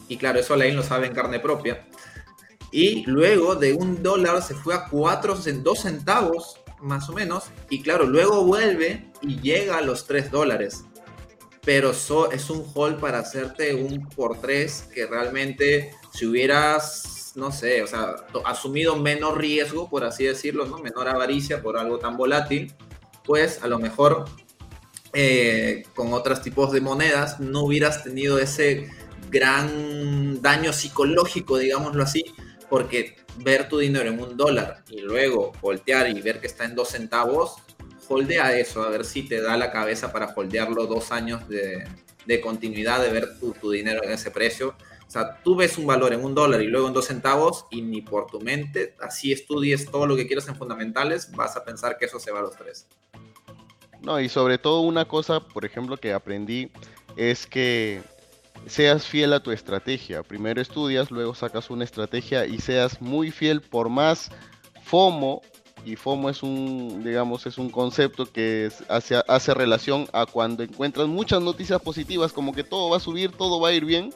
y 0.07 0.17
claro, 0.17 0.39
eso 0.39 0.53
Alain 0.53 0.75
lo 0.75 0.83
sabe 0.83 1.07
en 1.07 1.13
carne 1.13 1.39
propia, 1.39 1.85
Y 2.71 3.05
luego 3.05 3.55
de 3.55 3.73
un 3.73 4.03
dólar 4.03 4.41
se 4.41 4.53
fue 4.53 4.73
a 4.75 4.87
cuatro, 4.89 5.35
dos 5.35 5.79
centavos, 5.79 6.59
más 6.81 7.09
o 7.09 7.13
menos. 7.13 7.45
Y 7.69 7.81
claro, 7.81 8.05
luego 8.05 8.43
vuelve 8.43 9.11
y 9.21 9.39
llega 9.39 9.77
a 9.77 9.81
los 9.81 10.05
tres 10.05 10.29
dólares. 10.29 10.83
Pero 11.63 11.91
eso 11.91 12.31
es 12.31 12.49
un 12.49 12.65
hold 12.73 12.99
para 12.99 13.19
hacerte 13.19 13.73
un 13.75 14.07
por 14.09 14.39
tres 14.39 14.89
que 14.93 15.07
realmente 15.07 15.91
si 16.13 16.25
hubieras, 16.25 17.31
no 17.35 17.51
sé, 17.51 17.81
o 17.81 17.87
sea, 17.87 18.15
asumido 18.45 18.97
menos 18.97 19.35
riesgo, 19.35 19.89
por 19.89 20.03
así 20.03 20.25
decirlo, 20.25 20.65
¿no? 20.65 20.77
Menor 20.79 21.07
avaricia 21.07 21.61
por 21.61 21.77
algo 21.77 21.97
tan 21.97 22.17
volátil, 22.17 22.73
pues 23.23 23.63
a 23.63 23.67
lo 23.67 23.79
mejor 23.79 24.25
eh, 25.13 25.85
con 25.95 26.13
otros 26.13 26.41
tipos 26.41 26.71
de 26.71 26.81
monedas 26.81 27.39
no 27.39 27.63
hubieras 27.63 28.03
tenido 28.03 28.37
ese 28.37 28.89
gran 29.29 30.41
daño 30.41 30.73
psicológico, 30.73 31.57
digámoslo 31.57 32.03
así, 32.03 32.23
porque 32.69 33.15
ver 33.37 33.67
tu 33.67 33.79
dinero 33.79 34.09
en 34.09 34.19
un 34.19 34.37
dólar 34.37 34.83
y 34.89 35.01
luego 35.01 35.51
voltear 35.61 36.09
y 36.09 36.21
ver 36.21 36.39
que 36.39 36.47
está 36.47 36.65
en 36.65 36.75
dos 36.75 36.89
centavos, 36.89 37.55
holdea 38.07 38.57
eso, 38.57 38.83
a 38.83 38.89
ver 38.89 39.05
si 39.05 39.23
te 39.23 39.41
da 39.41 39.57
la 39.57 39.71
cabeza 39.71 40.11
para 40.11 40.33
holdearlo 40.35 40.85
dos 40.85 41.11
años 41.11 41.41
de, 41.47 42.41
continuidad, 42.41 43.01
de 43.01 43.09
ver 43.09 43.39
tu, 43.39 43.53
tu, 43.53 43.71
dinero 43.71 44.03
en 44.03 44.11
ese 44.11 44.31
precio. 44.31 44.75
O 45.07 45.11
sea, 45.11 45.41
tú 45.43 45.55
ves 45.55 45.77
un 45.77 45.85
valor 45.85 46.13
en 46.13 46.23
un 46.23 46.33
dólar 46.33 46.61
y 46.61 46.67
luego 46.67 46.87
en 46.87 46.93
dos 46.93 47.05
centavos 47.05 47.65
y 47.69 47.81
ni 47.81 48.01
por 48.01 48.27
tu 48.27 48.41
mente, 48.41 48.95
así 48.99 49.31
estudies 49.31 49.89
todo 49.89 50.07
lo 50.07 50.15
que 50.15 50.27
quieras 50.27 50.47
en 50.47 50.55
fundamentales, 50.55 51.31
vas 51.31 51.55
a 51.55 51.63
pensar 51.63 51.97
que 51.97 52.05
eso 52.05 52.19
se 52.19 52.31
va 52.31 52.39
a 52.39 52.43
los 52.43 52.55
tres. 52.55 52.87
No, 54.01 54.19
y 54.19 54.29
sobre 54.29 54.57
todo 54.57 54.81
una 54.81 55.05
cosa, 55.05 55.39
por 55.39 55.65
ejemplo, 55.65 55.97
que 55.97 56.13
aprendí 56.13 56.71
es 57.15 57.47
que 57.47 58.01
seas 58.67 59.05
fiel 59.05 59.33
a 59.33 59.41
tu 59.41 59.51
estrategia. 59.51 60.23
Primero 60.23 60.61
estudias, 60.61 61.11
luego 61.11 61.35
sacas 61.35 61.69
una 61.69 61.83
estrategia 61.83 62.45
y 62.45 62.59
seas 62.59 63.01
muy 63.01 63.31
fiel 63.31 63.61
por 63.61 63.89
más 63.89 64.31
FOMO. 64.83 65.41
Y 65.85 65.95
FOMO 65.95 66.29
es 66.29 66.41
un, 66.41 67.03
digamos, 67.03 67.45
es 67.45 67.57
un 67.57 67.69
concepto 67.69 68.25
que 68.25 68.71
hace, 68.89 69.21
hace 69.27 69.53
relación 69.53 70.07
a 70.13 70.25
cuando 70.25 70.63
encuentras 70.63 71.07
muchas 71.07 71.41
noticias 71.41 71.79
positivas, 71.81 72.33
como 72.33 72.53
que 72.53 72.63
todo 72.63 72.89
va 72.89 72.97
a 72.97 72.99
subir, 72.99 73.31
todo 73.31 73.59
va 73.59 73.69
a 73.69 73.73
ir 73.73 73.85
bien. 73.85 74.13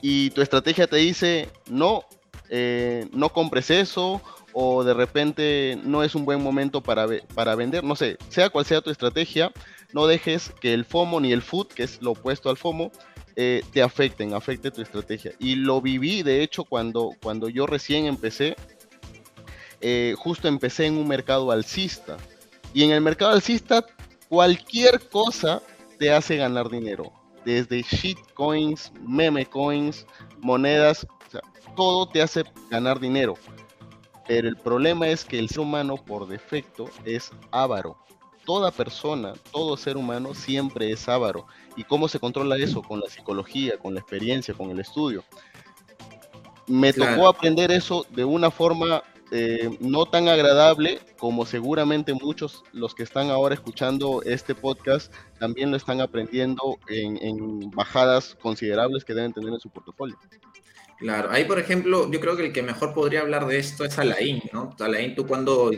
Y 0.00 0.30
tu 0.30 0.40
estrategia 0.40 0.86
te 0.86 0.96
dice, 0.96 1.50
no, 1.68 2.04
eh, 2.48 3.06
no 3.12 3.30
compres 3.30 3.70
eso, 3.70 4.22
o 4.54 4.84
de 4.84 4.94
repente 4.94 5.78
no 5.84 6.02
es 6.02 6.14
un 6.14 6.24
buen 6.24 6.42
momento 6.42 6.80
para, 6.80 7.06
para 7.34 7.54
vender, 7.54 7.84
no 7.84 7.96
sé, 7.96 8.16
sea 8.28 8.48
cual 8.48 8.64
sea 8.64 8.80
tu 8.80 8.90
estrategia, 8.90 9.52
no 9.94 10.08
dejes 10.08 10.52
que 10.60 10.74
el 10.74 10.84
FOMO 10.84 11.20
ni 11.20 11.32
el 11.32 11.40
FUD, 11.40 11.68
que 11.68 11.84
es 11.84 12.02
lo 12.02 12.10
opuesto 12.10 12.50
al 12.50 12.56
FOMO, 12.56 12.90
eh, 13.36 13.62
te 13.72 13.80
afecten, 13.80 14.34
afecte 14.34 14.72
tu 14.72 14.82
estrategia. 14.82 15.32
Y 15.38 15.54
lo 15.54 15.80
viví, 15.80 16.24
de 16.24 16.42
hecho, 16.42 16.64
cuando, 16.64 17.12
cuando 17.22 17.48
yo 17.48 17.64
recién 17.64 18.06
empecé, 18.06 18.56
eh, 19.80 20.16
justo 20.18 20.48
empecé 20.48 20.86
en 20.86 20.98
un 20.98 21.06
mercado 21.06 21.52
alcista. 21.52 22.16
Y 22.72 22.82
en 22.82 22.90
el 22.90 23.00
mercado 23.02 23.30
alcista, 23.30 23.86
cualquier 24.28 25.08
cosa 25.08 25.62
te 25.96 26.12
hace 26.12 26.36
ganar 26.38 26.68
dinero. 26.68 27.12
Desde 27.44 27.82
shitcoins, 27.82 28.92
meme 29.00 29.46
coins, 29.46 30.06
monedas, 30.40 31.06
todo 31.76 32.08
te 32.08 32.20
hace 32.20 32.42
ganar 32.68 32.98
dinero. 32.98 33.34
Pero 34.26 34.48
el 34.48 34.56
problema 34.56 35.06
es 35.06 35.24
que 35.24 35.38
el 35.38 35.48
ser 35.48 35.60
humano 35.60 35.96
por 35.96 36.26
defecto 36.26 36.90
es 37.04 37.30
avaro. 37.52 38.04
Toda 38.44 38.70
persona, 38.70 39.32
todo 39.52 39.76
ser 39.76 39.96
humano 39.96 40.34
siempre 40.34 40.90
es 40.90 41.08
avaro. 41.08 41.46
¿Y 41.76 41.84
cómo 41.84 42.08
se 42.08 42.18
controla 42.18 42.56
eso? 42.56 42.82
Con 42.82 43.00
la 43.00 43.08
psicología, 43.08 43.78
con 43.78 43.94
la 43.94 44.00
experiencia, 44.00 44.54
con 44.54 44.70
el 44.70 44.80
estudio. 44.80 45.24
Me 46.66 46.92
tocó 46.92 47.28
aprender 47.28 47.70
eso 47.72 48.06
de 48.10 48.24
una 48.24 48.50
forma 48.50 49.02
eh, 49.30 49.76
no 49.80 50.06
tan 50.06 50.28
agradable 50.28 51.00
como 51.18 51.46
seguramente 51.46 52.14
muchos 52.14 52.62
los 52.72 52.94
que 52.94 53.02
están 53.02 53.30
ahora 53.30 53.54
escuchando 53.54 54.22
este 54.22 54.54
podcast 54.54 55.12
también 55.38 55.70
lo 55.70 55.76
están 55.76 56.00
aprendiendo 56.00 56.78
en, 56.88 57.16
en 57.22 57.70
bajadas 57.70 58.36
considerables 58.40 59.04
que 59.04 59.14
deben 59.14 59.32
tener 59.32 59.52
en 59.52 59.60
su 59.60 59.70
portafolio. 59.70 60.16
Claro, 60.98 61.30
ahí 61.30 61.44
por 61.44 61.58
ejemplo, 61.58 62.10
yo 62.10 62.20
creo 62.20 62.36
que 62.36 62.46
el 62.46 62.52
que 62.52 62.62
mejor 62.62 62.94
podría 62.94 63.20
hablar 63.20 63.46
de 63.46 63.58
esto 63.58 63.84
es 63.84 63.98
Alain, 63.98 64.42
¿no? 64.52 64.74
Alain, 64.78 65.14
tú 65.14 65.26
cuando 65.26 65.70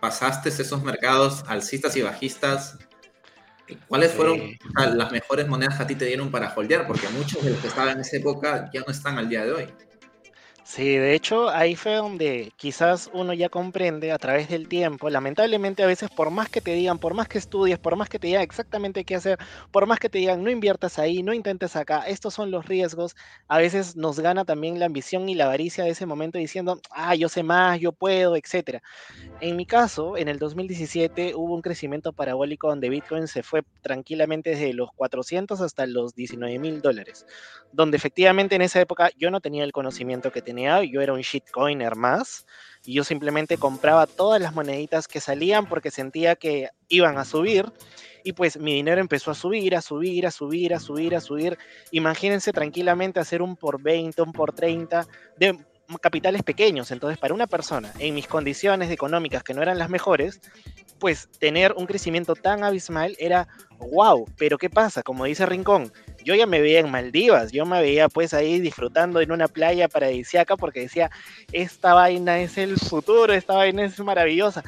pasaste 0.00 0.48
esos 0.48 0.82
mercados 0.82 1.44
alcistas 1.46 1.96
y 1.96 2.02
bajistas, 2.02 2.78
¿cuáles 3.86 4.12
fueron 4.12 4.56
las 4.74 5.12
mejores 5.12 5.46
monedas 5.46 5.76
que 5.76 5.82
a 5.82 5.86
ti 5.86 5.94
te 5.94 6.06
dieron 6.06 6.30
para 6.30 6.52
holdear? 6.54 6.86
Porque 6.86 7.08
muchos 7.10 7.44
de 7.44 7.50
los 7.50 7.60
que 7.60 7.68
estaban 7.68 7.94
en 7.94 8.00
esa 8.00 8.16
época 8.16 8.70
ya 8.72 8.80
no 8.80 8.90
están 8.90 9.18
al 9.18 9.28
día 9.28 9.44
de 9.44 9.52
hoy. 9.52 9.68
Sí, 10.72 10.96
de 10.98 11.14
hecho 11.16 11.48
ahí 11.50 11.74
fue 11.74 11.94
donde 11.96 12.52
quizás 12.56 13.10
uno 13.12 13.32
ya 13.32 13.48
comprende 13.48 14.12
a 14.12 14.18
través 14.18 14.48
del 14.48 14.68
tiempo, 14.68 15.10
lamentablemente 15.10 15.82
a 15.82 15.86
veces 15.88 16.10
por 16.10 16.30
más 16.30 16.48
que 16.48 16.60
te 16.60 16.72
digan, 16.74 17.00
por 17.00 17.12
más 17.12 17.26
que 17.26 17.38
estudies, 17.38 17.76
por 17.80 17.96
más 17.96 18.08
que 18.08 18.20
te 18.20 18.28
digan 18.28 18.42
exactamente 18.42 19.04
qué 19.04 19.16
hacer, 19.16 19.36
por 19.72 19.86
más 19.88 19.98
que 19.98 20.08
te 20.08 20.18
digan 20.18 20.44
no 20.44 20.48
inviertas 20.50 21.00
ahí, 21.00 21.24
no 21.24 21.34
intentes 21.34 21.74
acá, 21.74 22.02
estos 22.06 22.34
son 22.34 22.52
los 22.52 22.66
riesgos, 22.66 23.16
a 23.48 23.58
veces 23.58 23.96
nos 23.96 24.20
gana 24.20 24.44
también 24.44 24.78
la 24.78 24.86
ambición 24.86 25.28
y 25.28 25.34
la 25.34 25.46
avaricia 25.46 25.82
de 25.82 25.90
ese 25.90 26.06
momento 26.06 26.38
diciendo, 26.38 26.80
ah, 26.92 27.16
yo 27.16 27.28
sé 27.28 27.42
más, 27.42 27.80
yo 27.80 27.90
puedo, 27.92 28.36
etc. 28.36 28.80
En 29.40 29.56
mi 29.56 29.66
caso, 29.66 30.16
en 30.16 30.28
el 30.28 30.38
2017 30.38 31.34
hubo 31.34 31.54
un 31.54 31.62
crecimiento 31.62 32.12
parabólico 32.12 32.68
donde 32.68 32.90
Bitcoin 32.90 33.26
se 33.26 33.42
fue 33.42 33.62
tranquilamente 33.80 34.50
desde 34.50 34.72
los 34.72 34.90
400 34.94 35.60
hasta 35.62 35.86
los 35.86 36.14
19 36.14 36.58
mil 36.60 36.80
dólares, 36.80 37.24
donde 37.72 37.96
efectivamente 37.96 38.54
en 38.56 38.62
esa 38.62 38.80
época 38.80 39.10
yo 39.16 39.30
no 39.30 39.40
tenía 39.40 39.64
el 39.64 39.72
conocimiento 39.72 40.30
que 40.30 40.42
tenía 40.42 40.59
yo 40.84 41.00
era 41.00 41.12
un 41.12 41.20
shitcoiner 41.20 41.96
más, 41.96 42.46
y 42.84 42.94
yo 42.94 43.04
simplemente 43.04 43.58
compraba 43.58 44.06
todas 44.06 44.40
las 44.40 44.54
moneditas 44.54 45.06
que 45.06 45.20
salían 45.20 45.66
porque 45.66 45.90
sentía 45.90 46.36
que 46.36 46.70
iban 46.88 47.18
a 47.18 47.24
subir, 47.24 47.70
y 48.24 48.32
pues 48.32 48.58
mi 48.58 48.74
dinero 48.74 49.00
empezó 49.00 49.30
a 49.30 49.34
subir, 49.34 49.76
a 49.76 49.82
subir, 49.82 50.26
a 50.26 50.30
subir, 50.30 50.74
a 50.74 50.80
subir, 50.80 51.14
a 51.14 51.20
subir. 51.20 51.58
Imagínense 51.90 52.52
tranquilamente 52.52 53.20
hacer 53.20 53.42
un 53.42 53.56
por 53.56 53.82
20, 53.82 54.22
un 54.22 54.32
por 54.32 54.52
30 54.52 55.06
de 55.38 55.58
capitales 56.00 56.42
pequeños. 56.42 56.90
Entonces, 56.90 57.18
para 57.18 57.34
una 57.34 57.46
persona 57.46 57.92
en 57.98 58.14
mis 58.14 58.26
condiciones 58.26 58.90
económicas 58.90 59.42
que 59.42 59.54
no 59.54 59.62
eran 59.62 59.78
las 59.78 59.90
mejores, 59.90 60.40
pues 60.98 61.28
tener 61.38 61.72
un 61.76 61.86
crecimiento 61.86 62.34
tan 62.34 62.62
abismal 62.62 63.16
era 63.18 63.48
wow. 63.78 64.26
Pero 64.36 64.58
¿qué 64.58 64.70
pasa? 64.70 65.02
Como 65.02 65.24
dice 65.24 65.46
Rincón, 65.46 65.92
yo 66.24 66.34
ya 66.34 66.46
me 66.46 66.60
veía 66.60 66.80
en 66.80 66.90
Maldivas, 66.90 67.52
yo 67.52 67.66
me 67.66 67.80
veía 67.80 68.08
pues 68.08 68.34
ahí 68.34 68.60
disfrutando 68.60 69.20
en 69.20 69.32
una 69.32 69.48
playa 69.48 69.88
paradisíaca 69.88 70.56
porque 70.56 70.80
decía, 70.80 71.10
esta 71.52 71.94
vaina 71.94 72.40
es 72.40 72.58
el 72.58 72.78
futuro, 72.78 73.32
esta 73.32 73.54
vaina 73.54 73.84
es 73.84 73.98
maravillosa. 74.00 74.62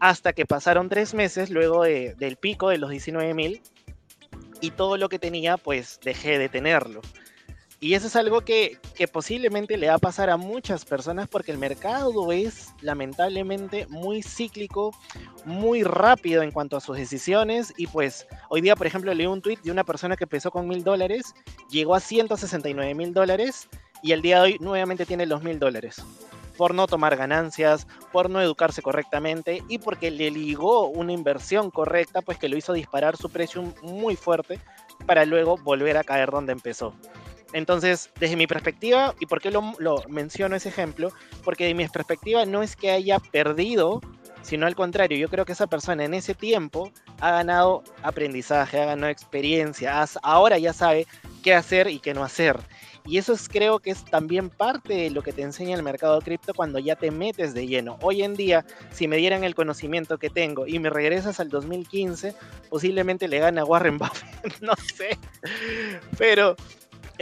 Hasta 0.00 0.32
que 0.32 0.46
pasaron 0.46 0.88
tres 0.88 1.14
meses 1.14 1.50
luego 1.50 1.84
del 1.84 2.36
pico 2.36 2.68
de 2.68 2.78
los 2.78 2.90
19 2.90 3.34
mil 3.34 3.62
y 4.60 4.70
todo 4.70 4.96
lo 4.96 5.08
que 5.08 5.18
tenía 5.18 5.56
pues 5.56 6.00
dejé 6.02 6.38
de 6.38 6.48
tenerlo. 6.48 7.02
Y 7.82 7.94
eso 7.94 8.06
es 8.06 8.14
algo 8.14 8.42
que, 8.42 8.78
posiblemente 9.12 9.76
le 9.76 9.88
va 9.88 9.94
a 9.94 9.98
pasar 9.98 10.30
a 10.30 10.36
muchas 10.36 10.84
personas 10.84 11.26
porque 11.26 11.50
el 11.50 11.58
mercado 11.58 12.30
es 12.30 12.72
lamentablemente 12.80 13.88
muy 13.88 14.22
cíclico, 14.22 14.92
muy 15.44 15.82
rápido 15.82 16.42
en 16.42 16.52
cuanto 16.52 16.76
a 16.76 16.80
sus 16.80 16.96
decisiones. 16.96 17.74
Y 17.76 17.88
pues 17.88 18.28
hoy 18.50 18.60
día, 18.60 18.76
por 18.76 18.86
ejemplo, 18.86 19.12
leí 19.12 19.26
un 19.26 19.42
tweet 19.42 19.58
de 19.64 19.72
una 19.72 19.82
persona 19.82 20.16
que 20.16 20.22
empezó 20.22 20.52
con 20.52 20.68
mil 20.68 20.84
dólares, 20.84 21.34
llegó 21.70 21.96
a 21.96 22.00
169 22.00 22.94
mil 22.94 23.12
dólares 23.12 23.68
y 24.00 24.12
el 24.12 24.22
día 24.22 24.36
de 24.36 24.42
hoy 24.42 24.58
nuevamente 24.60 25.04
tiene 25.04 25.26
los 25.26 25.42
mil 25.42 25.58
dólares 25.58 26.00
por 26.56 26.74
no 26.74 26.86
tomar 26.86 27.16
ganancias, 27.16 27.88
por 28.12 28.30
no 28.30 28.40
educarse 28.40 28.82
correctamente 28.82 29.64
y 29.68 29.78
porque 29.78 30.12
le 30.12 30.30
ligó 30.30 30.86
una 30.86 31.12
inversión 31.12 31.72
correcta, 31.72 32.22
pues 32.22 32.38
que 32.38 32.48
lo 32.48 32.56
hizo 32.56 32.74
disparar 32.74 33.16
su 33.16 33.28
precio 33.28 33.74
muy 33.82 34.14
fuerte 34.14 34.60
para 35.04 35.24
luego 35.24 35.56
volver 35.56 35.96
a 35.96 36.04
caer 36.04 36.30
donde 36.30 36.52
empezó. 36.52 36.94
Entonces, 37.52 38.10
desde 38.18 38.36
mi 38.36 38.46
perspectiva, 38.46 39.14
¿y 39.20 39.26
por 39.26 39.40
qué 39.40 39.50
lo, 39.50 39.62
menciono 40.08 40.56
ese 40.56 40.70
ejemplo? 40.70 41.12
Porque 41.44 41.66
de 41.66 41.74
mi 41.74 41.86
perspectiva 41.88 42.46
no 42.46 42.62
es 42.62 42.76
que 42.76 42.90
haya 42.90 43.18
perdido, 43.18 44.00
sino 44.42 44.66
al 44.66 44.74
contrario, 44.74 45.18
yo 45.18 45.28
creo 45.28 45.44
que 45.44 45.52
esa 45.52 45.66
persona 45.66 46.04
en 46.04 46.14
ese 46.14 46.34
tiempo 46.34 46.90
ha 47.20 47.30
ganado 47.30 47.82
aprendizaje, 48.02 48.80
ha 48.80 48.86
ganado 48.86 49.10
experiencia, 49.10 50.04
ahora 50.22 50.58
ya 50.58 50.72
sabe 50.72 51.06
qué 51.42 51.54
hacer 51.54 51.88
y 51.88 51.98
qué 51.98 52.14
no 52.14 52.24
hacer. 52.24 52.58
Y 53.04 53.18
eso 53.18 53.32
es, 53.32 53.48
creo 53.48 53.80
que 53.80 53.90
es 53.90 54.04
también 54.04 54.48
parte 54.48 54.94
de 54.94 55.10
lo 55.10 55.22
que 55.22 55.32
te 55.32 55.42
enseña 55.42 55.74
el 55.74 55.82
mercado 55.82 56.20
cripto 56.20 56.54
cuando 56.54 56.78
ya 56.78 56.94
te 56.94 57.10
metes 57.10 57.52
de 57.52 57.66
lleno. 57.66 57.98
Hoy 58.00 58.22
en 58.22 58.36
día, 58.36 58.64
si 58.92 59.08
me 59.08 59.16
dieran 59.16 59.42
el 59.42 59.56
conocimiento 59.56 60.18
que 60.18 60.30
tengo 60.30 60.68
y 60.68 60.78
me 60.78 60.88
regresas 60.88 61.40
al 61.40 61.48
2015, 61.48 62.34
posiblemente 62.70 63.26
le 63.26 63.40
gane 63.40 63.60
a 63.60 63.64
Warren 63.64 63.98
Buffett, 63.98 64.60
no 64.60 64.74
sé. 64.96 65.18
Pero 66.16 66.54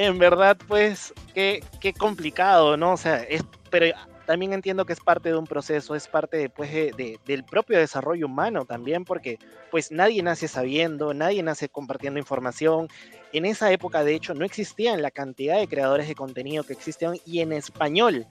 en 0.07 0.19
verdad, 0.19 0.57
pues, 0.67 1.13
qué, 1.35 1.63
qué 1.79 1.93
complicado, 1.93 2.77
¿no? 2.77 2.95
O 2.95 2.97
sea, 2.97 3.23
es, 3.23 3.45
pero 3.69 3.87
también 4.25 4.55
entiendo 4.55 4.87
que 4.87 4.95
es 4.95 5.01
parte 5.01 5.29
de 5.29 5.37
un 5.37 5.47
proceso, 5.47 5.95
es 5.95 6.09
parte 6.09 6.49
pues, 6.49 6.71
del 6.97 7.45
propio 7.45 7.79
desarrollo 7.79 8.27
humano 8.27 8.65
también, 8.65 9.05
porque 9.05 9.39
pues 9.71 9.91
nadie 9.91 10.23
nace 10.23 10.49
sabiendo, 10.49 11.13
nadie 11.13 11.43
nace 11.43 11.69
compartiendo 11.69 12.19
información. 12.19 12.89
En 13.33 13.45
esa 13.45 13.71
época, 13.73 14.03
de 14.03 14.15
hecho, 14.15 14.33
no 14.33 14.45
existían 14.45 15.03
la 15.03 15.11
cantidad 15.11 15.59
de 15.59 15.69
creadores 15.69 16.09
de 16.09 16.15
contenido 16.15 16.65
que 16.65 16.73
existen 16.73 17.21
y 17.27 17.41
en 17.41 17.53
español 17.53 18.27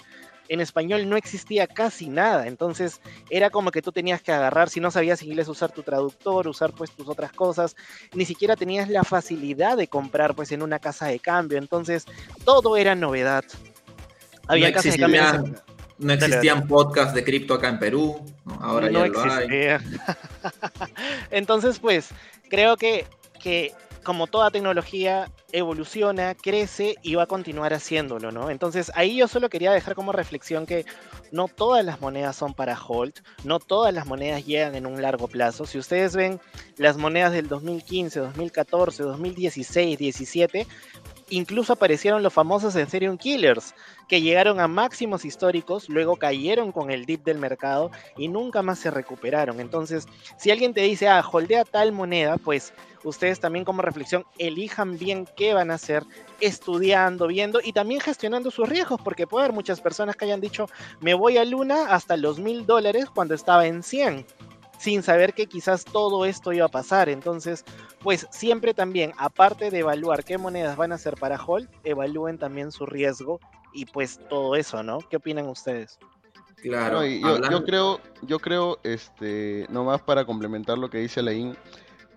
en 0.50 0.62
español 0.62 1.08
no 1.08 1.16
existía 1.16 1.68
casi 1.68 2.10
nada, 2.10 2.48
entonces 2.48 3.00
era 3.30 3.52
como 3.52 3.72
que 3.72 3.82
tú 3.82 3.92
tenías 3.92 4.22
que 4.22 4.32
agarrar, 4.32 4.70
si 4.70 4.80
no 4.80 4.92
sabías 4.92 5.22
inglés, 5.22 5.48
usar 5.48 5.72
tu 5.72 5.84
traductor, 5.84 6.48
usar 6.48 6.74
pues 6.74 6.92
tus 6.92 7.08
otras 7.08 7.32
cosas, 7.32 7.76
ni 8.14 8.26
siquiera 8.26 8.56
tenías 8.56 8.90
la 8.90 9.04
facilidad 9.04 9.78
de 9.78 9.88
comprar 9.88 10.36
pues 10.36 10.52
en 10.52 10.64
una 10.64 10.80
casa 10.80 11.06
de 11.06 11.20
cambio, 11.20 11.60
entonces 11.60 12.06
todo 12.44 12.76
era 12.76 12.96
novedad. 12.96 13.46
Había 14.48 14.70
no 14.70 14.76
casas 14.76 14.94
de 14.94 15.00
cambio. 15.00 15.56
No 16.00 16.14
existían 16.14 16.66
podcasts 16.66 17.14
de 17.14 17.24
cripto 17.24 17.54
acá 17.54 17.70
en 17.70 17.78
Perú, 17.78 18.26
ahora 18.60 18.90
ya 18.90 19.06
lo 19.06 19.22
hay. 19.22 19.48
entonces 21.30 21.78
pues 21.80 22.10
creo 22.50 22.76
que, 22.76 23.06
que 23.40 23.74
como 24.10 24.26
toda 24.26 24.50
tecnología, 24.50 25.32
evoluciona, 25.52 26.34
crece 26.34 26.96
y 27.04 27.14
va 27.14 27.24
a 27.24 27.28
continuar 27.28 27.76
haciéndolo, 27.76 28.32
¿no? 28.32 28.50
Entonces 28.50 28.92
ahí 28.96 29.18
yo 29.18 29.28
solo 29.28 29.50
quería 29.50 29.72
dejar 29.72 29.94
como 29.94 30.12
reflexión 30.12 30.66
que 30.66 30.84
no 31.32 31.48
todas 31.48 31.86
las 31.86 32.02
monedas 32.02 32.36
son 32.36 32.56
para 32.56 32.76
hold, 32.76 33.14
no 33.44 33.60
todas 33.60 33.94
las 33.94 34.08
monedas 34.08 34.48
llegan 34.48 34.74
en 34.74 34.88
un 34.88 35.00
largo 35.00 35.28
plazo. 35.28 35.68
Si 35.68 35.78
ustedes 35.78 36.16
ven 36.16 36.42
las 36.78 36.98
monedas 36.98 37.34
del 37.34 37.50
2015, 37.50 38.20
2014, 38.22 39.04
2016, 39.04 40.00
17, 40.00 40.66
incluso 41.30 41.74
aparecieron 41.74 42.24
los 42.24 42.34
famosos 42.34 42.76
Ethereum 42.76 43.18
Killers, 43.18 43.74
que 44.08 44.22
llegaron 44.22 44.60
a 44.60 44.68
máximos 44.68 45.26
históricos, 45.26 45.90
luego 45.90 46.16
cayeron 46.16 46.72
con 46.72 46.92
el 46.92 47.06
dip 47.06 47.24
del 47.24 47.38
mercado 47.38 47.92
y 48.18 48.28
nunca 48.28 48.62
más 48.62 48.80
se 48.80 48.92
recuperaron. 48.92 49.60
Entonces, 49.60 50.06
si 50.38 50.52
alguien 50.52 50.74
te 50.74 50.82
dice, 50.82 51.08
ah, 51.08 51.24
holdea 51.32 51.64
tal 51.66 51.92
moneda, 51.92 52.38
pues 52.38 52.74
ustedes 53.04 53.40
también 53.40 53.66
como 53.66 53.82
reflexión 53.82 54.26
elijan 54.38 54.98
bien 54.98 55.28
qué 55.38 55.54
van 55.54 55.72
a 55.72 55.76
hacer, 55.76 56.04
estudiando, 56.40 57.28
viendo 57.28 57.60
y 57.64 57.74
también 57.74 58.02
gestionando 58.02 58.52
sus 58.52 58.68
riesgos, 58.68 59.00
porque 59.02 59.28
puede 59.28 59.46
haber 59.46 59.56
muchas 59.56 59.82
personas 59.82 60.16
que 60.16 60.26
hayan 60.26 60.42
dicho, 60.42 60.68
me 61.00 61.14
voy 61.14 61.38
a 61.38 61.46
Luna 61.46 61.94
hasta 61.94 62.18
los 62.18 62.40
mil 62.40 62.66
dólares 62.66 63.06
cuando 63.14 63.34
estaba 63.36 63.68
en 63.68 63.84
100 63.84 64.26
sin 64.80 65.04
saber 65.04 65.34
que 65.34 65.46
quizás 65.46 65.84
todo 65.84 66.26
esto 66.26 66.54
iba 66.54 66.66
a 66.66 66.70
pasar. 66.70 67.10
Entonces, 67.10 67.66
pues 68.02 68.28
siempre 68.32 68.74
también, 68.74 69.12
aparte 69.18 69.72
de 69.72 69.80
evaluar 69.80 70.24
qué 70.24 70.38
monedas 70.38 70.78
van 70.78 70.92
a 70.92 70.98
ser 70.98 71.16
para 71.16 71.44
hold, 71.44 71.70
evalúen 71.84 72.38
también 72.38 72.72
su 72.72 72.86
riesgo 72.86 73.40
y 73.74 73.86
pues 73.86 74.20
todo 74.30 74.56
eso, 74.56 74.84
¿no? 74.84 75.00
¿Qué 75.10 75.18
opinan 75.18 75.48
ustedes? 75.48 76.00
Claro, 76.62 77.06
yo, 77.06 77.64
creo, 77.64 78.02
yo 78.22 78.40
creo, 78.40 78.80
este, 78.84 79.66
nomás 79.70 80.02
para 80.02 80.26
complementar 80.26 80.78
lo 80.78 80.90
que 80.90 80.98
dice 80.98 81.22
Alain, 81.22 81.56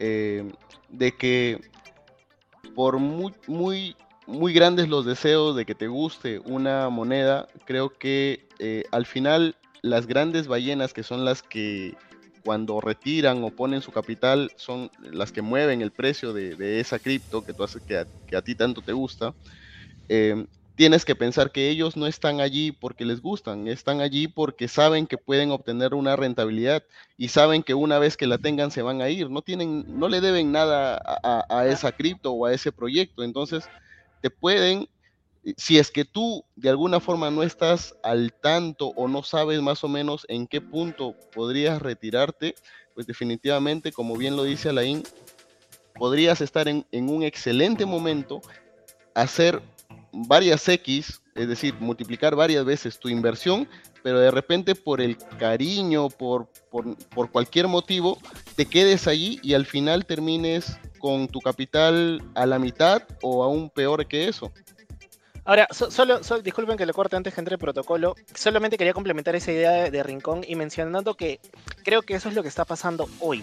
eh, 0.01 0.53
de 0.89 1.13
que 1.17 1.61
por 2.75 2.99
muy, 2.99 3.33
muy, 3.47 3.97
muy 4.27 4.53
grandes 4.53 4.89
los 4.89 5.05
deseos 5.05 5.55
de 5.55 5.65
que 5.65 5.75
te 5.75 5.87
guste 5.87 6.41
una 6.41 6.89
moneda, 6.89 7.47
creo 7.67 7.91
que 7.91 8.49
eh, 8.59 8.85
al 8.91 9.07
final 9.07 9.57
las 9.83 10.07
grandes 10.07 10.49
ballenas 10.49 10.93
que 10.93 11.03
son 11.03 11.25
las 11.25 11.43
que 11.43 11.97
cuando 12.43 12.81
retiran 12.81 13.43
o 13.45 13.51
ponen 13.51 13.83
su 13.83 13.93
capital 13.93 14.51
son 14.57 14.91
las 14.99 15.33
que 15.33 15.43
mueven 15.43 15.83
el 15.83 15.93
precio 15.93 16.33
de, 16.33 16.81
esa 16.81 16.99
cripto 16.99 17.45
que, 17.45 17.55
tú 17.55 17.63
haces, 17.65 17.83
que, 17.83 17.97
a, 18.37 18.43
ti 18.43 18.55
tanto 18.55 18.83
te 18.83 18.93
gusta, 18.93 19.35
em, 20.09 20.47
tienes 20.75 21.05
que 21.05 21.15
pensar 21.15 21.53
que 21.53 21.69
ellos 21.69 21.97
no 21.97 22.07
están 22.07 22.41
allí 22.41 22.73
porque 22.73 23.05
les 23.05 23.21
gustan, 23.21 23.69
están 23.69 24.01
allí 24.01 24.29
porque 24.29 24.69
saben 24.69 25.07
que 25.07 25.19
pueden 25.19 25.51
obtener 25.51 25.95
una 25.95 26.17
rentabilidad 26.17 26.83
y 27.17 27.29
saben 27.29 27.63
que 27.63 27.75
una 27.75 27.99
vez 27.99 28.17
que 28.17 28.27
la 28.27 28.39
tengan 28.39 28.71
se 28.71 28.83
van 28.83 29.03
a 29.03 29.09
ir, 29.11 29.31
no 29.31 29.43
tienen, 29.43 29.85
no 29.87 30.09
le 30.09 30.21
deben 30.21 30.53
nada 30.53 31.01
a, 31.05 31.45
a 31.49 31.67
esa 31.69 31.93
cripto 31.93 32.33
o 32.33 32.47
a 32.47 32.53
ese 32.53 32.73
proyecto, 32.73 33.23
entonces 33.23 33.65
te 34.21 34.31
pueden 34.31 34.89
si 35.57 35.79
es 35.79 35.91
que 35.91 36.05
tú 36.05 36.45
de 36.57 36.69
alguna 36.69 37.01
forma 37.01 37.31
no 37.31 37.43
estás 37.43 37.97
al 38.03 38.33
tanto 38.33 38.89
o 38.89 39.09
no 39.09 39.23
sabes 39.23 39.61
más 39.61 39.83
o 39.85 39.89
menos 39.89 40.25
en 40.29 40.47
qué 40.47 40.61
punto 40.61 41.17
podrías 41.35 41.83
retirarte, 41.83 42.55
pues 42.95 43.07
definitivamente, 43.07 43.93
como 43.93 44.17
bien 44.17 44.37
lo 44.37 44.45
dice 44.45 44.69
Alain, 44.69 45.03
podrías 45.95 46.41
estar 46.41 46.69
en, 46.69 46.87
un 46.93 47.23
excelente 47.23 47.87
momento, 47.87 48.41
hacer 49.15 49.63
varias 50.13 50.69
X, 50.69 51.21
es 51.35 51.49
decir, 51.49 51.75
multiplicar 51.81 52.37
varias 52.37 52.65
veces 52.65 52.99
tu 52.99 53.09
inversión, 53.09 53.69
pero 54.03 54.21
de 54.21 54.31
repente 54.31 54.75
por 54.75 55.01
el 55.01 55.17
cariño, 55.39 56.09
por, 56.09 56.49
por, 56.71 56.97
por 57.09 57.31
cualquier 57.31 57.69
motivo, 57.69 58.19
te 58.57 58.67
quedes 58.67 59.07
allí 59.07 59.41
y 59.43 59.55
al 59.55 59.67
final 59.67 60.07
termines 60.07 60.79
con 60.99 61.29
tu 61.29 61.41
capital 61.41 62.23
a 62.35 62.47
la 62.47 62.59
mitad 62.59 63.03
o 63.23 63.43
aún 63.43 63.71
peor 63.71 64.07
que 64.07 64.29
eso. 64.29 64.53
Ahora, 65.45 65.67
solo, 65.71 66.21
disculpen 66.43 66.77
que 66.77 66.87
lo 66.87 66.93
corte 66.93 67.17
antes 67.17 67.35
que 67.35 67.41
entre 67.41 67.55
el 67.55 67.59
protocolo. 67.59 68.15
Solamente 68.35 68.79
quería 68.79 68.93
complementar 68.93 69.35
esa 69.35 69.51
idea 69.51 69.91
de 69.91 70.03
Rincón 70.03 70.45
y 70.47 70.55
mencionando 70.55 71.15
que 71.15 71.41
creo 71.85 72.03
que 72.03 72.15
eso 72.15 72.29
es 72.29 72.35
lo 72.35 72.43
que 72.43 72.49
está 72.49 72.65
pasando 72.65 73.09
hoy 73.21 73.43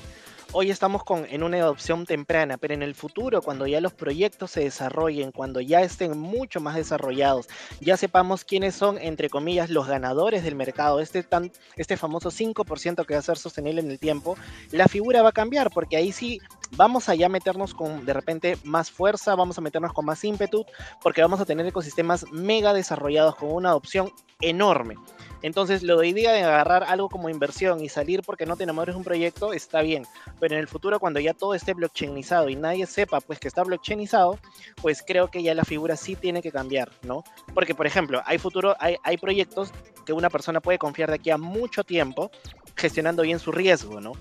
hoy 0.52 0.72
estamos 0.72 1.04
con, 1.04 1.26
en 1.30 1.44
una 1.44 1.58
adopción 1.58 2.06
temprana, 2.06 2.58
pero 2.58 2.74
en 2.74 2.82
el 2.82 2.96
futuro, 2.96 3.42
cuando 3.42 3.68
ya 3.68 3.82
los 3.82 3.94
proyectos 3.94 4.52
se 4.52 4.62
desarrollen, 4.62 5.32
cuando 5.32 5.62
ya 5.62 5.82
estén 5.82 6.18
mucho 6.18 6.60
más 6.60 6.76
desarrollados, 6.76 7.48
ya 7.80 7.98
sepamos 7.98 8.46
quiénes 8.46 8.76
son, 8.76 8.98
entre 8.98 9.30
comillas, 9.30 9.70
los 9.70 9.88
ganadores 9.88 10.44
del 10.44 10.56
mercado, 10.56 11.00
este, 11.00 11.24
tan, 11.24 11.52
este 11.76 11.98
famoso 11.98 12.32
5% 12.32 13.06
que 13.06 13.14
va 13.14 13.20
a 13.20 13.24
ser 13.24 13.38
sostenible 13.38 13.82
en 13.82 13.92
el 13.92 14.00
tiempo, 14.00 14.38
la 14.72 14.88
figura 14.88 15.22
va 15.22 15.30
a 15.30 15.34
cambiar, 15.34 15.70
porque 15.70 15.98
ahí 15.98 16.12
sí 16.12 16.40
vamos 16.72 17.10
a 17.10 17.16
ya 17.16 17.30
meternos 17.30 17.74
con 17.74 18.06
de 18.06 18.14
repente 18.14 18.58
más 18.64 18.92
fuerza, 18.92 19.36
vamos 19.36 19.58
a 19.58 19.62
meternos 19.62 19.94
con 19.94 20.06
más 20.06 20.24
ímpetu, 20.24 20.66
porque 21.02 21.22
vamos 21.22 21.40
a 21.40 21.46
tener 21.46 21.66
ecosistemas 21.66 22.26
mega 22.32 22.74
desarrollados 22.74 23.36
con 23.36 23.52
una 23.52 23.70
adopción 23.70 24.12
enorme. 24.42 24.96
Entonces, 25.42 25.84
lo 25.84 25.98
de 26.00 26.08
idea 26.10 26.34
de 26.34 26.44
agarrar 26.44 26.84
algo 26.84 27.10
como 27.10 27.30
inversión 27.30 27.82
y 27.84 27.90
salir 27.90 28.22
porque 28.24 28.46
no 28.46 28.58
te 28.58 28.64
enamores 28.64 28.96
de 28.96 28.98
un 28.98 29.06
proyecto 29.06 29.54
está 29.54 29.82
bien, 29.82 30.06
pero 30.40 30.56
en 30.56 30.60
el 30.60 30.68
futuro 30.68 31.00
cuando 31.00 31.20
ya 31.20 31.34
todo 31.34 31.54
esté 31.54 31.74
blockchainizado 31.74 32.50
y 32.50 32.56
nadie 32.56 32.86
sepa 32.86 33.22
pues 33.22 33.40
que 33.40 33.48
está 33.48 33.64
blockchainizado, 33.64 34.38
pues 34.82 35.02
creo 35.06 35.30
que 35.32 35.42
ya 35.42 35.54
la 35.54 35.64
figura 35.64 35.96
sí 35.96 36.16
tiene 36.16 36.42
que 36.42 36.52
cambiar, 36.52 36.92
¿no? 37.04 37.24
Porque, 37.54 37.74
por 37.74 37.88
ejemplo, 37.88 38.22
hay 38.26 38.38
futuro, 38.38 38.76
hay, 38.80 38.98
hay 39.04 39.18
proyectos 39.18 39.72
que 40.06 40.14
una 40.14 40.30
persona 40.30 40.60
puede 40.60 40.78
confiar 40.78 41.10
de 41.10 41.16
aquí 41.16 41.30
a 41.30 41.38
mucho 41.38 41.84
tiempo 41.84 42.32
gestionando 42.76 43.24
bien 43.24 43.40
su 43.40 43.52
riesgo, 43.52 44.02
¿no? 44.02 44.14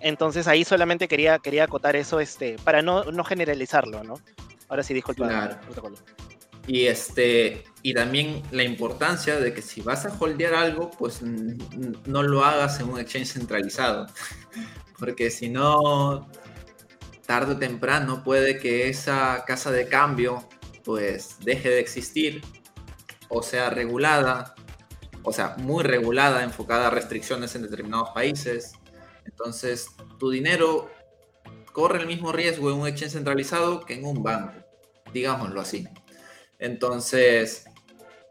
Entonces 0.00 0.46
ahí 0.46 0.64
solamente 0.64 1.08
quería, 1.08 1.38
quería 1.38 1.64
acotar 1.64 1.96
eso 1.96 2.20
este, 2.20 2.56
para 2.64 2.82
no, 2.82 3.04
no 3.04 3.24
generalizarlo, 3.24 4.04
¿no? 4.04 4.14
Ahora 4.68 4.82
sí, 4.82 4.94
disculpa 4.94 5.48
el 5.50 5.56
protocolo. 5.58 5.96
Y, 6.66 6.86
este, 6.86 7.64
y 7.82 7.94
también 7.94 8.42
la 8.50 8.64
importancia 8.64 9.38
de 9.38 9.54
que 9.54 9.62
si 9.62 9.80
vas 9.80 10.04
a 10.04 10.16
holdear 10.18 10.54
algo, 10.54 10.90
pues 10.90 11.22
no 11.22 12.22
lo 12.22 12.44
hagas 12.44 12.80
en 12.80 12.90
un 12.90 12.98
exchange 12.98 13.32
centralizado. 13.32 14.06
Porque 14.98 15.30
si 15.30 15.48
no, 15.48 16.28
tarde 17.26 17.52
o 17.52 17.58
temprano 17.58 18.24
puede 18.24 18.58
que 18.58 18.88
esa 18.88 19.44
casa 19.46 19.70
de 19.70 19.88
cambio 19.88 20.48
pues 20.84 21.36
deje 21.40 21.68
de 21.68 21.80
existir 21.80 22.42
o 23.28 23.42
sea 23.42 23.70
regulada, 23.70 24.54
o 25.22 25.32
sea, 25.32 25.56
muy 25.58 25.82
regulada, 25.82 26.44
enfocada 26.44 26.86
a 26.86 26.90
restricciones 26.90 27.54
en 27.56 27.62
determinados 27.62 28.10
países. 28.10 28.72
Entonces, 29.26 29.88
tu 30.18 30.30
dinero 30.30 30.90
corre 31.72 32.00
el 32.00 32.06
mismo 32.06 32.32
riesgo 32.32 32.70
en 32.70 32.78
un 32.78 32.86
exchange 32.86 33.12
centralizado 33.12 33.84
que 33.84 33.94
en 33.94 34.06
un 34.06 34.22
banco, 34.22 34.54
digámoslo 35.12 35.60
así. 35.60 35.86
Entonces, 36.58 37.66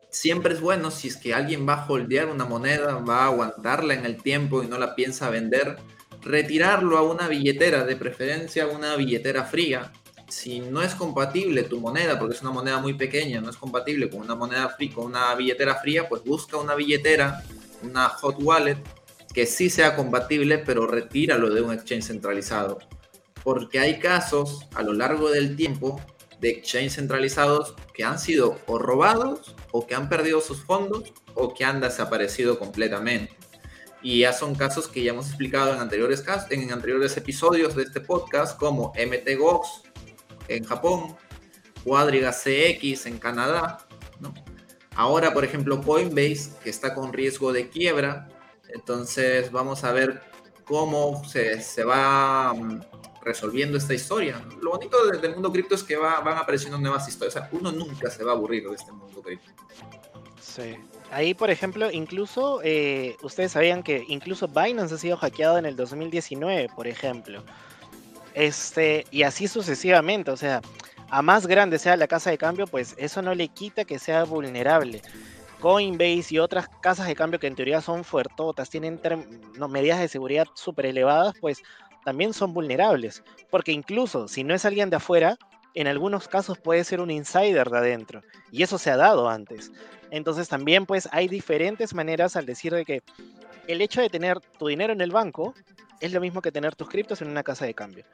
siempre 0.10 0.54
es 0.54 0.62
bueno 0.62 0.90
si 0.90 1.10
es 1.10 1.18
que 1.18 1.34
alguien 1.34 1.68
va 1.68 1.74
a 1.74 1.88
holdear 1.88 2.28
una 2.28 2.46
moneda, 2.46 2.96
va 2.96 3.24
a 3.24 3.26
aguantarla 3.26 3.94
en 3.94 4.06
el 4.06 4.22
tiempo 4.22 4.64
y 4.64 4.68
no 4.68 4.78
la 4.78 4.96
piensa 4.96 5.30
vender, 5.30 5.78
retirarlo 6.22 6.98
a 6.98 7.04
una 7.04 7.28
billetera, 7.28 7.84
de 7.84 7.96
preferencia 7.96 8.68
una 8.68 8.96
billetera 8.96 9.44
fría. 9.44 9.92
Si 10.28 10.60
no 10.60 10.82
es 10.82 10.96
compatible 10.96 11.64
tu 11.64 11.80
moneda, 11.80 12.18
porque 12.18 12.36
es 12.36 12.42
una 12.42 12.50
moneda 12.50 12.80
muy 12.80 12.96
pequeña, 12.96 13.42
no 13.42 13.52
es 13.52 13.58
compatible 13.58 14.10
con 14.10 14.22
una 14.22 14.34
moneda 14.34 14.70
fría, 14.70 14.92
con 14.96 15.06
una 15.06 15.36
billetera 15.36 15.76
fría, 15.76 16.10
pues 16.10 16.24
busca 16.24 16.58
una 16.58 16.74
billetera, 16.74 17.44
una 17.84 18.10
hot 18.10 18.38
wallet 18.40 18.78
que 19.36 19.46
sí 19.46 19.70
sea 19.70 19.98
compatible, 19.98 20.60
pero 20.60 20.88
retíralo 20.88 21.54
de 21.54 21.62
un 21.62 21.74
exchange 21.74 22.06
centralizado. 22.06 22.80
Porque 23.44 23.80
hay 23.80 24.00
casos 24.00 24.66
a 24.74 24.82
lo 24.82 24.94
largo 24.94 25.30
del 25.30 25.58
tiempo 25.58 26.00
de 26.40 26.52
exchange 26.52 26.94
centralizados 26.94 27.76
que 27.94 28.06
han 28.06 28.18
sido 28.18 28.58
o 28.66 28.80
robados 28.80 29.54
o 29.72 29.86
que 29.86 29.94
han 29.94 30.08
perdido 30.08 30.40
sus 30.40 30.64
fondos 30.64 31.14
o 31.34 31.54
que 31.54 31.66
han 31.66 31.82
desaparecido 31.82 32.58
completamente. 32.58 33.36
Y 34.02 34.20
ya 34.20 34.32
son 34.32 34.56
casos 34.56 34.88
que 34.88 35.04
ya 35.04 35.12
hemos 35.12 35.28
explicado 35.28 35.74
en 35.74 35.82
anteriores, 35.82 36.24
en 36.50 36.72
anteriores 36.72 37.18
episodios 37.18 37.76
de 37.76 37.84
este 37.84 38.00
podcast, 38.00 38.58
como 38.58 38.94
MTGOX 38.94 39.82
en 40.48 40.64
Japón, 40.64 41.18
Quadriga 41.84 42.32
CX 42.32 43.06
en 43.06 43.20
Canadá, 43.20 43.86
Ahora, 44.96 45.34
por 45.34 45.44
ejemplo, 45.44 45.82
Coinbase, 45.82 46.52
que 46.64 46.70
está 46.70 46.96
con 46.96 47.12
riesgo 47.12 47.52
de 47.52 47.68
quiebra, 47.68 48.30
entonces 48.76 49.52
vamos 49.52 49.84
a 49.86 49.94
ver 49.94 50.22
cómo 50.66 51.24
se, 51.24 51.62
se 51.62 51.84
va 51.84 52.54
mm, 52.54 52.82
resolviendo 53.22 53.78
esta 53.78 53.94
historia. 53.94 54.46
Lo 54.62 54.72
bonito 54.72 54.98
del, 55.08 55.34
mundo 55.34 55.52
cripto 55.52 55.76
es 55.76 55.84
que 55.84 55.96
va, 55.96 56.20
van 56.20 56.38
apareciendo 56.38 56.78
nuevas 56.78 57.08
historias. 57.08 57.42
uno 57.52 57.72
nunca 57.72 58.10
se 58.12 58.24
va 58.24 58.34
a 58.34 58.36
aburrir 58.36 58.68
de 58.68 58.76
este 58.76 58.92
mundo 58.92 59.22
cripto. 59.22 59.52
Sí. 60.42 60.76
Ahí, 61.12 61.34
por 61.34 61.50
ejemplo, 61.50 61.90
incluso 61.90 62.62
eh, 62.64 63.16
ustedes 63.22 63.54
sabían 63.54 63.84
que 63.84 64.04
incluso 64.08 64.48
Binance 64.48 64.96
ha 64.96 64.98
sido 64.98 65.18
hackeado 65.18 65.58
en 65.58 65.66
el 65.66 65.76
2019, 65.76 66.70
por 66.76 66.88
ejemplo. 66.88 67.44
Este, 68.34 69.06
y 69.12 69.24
así 69.24 69.48
sucesivamente, 69.48 70.32
o 70.32 70.38
sea, 70.38 70.62
a 71.10 71.22
más 71.22 71.48
grande 71.48 71.80
sea 71.80 71.96
la 71.96 72.08
casa 72.08 72.32
de 72.32 72.38
cambio, 72.38 72.68
pues 72.68 72.96
eso 72.98 73.22
no 73.22 73.34
le 73.34 73.48
quita 73.48 73.86
que 73.86 74.00
sea 74.00 74.26
vulnerable. 74.26 75.02
Coinbase 75.66 76.36
y 76.36 76.38
otras 76.38 76.70
casas 76.80 77.08
de 77.08 77.16
cambio 77.16 77.40
que 77.40 77.48
en 77.48 77.56
teoría 77.56 77.82
son 77.82 78.04
fuertotas, 78.04 78.70
tienen 78.70 79.02
medidas 79.68 80.00
de 80.00 80.08
seguridad 80.08 80.46
súper 80.54 80.86
elevadas, 80.86 81.34
pues 81.42 81.64
también 82.04 82.34
son 82.34 82.54
vulnerables. 82.54 83.24
Porque 83.50 83.72
incluso 83.72 84.28
si 84.28 84.44
no 84.44 84.54
es 84.54 84.64
alguien 84.64 84.92
de 84.92 84.98
afuera, 84.98 85.40
en 85.74 85.88
algunos 85.88 86.28
casos 86.28 86.60
puede 86.60 86.84
ser 86.84 87.02
un 87.02 87.10
insider 87.10 87.68
de 87.72 87.80
adentro. 87.80 88.22
Y 88.52 88.62
eso 88.62 88.78
se 88.78 88.92
ha 88.92 88.96
dado 88.96 89.28
antes. 89.28 89.72
Entonces 90.12 90.48
también 90.50 90.86
pues 90.86 91.10
hay 91.12 91.28
diferentes 91.28 91.96
maneras 91.96 92.36
al 92.36 92.46
decir 92.46 92.72
de 92.72 92.86
que 92.86 93.02
el 93.66 93.82
hecho 93.82 94.02
de 94.02 94.10
tener 94.12 94.40
tu 94.40 94.68
dinero 94.68 94.94
en 94.94 95.02
el 95.02 95.10
banco 95.10 95.56
es 96.00 96.14
lo 96.14 96.22
mismo 96.22 96.44
que 96.44 96.52
tener 96.52 96.76
tus 96.76 96.90
criptos 96.90 97.24
en 97.24 97.30
una 97.30 97.42
casa 97.42 97.66
de 97.66 97.74
cambio. 97.74 98.06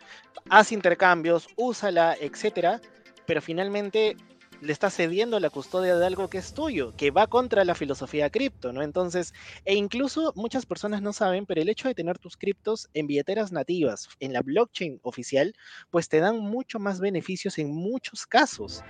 Haz 0.49 0.72
intercambios, 0.72 1.49
úsala, 1.58 2.16
etcétera, 2.18 2.80
pero 3.26 3.41
finalmente 3.41 4.16
le 4.62 4.74
estás 4.74 4.95
cediendo 4.95 5.39
la 5.39 5.49
custodia 5.49 5.97
de 5.97 6.05
algo 6.05 6.30
que 6.30 6.38
es 6.39 6.53
tuyo, 6.53 6.93
que 6.93 7.12
va 7.12 7.28
contra 7.28 7.66
la 7.66 7.76
filosofía 7.76 8.30
cripto, 8.30 8.74
¿no? 8.74 8.82
Entonces, 8.84 9.34
e 9.66 9.76
incluso 9.76 10.34
muchas 10.36 10.66
personas 10.66 11.01
no 11.01 11.14
saben, 11.14 11.45
pero 11.45 11.62
el 11.62 11.70
hecho 11.70 11.88
de 11.89 11.95
tener 11.95 12.20
tus 12.20 12.38
criptos 12.38 12.88
en 12.93 13.07
billeteras 13.07 13.51
nativas, 13.51 14.07
en 14.20 14.34
la 14.34 14.41
blockchain 14.41 14.99
oficial, 15.03 15.53
pues 15.89 16.09
te 16.09 16.20
dan 16.20 16.39
mucho 16.39 16.80
más 16.80 16.99
beneficios 17.01 17.57
en 17.59 17.74
muchos 17.74 18.26
casos. 18.28 18.86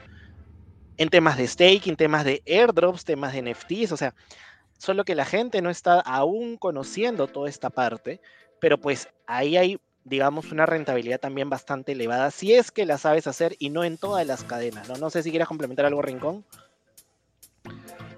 En 0.98 1.10
temas 1.10 1.38
de 1.38 1.48
staking, 1.48 1.96
temas 1.96 2.26
de 2.26 2.44
airdrops, 2.46 3.04
temas 3.06 3.34
de 3.34 3.40
NFTs, 3.40 3.92
o 3.94 3.98
sea, 3.98 4.14
solo 4.80 5.06
que 5.06 5.16
la 5.16 5.26
gente 5.26 5.62
no 5.62 5.70
está 5.70 6.00
aún 6.02 6.58
conociendo 6.58 7.28
toda 7.28 7.50
esta 7.50 7.70
parte, 7.72 8.22
pero 8.60 8.80
pues 8.80 9.08
ahí 9.28 9.58
hay 9.58 9.78
digamos, 10.04 10.52
una 10.52 10.66
rentabilidad 10.66 11.20
también 11.20 11.50
bastante 11.50 11.92
elevada, 11.92 12.32
si 12.32 12.54
es 12.54 12.72
que 12.72 12.86
la 12.86 12.98
sabes 12.98 13.28
hacer 13.28 13.56
y 13.60 13.70
no 13.70 13.84
en 13.84 13.98
todas 13.98 14.26
las 14.26 14.44
cadenas, 14.44 14.90
¿no? 14.90 14.96
No 14.96 15.10
sé 15.10 15.24
si 15.24 15.30
quieres 15.30 15.48
complementar 15.48 15.86
algo, 15.86 16.02
Rincón. 16.02 16.46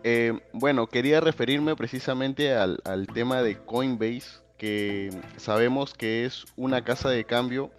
Eh, 0.04 0.40
bueno, 0.52 0.88
quería 0.88 1.22
referirme 1.22 1.76
precisamente 1.76 2.54
al, 2.54 3.08
tema 3.14 3.42
de 3.42 3.58
Coinbase, 3.58 4.42
que 4.58 5.10
sabemos 5.38 5.94
que 5.94 6.26
es 6.26 6.46
una 6.56 6.84
casa 6.84 7.10
de 7.10 7.24
cambio 7.24 7.72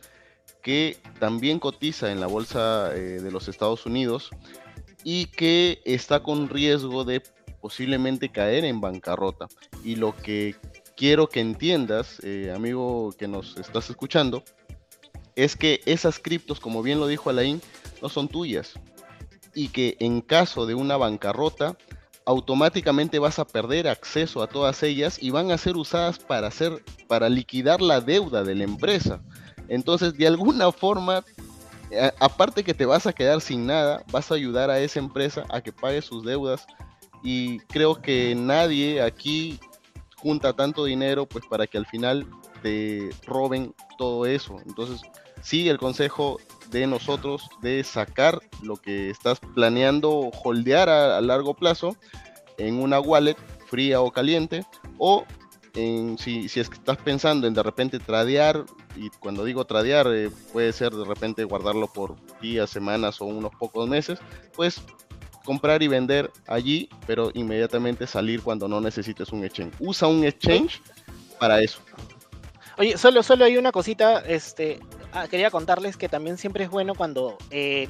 que 0.62 0.96
también 1.18 1.58
cotiza 1.58 2.10
en 2.10 2.20
la 2.20 2.26
bolsa 2.26 2.94
eh, 2.94 3.20
de 3.20 3.30
los 3.30 3.48
Estados 3.48 3.84
Unidos 3.84 4.30
y 5.02 5.26
que 5.26 5.82
está 5.84 6.22
con 6.22 6.48
riesgo 6.48 7.04
de 7.04 7.22
posiblemente 7.60 8.30
caer 8.30 8.64
en 8.64 8.80
bancarrota. 8.80 9.46
Y 9.84 9.96
lo 9.96 10.16
que 10.16 10.56
quiero 10.96 11.28
que 11.28 11.40
entiendas, 11.40 12.20
eh, 12.22 12.52
amigo 12.54 13.14
que 13.18 13.28
nos 13.28 13.56
estás 13.56 13.90
escuchando, 13.90 14.42
es 15.36 15.56
que 15.56 15.80
esas 15.86 16.18
criptos, 16.18 16.60
como 16.60 16.82
bien 16.82 17.00
lo 17.00 17.06
dijo 17.06 17.30
Alain, 17.30 17.60
no 18.00 18.08
son 18.08 18.28
tuyas. 18.28 18.74
Y 19.54 19.68
que 19.68 19.96
en 20.00 20.20
caso 20.20 20.66
de 20.66 20.74
una 20.74 20.96
bancarrota, 20.96 21.76
automáticamente 22.26 23.18
vas 23.18 23.38
a 23.38 23.46
perder 23.46 23.88
acceso 23.88 24.42
a 24.42 24.46
todas 24.46 24.82
ellas 24.82 25.22
y 25.22 25.30
van 25.30 25.50
a 25.50 25.58
ser 25.58 25.76
usadas 25.76 26.18
para 26.18 26.48
hacer, 26.48 26.82
para 27.06 27.28
liquidar 27.28 27.80
la 27.82 28.00
deuda 28.00 28.44
de 28.44 28.54
la 28.54 28.64
empresa. 28.64 29.20
Entonces, 29.68 30.16
de 30.16 30.26
alguna 30.26 30.72
forma, 30.72 31.24
aparte 32.20 32.64
que 32.64 32.74
te 32.74 32.86
vas 32.86 33.06
a 33.06 33.12
quedar 33.12 33.40
sin 33.40 33.66
nada, 33.66 34.02
vas 34.10 34.30
a 34.30 34.34
ayudar 34.34 34.70
a 34.70 34.78
esa 34.80 34.98
empresa 34.98 35.44
a 35.50 35.60
que 35.60 35.72
pague 35.72 36.02
sus 36.02 36.24
deudas. 36.24 36.66
Y 37.22 37.60
creo 37.60 38.00
que 38.00 38.34
nadie 38.34 39.00
aquí 39.00 39.58
junta 40.24 40.54
tanto 40.54 40.86
dinero 40.86 41.26
pues 41.26 41.44
para 41.44 41.66
que 41.66 41.76
al 41.76 41.84
final 41.84 42.26
te 42.62 43.10
roben 43.26 43.74
todo 43.98 44.24
eso. 44.24 44.56
Entonces, 44.64 45.02
sí, 45.42 45.68
el 45.68 45.76
consejo 45.76 46.40
de 46.70 46.86
nosotros 46.86 47.46
de 47.60 47.84
sacar 47.84 48.40
lo 48.62 48.76
que 48.76 49.10
estás 49.10 49.38
planeando 49.54 50.30
holdear 50.42 50.88
a, 50.88 51.20
largo 51.20 51.52
plazo 51.52 51.94
en 52.56 52.80
una 52.80 53.00
wallet 53.00 53.36
fría 53.66 54.00
o 54.00 54.10
caliente 54.10 54.64
o 54.96 55.26
en, 55.74 56.16
si, 56.16 56.46
es 56.46 56.70
que 56.70 56.76
estás 56.76 56.96
pensando 56.96 57.46
en 57.46 57.52
de 57.52 57.62
repente 57.62 57.98
tradear, 57.98 58.64
y 58.96 59.10
cuando 59.10 59.44
digo 59.44 59.66
tradear 59.66 60.06
eh, 60.10 60.30
puede 60.54 60.72
ser 60.72 60.92
de 60.92 61.04
repente 61.04 61.44
guardarlo 61.44 61.86
por 61.88 62.16
días, 62.40 62.70
semanas 62.70 63.20
o 63.20 63.26
unos 63.26 63.54
pocos 63.56 63.86
meses, 63.86 64.20
pues 64.54 64.80
comprar 65.44 65.82
y 65.82 65.88
vender 65.88 66.30
allí, 66.46 66.88
pero 67.06 67.30
inmediatamente 67.34 68.06
salir 68.06 68.42
cuando 68.42 68.66
no 68.66 68.80
necesites 68.80 69.30
un 69.30 69.44
exchange. 69.44 69.74
Usa 69.78 70.08
un 70.08 70.24
exchange 70.24 70.80
para 71.38 71.60
eso. 71.60 71.80
Oye, 72.78 72.96
solo, 72.98 73.22
solo 73.22 73.44
hay 73.44 73.56
una 73.56 73.70
cosita, 73.70 74.20
este, 74.20 74.80
ah, 75.12 75.28
quería 75.28 75.50
contarles 75.50 75.96
que 75.96 76.08
también 76.08 76.38
siempre 76.38 76.64
es 76.64 76.70
bueno 76.70 76.94
cuando 76.94 77.36
eh, 77.50 77.88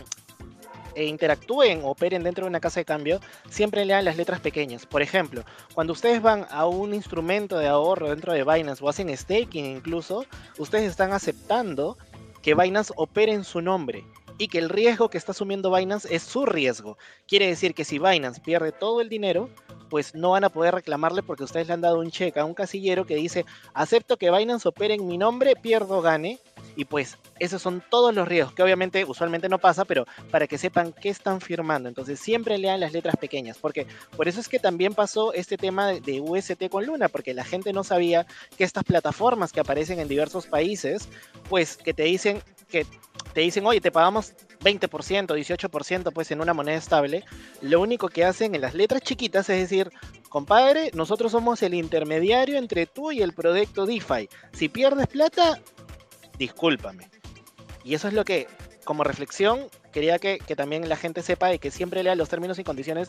interactúen 0.96 1.82
o 1.82 1.90
operen 1.90 2.22
dentro 2.22 2.44
de 2.44 2.50
una 2.50 2.60
casa 2.60 2.80
de 2.80 2.84
cambio, 2.84 3.20
siempre 3.48 3.84
lean 3.84 4.04
las 4.04 4.16
letras 4.16 4.40
pequeñas. 4.40 4.84
Por 4.84 5.00
ejemplo, 5.00 5.44
cuando 5.74 5.92
ustedes 5.92 6.20
van 6.20 6.46
a 6.50 6.66
un 6.66 6.92
instrumento 6.92 7.58
de 7.58 7.68
ahorro 7.68 8.10
dentro 8.10 8.32
de 8.32 8.44
Binance 8.44 8.84
o 8.84 8.88
hacen 8.88 9.16
staking 9.16 9.64
incluso, 9.64 10.26
ustedes 10.58 10.90
están 10.90 11.12
aceptando 11.12 11.96
que 12.42 12.54
Binance 12.54 12.92
opere 12.96 13.32
en 13.32 13.44
su 13.44 13.62
nombre 13.62 14.04
y 14.38 14.48
que 14.48 14.58
el 14.58 14.68
riesgo 14.68 15.10
que 15.10 15.18
está 15.18 15.32
asumiendo 15.32 15.72
Binance 15.72 16.14
es 16.14 16.22
su 16.22 16.46
riesgo. 16.46 16.98
Quiere 17.26 17.46
decir 17.46 17.74
que 17.74 17.84
si 17.84 17.98
Binance 17.98 18.40
pierde 18.40 18.72
todo 18.72 19.00
el 19.00 19.08
dinero, 19.08 19.50
pues 19.88 20.14
no 20.14 20.30
van 20.30 20.44
a 20.44 20.48
poder 20.48 20.74
reclamarle 20.74 21.22
porque 21.22 21.44
ustedes 21.44 21.68
le 21.68 21.74
han 21.74 21.80
dado 21.80 22.00
un 22.00 22.10
cheque 22.10 22.40
a 22.40 22.44
un 22.44 22.54
casillero 22.54 23.06
que 23.06 23.16
dice, 23.16 23.44
acepto 23.74 24.16
que 24.16 24.30
Binance 24.30 24.68
opere 24.68 24.94
en 24.94 25.06
mi 25.06 25.18
nombre, 25.18 25.54
pierdo, 25.56 26.02
gane. 26.02 26.40
Y 26.76 26.86
pues 26.86 27.18
esos 27.38 27.62
son 27.62 27.84
todos 27.88 28.12
los 28.12 28.26
riesgos, 28.26 28.52
que 28.52 28.62
obviamente 28.62 29.04
usualmente 29.04 29.48
no 29.48 29.60
pasa, 29.60 29.84
pero 29.84 30.06
para 30.32 30.48
que 30.48 30.58
sepan 30.58 30.92
qué 30.92 31.08
están 31.08 31.40
firmando. 31.40 31.88
Entonces 31.88 32.18
siempre 32.18 32.58
lean 32.58 32.80
las 32.80 32.92
letras 32.92 33.16
pequeñas, 33.16 33.58
porque 33.58 33.86
por 34.16 34.26
eso 34.26 34.40
es 34.40 34.48
que 34.48 34.58
también 34.58 34.92
pasó 34.92 35.32
este 35.32 35.56
tema 35.56 35.92
de 35.92 36.20
UST 36.20 36.68
con 36.68 36.84
Luna, 36.84 37.08
porque 37.08 37.32
la 37.32 37.44
gente 37.44 37.72
no 37.72 37.84
sabía 37.84 38.26
que 38.56 38.64
estas 38.64 38.82
plataformas 38.82 39.52
que 39.52 39.60
aparecen 39.60 40.00
en 40.00 40.08
diversos 40.08 40.46
países, 40.46 41.08
pues 41.48 41.76
que 41.76 41.94
te 41.94 42.02
dicen 42.02 42.42
que 42.74 42.86
te 43.32 43.40
dicen, 43.40 43.64
oye, 43.66 43.80
te 43.80 43.92
pagamos 43.92 44.34
20%, 44.64 44.88
18% 44.88 46.12
pues 46.12 46.30
en 46.32 46.40
una 46.40 46.54
moneda 46.54 46.76
estable, 46.76 47.24
lo 47.60 47.80
único 47.80 48.08
que 48.08 48.24
hacen 48.24 48.56
en 48.56 48.60
las 48.60 48.74
letras 48.74 49.02
chiquitas 49.02 49.48
es 49.48 49.60
decir, 49.60 49.92
compadre, 50.28 50.90
nosotros 50.92 51.30
somos 51.30 51.62
el 51.62 51.74
intermediario 51.74 52.58
entre 52.58 52.86
tú 52.86 53.12
y 53.12 53.22
el 53.22 53.32
proyecto 53.32 53.86
DeFi. 53.86 54.28
Si 54.52 54.68
pierdes 54.68 55.06
plata, 55.06 55.60
discúlpame. 56.36 57.08
Y 57.84 57.94
eso 57.94 58.08
es 58.08 58.14
lo 58.14 58.24
que, 58.24 58.48
como 58.84 59.04
reflexión, 59.04 59.68
quería 59.92 60.18
que, 60.18 60.38
también 60.56 60.88
la 60.88 60.96
gente 60.96 61.22
sepa 61.22 61.54
y 61.54 61.60
que 61.60 61.70
siempre 61.70 62.02
lea 62.02 62.16
los 62.16 62.28
términos 62.28 62.58
y 62.58 62.64
condiciones, 62.64 63.08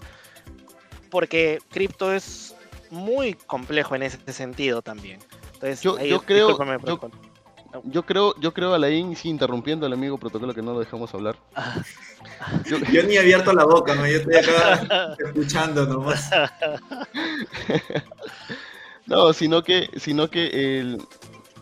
porque 1.10 1.58
cripto 1.70 2.14
es 2.14 2.56
muy 2.92 3.34
complejo 3.34 3.96
en 3.96 4.04
ese 4.04 4.20
sentido 4.32 4.84
también. 4.84 5.20
Entonces, 5.54 5.82
yo, 5.82 6.00
yo 6.00 6.22
creo, 6.22 6.56
yo 6.86 7.00
creo, 8.06 8.36
yo 8.40 8.54
creo, 8.54 8.74
Alain, 8.74 9.16
sí, 9.16 9.30
interrumpiendo 9.30 9.86
al 9.86 9.94
amigo 9.94 10.18
protocolo 10.18 10.54
que 10.54 10.62
no 10.62 10.74
lo 10.74 10.80
dejamos 10.80 11.14
hablar. 11.14 11.38
Yo, 12.66 13.04
ni 13.04 13.16
he 13.16 13.20
abierto 13.20 13.54
la 13.54 13.66
boca, 13.66 13.96
¿no? 13.96 14.06
yo 14.08 14.18
estoy 14.18 14.36
acá 14.36 15.16
escuchando 15.26 15.86
nomás. 15.86 16.30
no, 19.06 19.32
sino 19.32 19.64
que, 19.64 19.90
sino 19.96 20.30
que 20.30 20.80
el, 20.80 21.02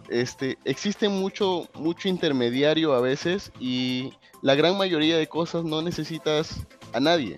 este, 0.09 0.57
existe 0.63 1.09
mucho, 1.09 1.67
mucho 1.73 2.07
intermediario 2.07 2.93
a 2.93 3.01
veces 3.01 3.51
y 3.59 4.13
la 4.41 4.55
gran 4.55 4.77
mayoría 4.77 5.17
de 5.17 5.27
cosas 5.27 5.63
no 5.63 5.81
necesitas 5.81 6.61
a 6.93 6.99
nadie. 6.99 7.37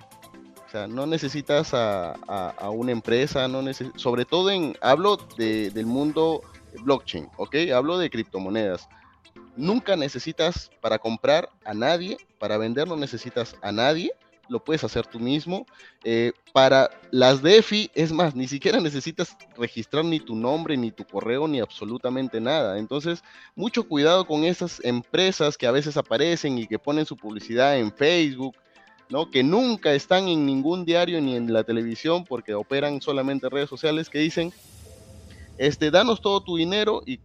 O 0.67 0.69
sea, 0.69 0.88
no 0.88 1.05
necesitas 1.05 1.73
a, 1.73 2.11
a, 2.11 2.69
una 2.69 2.91
empresa, 2.91 3.47
no 3.47 3.61
sobre 3.95 4.26
todo 4.26 4.49
en, 4.49 4.76
hablo 4.82 5.17
de, 5.38 5.69
del 5.69 5.86
mundo 5.86 6.41
blockchain, 6.84 7.30
¿ok? 7.38 7.55
Hablo 7.73 7.97
de 7.97 8.09
criptomonedas. 8.09 8.88
Nunca 9.55 9.95
necesitas 9.95 10.69
para 10.82 10.99
comprar 10.99 11.49
a 11.63 11.73
nadie, 11.73 12.17
para 12.39 12.57
vender 12.57 12.88
no 12.88 12.95
necesitas 12.95 13.55
a 13.61 13.71
nadie, 13.71 14.11
lo 14.49 14.63
puedes 14.63 14.84
hacer 14.84 15.07
tú 15.07 15.19
mismo. 15.19 15.65
Eh, 16.03 16.32
para 16.53 16.89
las 17.11 17.41
DeFi, 17.41 17.89
es 17.93 18.11
más, 18.11 18.36
ni 18.36 18.47
siquiera 18.47 18.80
necesitas 18.80 19.36
registrar 19.57 20.05
ni 20.05 20.19
tu 20.19 20.36
nombre, 20.36 20.78
ni 20.78 20.91
tu 20.91 21.05
correo, 21.05 21.47
ni 21.47 21.59
absolutamente 21.59 22.39
nada. 22.39 22.78
Entonces, 22.78 23.23
mucho 23.55 23.88
cuidado 23.88 24.26
con 24.26 24.43
esas 24.43 24.84
empresas 24.84 25.57
que 25.57 25.67
a 25.67 25.71
veces 25.71 25.97
aparecen 25.97 26.57
y 26.57 26.67
que 26.67 26.80
ponen 26.80 27.05
su 27.05 27.15
publicidad 27.17 27.78
en 27.78 27.91
Facebook. 27.91 28.55
¿no? 29.09 29.30
Que 29.30 29.43
nunca 29.43 29.93
están 29.93 30.28
en 30.28 30.45
ningún 30.45 30.84
diario 30.84 31.21
ni 31.21 31.36
en 31.36 31.53
la 31.53 31.63
televisión 31.63 32.26
porque 32.26 32.55
operan 32.55 33.01
solamente 33.01 33.49
redes 33.49 33.69
sociales 33.69 34.09
que 34.09 34.17
dicen, 34.17 34.51
este, 35.58 35.91
danos 35.91 36.22
todo 36.22 36.43
tu 36.43 36.58
dinero 36.58 37.01
y, 37.06 37.20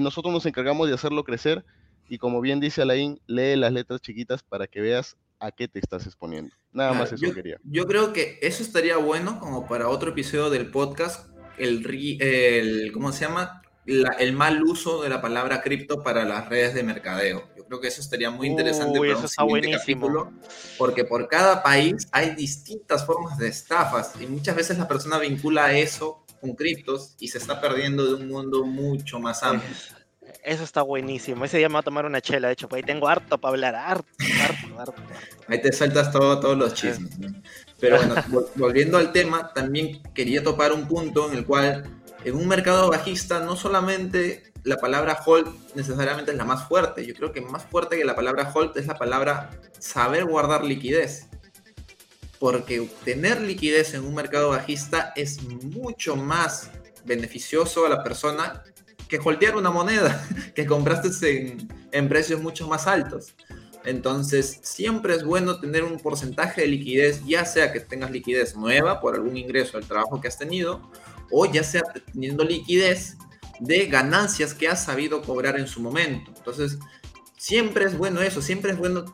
nosotros 0.00 0.32
nos 0.32 0.46
encargamos 0.46 0.88
de 0.88 0.94
hacerlo 0.94 1.24
crecer. 1.24 1.64
Y 2.08 2.18
como 2.18 2.40
bien 2.40 2.60
dice 2.60 2.82
Alain, 2.82 3.20
lee 3.26 3.56
las 3.56 3.72
letras 3.72 4.00
chiquitas 4.00 4.42
para 4.42 4.66
que 4.68 4.80
veas 4.80 5.16
a 5.40 5.50
qué 5.50 5.66
te 5.66 5.80
estás 5.80 6.06
exponiendo. 6.06 6.54
Nada 6.72 6.92
más 6.92 7.12
eso 7.12 7.34
quería. 7.34 7.58
Yo 7.64 7.86
creo 7.86 8.12
que 8.12 8.38
eso 8.42 8.62
estaría 8.62 8.96
bueno 8.96 9.40
como 9.40 9.66
para 9.66 9.88
otro 9.88 10.10
episodio 10.10 10.50
del 10.50 10.70
podcast, 10.70 11.28
el, 11.58 11.84
el 12.20 12.92
¿cómo 12.92 13.10
se 13.12 13.24
llama? 13.24 13.62
el 13.86 14.32
mal 14.32 14.62
uso 14.64 15.02
de 15.02 15.08
la 15.08 15.20
palabra 15.20 15.62
cripto 15.62 16.02
para 16.02 16.24
las 16.24 16.48
redes 16.48 16.74
de 16.74 16.82
mercadeo. 16.82 17.48
Yo 17.56 17.64
creo 17.66 17.80
que 17.80 17.88
eso 17.88 18.00
estaría 18.00 18.30
muy 18.30 18.48
interesante 18.48 18.98
Uy, 18.98 19.10
eso 19.10 19.26
está 19.26 19.44
buenísimo. 19.44 20.32
porque 20.76 21.04
por 21.04 21.28
cada 21.28 21.62
país 21.62 22.08
hay 22.10 22.34
distintas 22.34 23.06
formas 23.06 23.38
de 23.38 23.48
estafas 23.48 24.12
y 24.20 24.26
muchas 24.26 24.56
veces 24.56 24.78
la 24.78 24.88
persona 24.88 25.18
vincula 25.18 25.72
eso 25.72 26.25
con 26.46 26.56
criptos 26.56 27.14
y 27.18 27.28
se 27.28 27.38
está 27.38 27.60
perdiendo 27.60 28.06
de 28.06 28.14
un 28.14 28.28
mundo 28.28 28.64
mucho 28.64 29.18
más 29.18 29.42
amplio. 29.42 29.74
Eso 30.42 30.64
está 30.64 30.82
buenísimo. 30.82 31.44
Ese 31.44 31.58
día 31.58 31.68
me 31.68 31.74
voy 31.74 31.80
a 31.80 31.84
tomar 31.84 32.06
una 32.06 32.20
chela, 32.20 32.48
de 32.48 32.54
hecho, 32.54 32.68
pues 32.68 32.82
ahí 32.82 32.86
tengo 32.86 33.08
harto 33.08 33.38
para 33.38 33.50
hablar, 33.50 33.74
harto, 33.74 34.08
harto, 34.42 34.80
harto. 34.80 35.02
Ahí 35.48 35.60
te 35.60 35.72
saltas 35.72 36.10
todo, 36.10 36.38
todos 36.40 36.56
los 36.56 36.74
chismes. 36.74 37.10
Pero 37.80 37.96
bueno, 37.96 38.14
volviendo 38.54 38.98
al 38.98 39.12
tema, 39.12 39.52
también 39.52 40.02
quería 40.14 40.42
topar 40.42 40.72
un 40.72 40.86
punto 40.86 41.30
en 41.30 41.38
el 41.38 41.44
cual 41.44 41.84
en 42.24 42.34
un 42.34 42.48
mercado 42.48 42.90
bajista 42.90 43.40
no 43.40 43.56
solamente 43.56 44.52
la 44.64 44.78
palabra 44.78 45.20
hold 45.24 45.48
necesariamente 45.74 46.32
es 46.32 46.36
la 46.36 46.44
más 46.44 46.66
fuerte, 46.66 47.06
yo 47.06 47.14
creo 47.14 47.32
que 47.32 47.40
más 47.40 47.64
fuerte 47.64 47.96
que 47.96 48.04
la 48.04 48.16
palabra 48.16 48.50
hold 48.52 48.76
es 48.76 48.86
la 48.86 48.98
palabra 48.98 49.50
saber 49.78 50.24
guardar 50.24 50.64
liquidez. 50.64 51.28
Porque 52.38 52.88
tener 53.04 53.40
liquidez 53.40 53.94
en 53.94 54.04
un 54.04 54.14
mercado 54.14 54.50
bajista 54.50 55.12
es 55.16 55.42
mucho 55.42 56.16
más 56.16 56.70
beneficioso 57.04 57.86
a 57.86 57.88
la 57.88 58.02
persona 58.02 58.62
que 59.08 59.18
holdear 59.22 59.56
una 59.56 59.70
moneda 59.70 60.26
que 60.54 60.66
compraste 60.66 61.48
en, 61.48 61.68
en 61.92 62.08
precios 62.08 62.40
mucho 62.40 62.68
más 62.68 62.86
altos. 62.86 63.34
Entonces, 63.84 64.58
siempre 64.62 65.14
es 65.14 65.24
bueno 65.24 65.60
tener 65.60 65.84
un 65.84 65.98
porcentaje 65.98 66.62
de 66.62 66.66
liquidez, 66.66 67.24
ya 67.24 67.44
sea 67.44 67.72
que 67.72 67.78
tengas 67.78 68.10
liquidez 68.10 68.56
nueva 68.56 69.00
por 69.00 69.14
algún 69.14 69.36
ingreso 69.36 69.78
del 69.78 69.86
trabajo 69.86 70.20
que 70.20 70.26
has 70.26 70.36
tenido, 70.36 70.90
o 71.30 71.46
ya 71.46 71.62
sea 71.62 71.82
teniendo 72.12 72.44
liquidez 72.44 73.16
de 73.60 73.86
ganancias 73.86 74.54
que 74.54 74.68
has 74.68 74.84
sabido 74.84 75.22
cobrar 75.22 75.58
en 75.58 75.68
su 75.68 75.80
momento. 75.80 76.32
Entonces, 76.36 76.78
siempre 77.36 77.84
es 77.84 77.96
bueno 77.96 78.20
eso, 78.22 78.42
siempre 78.42 78.72
es 78.72 78.78
bueno 78.78 79.04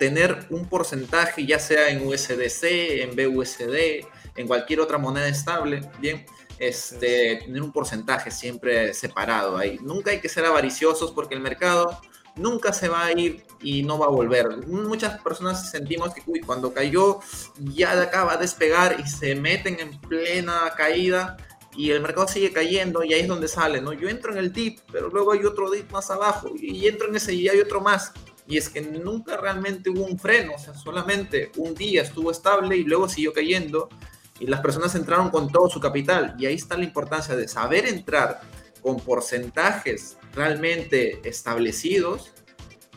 tener 0.00 0.46
un 0.48 0.66
porcentaje, 0.66 1.44
ya 1.44 1.58
sea 1.58 1.90
en 1.90 2.08
USDC, 2.08 2.64
en 3.02 3.10
BUSD, 3.14 4.06
en 4.34 4.46
cualquier 4.46 4.80
otra 4.80 4.96
moneda 4.96 5.28
estable, 5.28 5.82
bien, 5.98 6.24
este, 6.58 7.42
tener 7.44 7.60
un 7.60 7.70
porcentaje 7.70 8.30
siempre 8.30 8.94
separado 8.94 9.58
ahí. 9.58 9.78
Nunca 9.82 10.10
hay 10.10 10.20
que 10.20 10.30
ser 10.30 10.46
avariciosos 10.46 11.12
porque 11.12 11.34
el 11.34 11.42
mercado 11.42 12.00
nunca 12.34 12.72
se 12.72 12.88
va 12.88 13.04
a 13.04 13.12
ir 13.12 13.44
y 13.60 13.82
no 13.82 13.98
va 13.98 14.06
a 14.06 14.08
volver. 14.08 14.66
Muchas 14.66 15.20
personas 15.20 15.70
sentimos 15.70 16.14
que 16.14 16.22
uy, 16.24 16.40
cuando 16.40 16.72
cayó 16.72 17.20
ya 17.58 18.00
acaba 18.00 18.36
de 18.36 18.42
despegar 18.44 18.96
y 19.00 19.06
se 19.06 19.34
meten 19.34 19.80
en 19.80 20.00
plena 20.00 20.72
caída 20.78 21.36
y 21.76 21.90
el 21.90 22.00
mercado 22.00 22.26
sigue 22.26 22.54
cayendo 22.54 23.04
y 23.04 23.12
ahí 23.12 23.20
es 23.20 23.28
donde 23.28 23.48
sale, 23.48 23.82
¿no? 23.82 23.92
Yo 23.92 24.08
entro 24.08 24.32
en 24.32 24.38
el 24.38 24.50
dip, 24.50 24.80
pero 24.90 25.10
luego 25.10 25.32
hay 25.32 25.44
otro 25.44 25.70
dip 25.70 25.90
más 25.92 26.10
abajo 26.10 26.48
y 26.58 26.88
entro 26.88 27.08
en 27.08 27.16
ese 27.16 27.34
y 27.34 27.50
hay 27.50 27.60
otro 27.60 27.82
más. 27.82 28.14
Y 28.50 28.58
es 28.58 28.68
que 28.68 28.80
nunca 28.82 29.36
realmente 29.36 29.90
hubo 29.90 30.04
un 30.04 30.18
freno, 30.18 30.54
o 30.56 30.58
sea, 30.58 30.74
solamente 30.74 31.52
un 31.56 31.72
día 31.72 32.02
estuvo 32.02 32.32
estable 32.32 32.76
y 32.76 32.82
luego 32.82 33.08
siguió 33.08 33.32
cayendo 33.32 33.88
y 34.40 34.46
las 34.46 34.60
personas 34.60 34.92
entraron 34.96 35.30
con 35.30 35.52
todo 35.52 35.70
su 35.70 35.78
capital. 35.78 36.34
Y 36.36 36.46
ahí 36.46 36.56
está 36.56 36.76
la 36.76 36.82
importancia 36.82 37.36
de 37.36 37.46
saber 37.46 37.86
entrar 37.86 38.40
con 38.82 38.98
porcentajes 38.98 40.16
realmente 40.34 41.20
establecidos, 41.28 42.32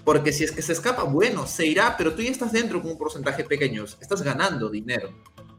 porque 0.04 0.34
si 0.34 0.44
es 0.44 0.52
que 0.52 0.64
se 0.64 0.74
escapa, 0.74 1.04
bueno, 1.04 1.46
se 1.46 1.68
irá, 1.68 1.96
pero 1.98 2.16
tú 2.16 2.24
ya 2.24 2.32
estás 2.32 2.52
dentro 2.52 2.82
con 2.82 2.92
un 2.92 2.98
porcentaje 2.98 3.44
pequeño, 3.44 3.84
estás 3.84 4.24
ganando 4.24 4.70
dinero. 4.70 5.14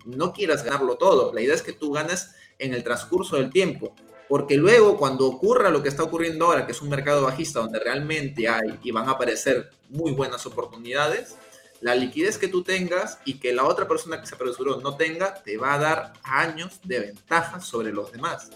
No 0.06 0.32
quieras 0.32 0.64
ganarlo 0.64 0.96
todo, 0.96 1.32
la 1.32 1.40
idea 1.40 1.54
es 1.54 1.62
que 1.62 1.72
tú 1.72 1.92
ganes 1.92 2.30
en 2.58 2.74
el 2.74 2.82
transcurso 2.82 3.36
del 3.36 3.50
tiempo. 3.50 3.94
Porque 4.28 4.56
luego 4.56 4.96
cuando 4.96 5.26
ocurra 5.26 5.70
lo 5.70 5.82
que 5.82 5.88
está 5.88 6.02
ocurriendo 6.02 6.46
ahora, 6.46 6.66
que 6.66 6.72
es 6.72 6.80
un 6.80 6.88
mercado 6.88 7.22
bajista 7.22 7.60
donde 7.60 7.78
realmente 7.78 8.48
hay 8.48 8.78
y 8.82 8.90
van 8.90 9.08
a 9.08 9.12
aparecer 9.12 9.70
muy 9.90 10.12
buenas 10.12 10.46
oportunidades, 10.46 11.36
la 11.80 11.94
liquidez 11.94 12.38
que 12.38 12.48
tú 12.48 12.62
tengas 12.62 13.18
y 13.26 13.34
que 13.34 13.52
la 13.52 13.64
otra 13.64 13.86
persona 13.86 14.20
que 14.20 14.26
se 14.26 14.34
apresuró 14.34 14.80
no 14.80 14.96
tenga, 14.96 15.34
te 15.34 15.58
va 15.58 15.74
a 15.74 15.78
dar 15.78 16.12
años 16.22 16.80
de 16.82 17.00
ventaja 17.00 17.60
sobre 17.60 17.92
los 17.92 18.10
demás. 18.10 18.50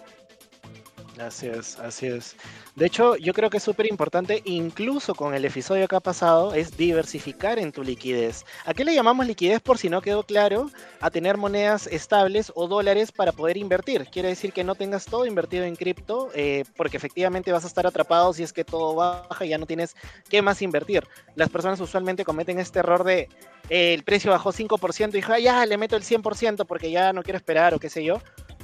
Así 1.20 1.48
es, 1.48 1.78
así 1.80 2.06
es. 2.06 2.36
De 2.76 2.86
hecho, 2.86 3.16
yo 3.16 3.32
creo 3.32 3.50
que 3.50 3.56
es 3.56 3.62
súper 3.62 3.86
importante, 3.86 4.40
incluso 4.44 5.14
con 5.14 5.34
el 5.34 5.44
episodio 5.44 5.88
que 5.88 5.96
ha 5.96 6.00
pasado, 6.00 6.54
es 6.54 6.76
diversificar 6.76 7.58
en 7.58 7.72
tu 7.72 7.82
liquidez. 7.82 8.44
¿A 8.64 8.72
qué 8.72 8.84
le 8.84 8.94
llamamos 8.94 9.26
liquidez 9.26 9.60
por 9.60 9.78
si 9.78 9.88
no 9.88 10.00
quedó 10.00 10.22
claro? 10.22 10.70
A 11.00 11.10
tener 11.10 11.36
monedas 11.36 11.88
estables 11.88 12.52
o 12.54 12.68
dólares 12.68 13.10
para 13.10 13.32
poder 13.32 13.56
invertir. 13.56 14.06
Quiere 14.12 14.28
decir 14.28 14.52
que 14.52 14.62
no 14.62 14.76
tengas 14.76 15.06
todo 15.06 15.26
invertido 15.26 15.64
en 15.64 15.74
cripto, 15.74 16.30
eh, 16.34 16.64
porque 16.76 16.96
efectivamente 16.96 17.50
vas 17.50 17.64
a 17.64 17.68
estar 17.68 17.86
atrapado 17.86 18.32
si 18.32 18.44
es 18.44 18.52
que 18.52 18.64
todo 18.64 18.94
baja 18.94 19.44
y 19.44 19.48
ya 19.48 19.58
no 19.58 19.66
tienes 19.66 19.96
qué 20.28 20.40
más 20.40 20.62
invertir. 20.62 21.04
Las 21.34 21.48
personas 21.48 21.80
usualmente 21.80 22.24
cometen 22.24 22.60
este 22.60 22.78
error 22.78 23.02
de 23.02 23.28
eh, 23.70 23.94
el 23.94 24.04
precio 24.04 24.30
bajó 24.30 24.52
5% 24.52 25.08
y 25.08 25.12
dijo, 25.12 25.36
ya 25.36 25.66
le 25.66 25.78
meto 25.78 25.96
el 25.96 26.04
100% 26.04 26.64
porque 26.64 26.90
ya 26.90 27.12
no 27.12 27.22
quiero 27.22 27.38
esperar 27.38 27.74
o 27.74 27.80
qué 27.80 27.90
sé 27.90 28.04
yo 28.04 28.20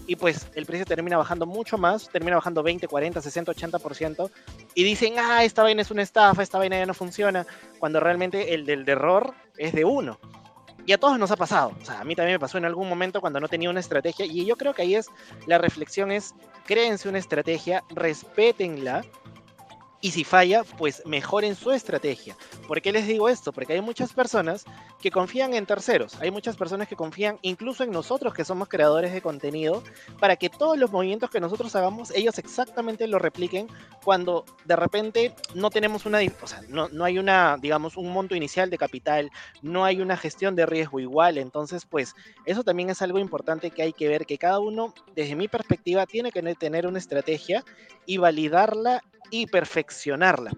y 0.06 0.16
pues 0.16 0.48
el 0.54 0.66
precio 0.66 0.84
termina 0.86 1.16
bajando 1.16 1.46
mucho 1.46 1.78
más, 1.78 2.08
termina 2.08 2.36
bajando 2.36 2.62
20, 2.62 2.88
40, 2.88 3.20
60, 3.20 3.52
80%, 3.52 4.30
y 4.74 4.84
dicen, 4.84 5.14
ah, 5.18 5.44
esta 5.44 5.62
vaina 5.62 5.82
es 5.82 5.90
una 5.90 6.02
estafa, 6.02 6.42
esta 6.42 6.58
vaina 6.58 6.78
ya 6.78 6.86
no 6.86 6.94
funciona, 6.94 7.46
cuando 7.78 8.00
realmente 8.00 8.54
el 8.54 8.66
del 8.66 8.88
error 8.88 9.34
es 9.56 9.72
de 9.72 9.84
uno. 9.84 10.18
Y 10.86 10.92
a 10.92 10.98
todos 10.98 11.18
nos 11.18 11.30
ha 11.30 11.36
pasado, 11.36 11.72
o 11.80 11.84
sea, 11.84 12.00
a 12.00 12.04
mí 12.04 12.14
también 12.14 12.34
me 12.34 12.40
pasó 12.40 12.58
en 12.58 12.66
algún 12.66 12.88
momento 12.88 13.22
cuando 13.22 13.40
no 13.40 13.48
tenía 13.48 13.70
una 13.70 13.80
estrategia, 13.80 14.26
y 14.26 14.44
yo 14.44 14.56
creo 14.56 14.74
que 14.74 14.82
ahí 14.82 14.94
es, 14.94 15.08
la 15.46 15.58
reflexión 15.58 16.12
es, 16.12 16.34
créense 16.66 17.08
una 17.08 17.18
estrategia, 17.18 17.82
respétenla, 17.88 19.04
y 20.04 20.10
si 20.10 20.22
falla, 20.22 20.64
pues 20.76 21.02
mejoren 21.06 21.54
su 21.54 21.72
estrategia. 21.72 22.36
¿Por 22.68 22.82
qué 22.82 22.92
les 22.92 23.06
digo 23.06 23.30
esto? 23.30 23.54
Porque 23.54 23.72
hay 23.72 23.80
muchas 23.80 24.12
personas 24.12 24.66
que 25.00 25.10
confían 25.10 25.54
en 25.54 25.64
terceros, 25.64 26.14
hay 26.20 26.30
muchas 26.30 26.58
personas 26.58 26.88
que 26.88 26.94
confían 26.94 27.38
incluso 27.40 27.84
en 27.84 27.90
nosotros 27.90 28.34
que 28.34 28.44
somos 28.44 28.68
creadores 28.68 29.14
de 29.14 29.22
contenido 29.22 29.82
para 30.20 30.36
que 30.36 30.50
todos 30.50 30.76
los 30.76 30.92
movimientos 30.92 31.30
que 31.30 31.40
nosotros 31.40 31.74
hagamos, 31.74 32.10
ellos 32.10 32.36
exactamente 32.36 33.06
lo 33.06 33.18
repliquen 33.18 33.66
cuando 34.04 34.44
de 34.66 34.76
repente 34.76 35.34
no 35.54 35.70
tenemos 35.70 36.04
una, 36.04 36.18
o 36.18 36.46
sea, 36.46 36.60
no, 36.68 36.90
no 36.90 37.06
hay 37.06 37.18
una, 37.18 37.56
digamos, 37.58 37.96
un 37.96 38.12
monto 38.12 38.34
inicial 38.34 38.68
de 38.68 38.76
capital, 38.76 39.30
no 39.62 39.86
hay 39.86 40.02
una 40.02 40.18
gestión 40.18 40.54
de 40.54 40.66
riesgo 40.66 41.00
igual, 41.00 41.38
entonces 41.38 41.86
pues 41.86 42.14
eso 42.44 42.62
también 42.62 42.90
es 42.90 43.00
algo 43.00 43.18
importante 43.18 43.70
que 43.70 43.80
hay 43.80 43.94
que 43.94 44.08
ver, 44.08 44.26
que 44.26 44.36
cada 44.36 44.58
uno, 44.58 44.92
desde 45.16 45.34
mi 45.34 45.48
perspectiva, 45.48 46.04
tiene 46.04 46.30
que 46.30 46.42
tener 46.56 46.86
una 46.86 46.98
estrategia 46.98 47.64
y 48.04 48.18
validarla 48.18 49.02
y 49.30 49.46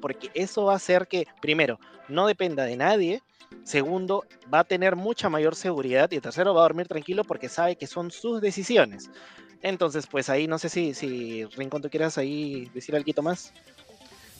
porque 0.00 0.30
eso 0.34 0.64
va 0.64 0.74
a 0.74 0.76
hacer 0.76 1.06
que, 1.06 1.26
primero, 1.40 1.78
no 2.08 2.26
dependa 2.26 2.64
de 2.64 2.76
nadie, 2.76 3.22
segundo, 3.64 4.24
va 4.52 4.60
a 4.60 4.64
tener 4.64 4.96
mucha 4.96 5.28
mayor 5.28 5.54
seguridad 5.54 6.10
y 6.10 6.20
tercero, 6.20 6.54
va 6.54 6.60
a 6.60 6.64
dormir 6.64 6.88
tranquilo 6.88 7.24
porque 7.24 7.48
sabe 7.48 7.76
que 7.76 7.86
son 7.86 8.10
sus 8.10 8.40
decisiones. 8.40 9.10
Entonces, 9.62 10.06
pues 10.06 10.28
ahí 10.28 10.46
no 10.46 10.58
sé 10.58 10.68
si, 10.68 10.94
si 10.94 11.44
Rincón, 11.56 11.82
tú 11.82 11.90
quieras 11.90 12.18
ahí 12.18 12.70
decir 12.74 12.94
algo 12.94 13.22
más. 13.22 13.52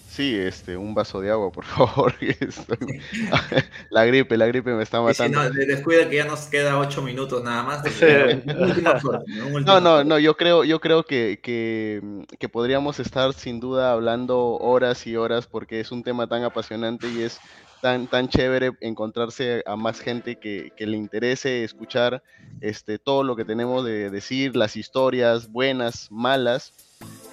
Sí, 0.08 0.34
este, 0.34 0.76
un 0.76 0.94
vaso 0.94 1.20
de 1.20 1.30
agua, 1.30 1.52
por 1.52 1.64
favor. 1.66 2.14
la 3.90 4.04
gripe, 4.06 4.36
la 4.36 4.46
gripe 4.46 4.72
me 4.72 4.82
está 4.82 5.00
matando. 5.00 5.44
Y 5.44 5.52
si 5.52 5.58
no, 5.58 5.66
descuida 5.66 6.08
que 6.08 6.16
ya 6.16 6.24
nos 6.24 6.46
queda 6.46 6.78
ocho 6.78 7.02
minutos 7.02 7.42
nada 7.42 7.62
más. 7.62 7.82
no, 9.64 9.80
no, 9.80 10.04
no, 10.04 10.18
yo 10.18 10.36
creo, 10.36 10.64
yo 10.64 10.80
creo 10.80 11.04
que, 11.04 11.40
que, 11.42 12.48
podríamos 12.48 13.00
estar 13.00 13.34
sin 13.34 13.60
duda 13.60 13.92
hablando 13.92 14.54
horas 14.54 15.06
y 15.06 15.16
horas 15.16 15.46
porque 15.46 15.80
es 15.80 15.92
un 15.92 16.02
tema 16.02 16.26
tan 16.26 16.44
apasionante 16.44 17.08
y 17.08 17.22
es 17.22 17.38
tan, 17.82 18.06
tan 18.06 18.28
chévere 18.28 18.70
encontrarse 18.80 19.62
a 19.66 19.76
más 19.76 20.00
gente 20.00 20.36
que, 20.36 20.72
que, 20.76 20.86
le 20.86 20.96
interese 20.96 21.64
escuchar 21.64 22.22
este, 22.62 22.98
todo 22.98 23.22
lo 23.22 23.36
que 23.36 23.44
tenemos 23.44 23.84
de 23.84 24.08
decir, 24.10 24.56
las 24.56 24.76
historias 24.76 25.50
buenas, 25.50 26.10
malas 26.10 26.72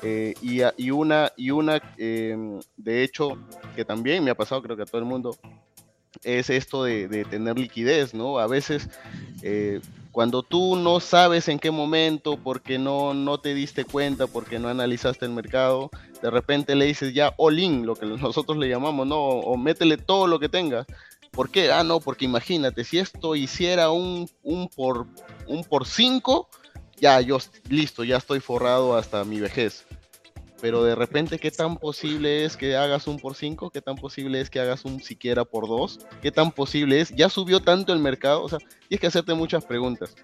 eh, 0.01 0.33
y, 0.41 0.91
una, 0.91 1.31
y 1.37 1.51
una 1.51 1.81
em, 1.97 2.59
de 2.75 3.03
hecho, 3.03 3.37
que 3.75 3.85
también 3.85 4.23
me 4.23 4.31
ha 4.31 4.35
pasado, 4.35 4.61
creo 4.61 4.75
que 4.75 4.83
a 4.83 4.85
todo 4.85 4.99
el 4.99 5.07
mundo, 5.07 5.37
es 6.23 6.49
esto 6.49 6.83
de, 6.83 7.25
tener 7.29 7.57
liquidez, 7.57 8.13
¿no? 8.13 8.37
A 8.37 8.47
veces, 8.47 8.89
eh, 9.41 9.81
cuando 10.11 10.43
tú 10.43 10.75
no 10.75 10.99
sabes 10.99 11.47
en 11.47 11.57
qué 11.57 11.71
momento, 11.71 12.37
porque 12.37 12.77
no, 12.77 13.13
no 13.13 13.39
te 13.39 13.53
diste 13.53 13.85
cuenta, 13.85 14.27
porque 14.27 14.59
no 14.59 14.67
analizaste 14.67 15.25
el 15.25 15.31
mercado, 15.31 15.89
de 16.21 16.29
repente 16.29 16.75
le 16.75 16.85
dices 16.85 17.13
ya 17.13 17.33
all 17.37 17.59
in, 17.59 17.85
lo 17.85 17.95
que 17.95 18.05
nosotros 18.05 18.57
le 18.57 18.69
llamamos, 18.69 19.07
¿no? 19.07 19.17
O, 19.17 19.57
métele 19.57 19.97
todo 19.97 20.27
lo 20.27 20.39
que 20.39 20.49
tengas. 20.49 20.85
¿Por 21.31 21.49
qué? 21.49 21.71
Ah, 21.71 21.83
no, 21.83 21.99
porque 21.99 22.25
imagínate, 22.25 22.83
si 22.83 22.99
esto 22.99 23.35
hiciera 23.35 23.89
un, 23.89 24.29
un 24.43 24.67
por 24.67 25.07
un 25.47 25.63
por 25.63 25.87
cinco, 25.87 26.47
ya 27.03 27.19
yo 27.19 27.37
listo, 27.67 28.05
ya 28.05 28.15
estoy 28.15 28.39
forrado 28.39 28.95
hasta 28.95 29.25
mi 29.25 29.41
vejez. 29.41 29.85
Pero 30.61 30.85
de 30.85 30.95
repente, 30.95 31.37
¿qué 31.37 31.51
tan 31.51 31.75
posible 31.75 32.45
es 32.45 32.55
que 32.55 32.77
hagas 32.77 33.07
un 33.07 33.19
por 33.19 33.35
cinco? 33.35 33.69
¿Qué 33.69 33.81
tan 33.81 33.97
posible 33.97 34.39
es 34.39 34.49
que 34.49 34.61
hagas 34.61 34.85
un 34.85 35.01
siquiera 35.01 35.43
por 35.43 35.67
dos? 35.67 35.99
¿Qué 36.21 36.31
tan 36.31 36.53
posible 36.53 37.01
es? 37.01 37.13
Ya 37.13 37.27
subió 37.27 37.59
tanto 37.59 37.91
el 37.91 37.99
mercado, 37.99 38.41
o 38.41 38.47
sea, 38.47 38.59
tienes 38.87 39.01
que 39.01 39.07
hacerte 39.07 39.33
muchas 39.33 39.65
preguntas. 39.65 40.15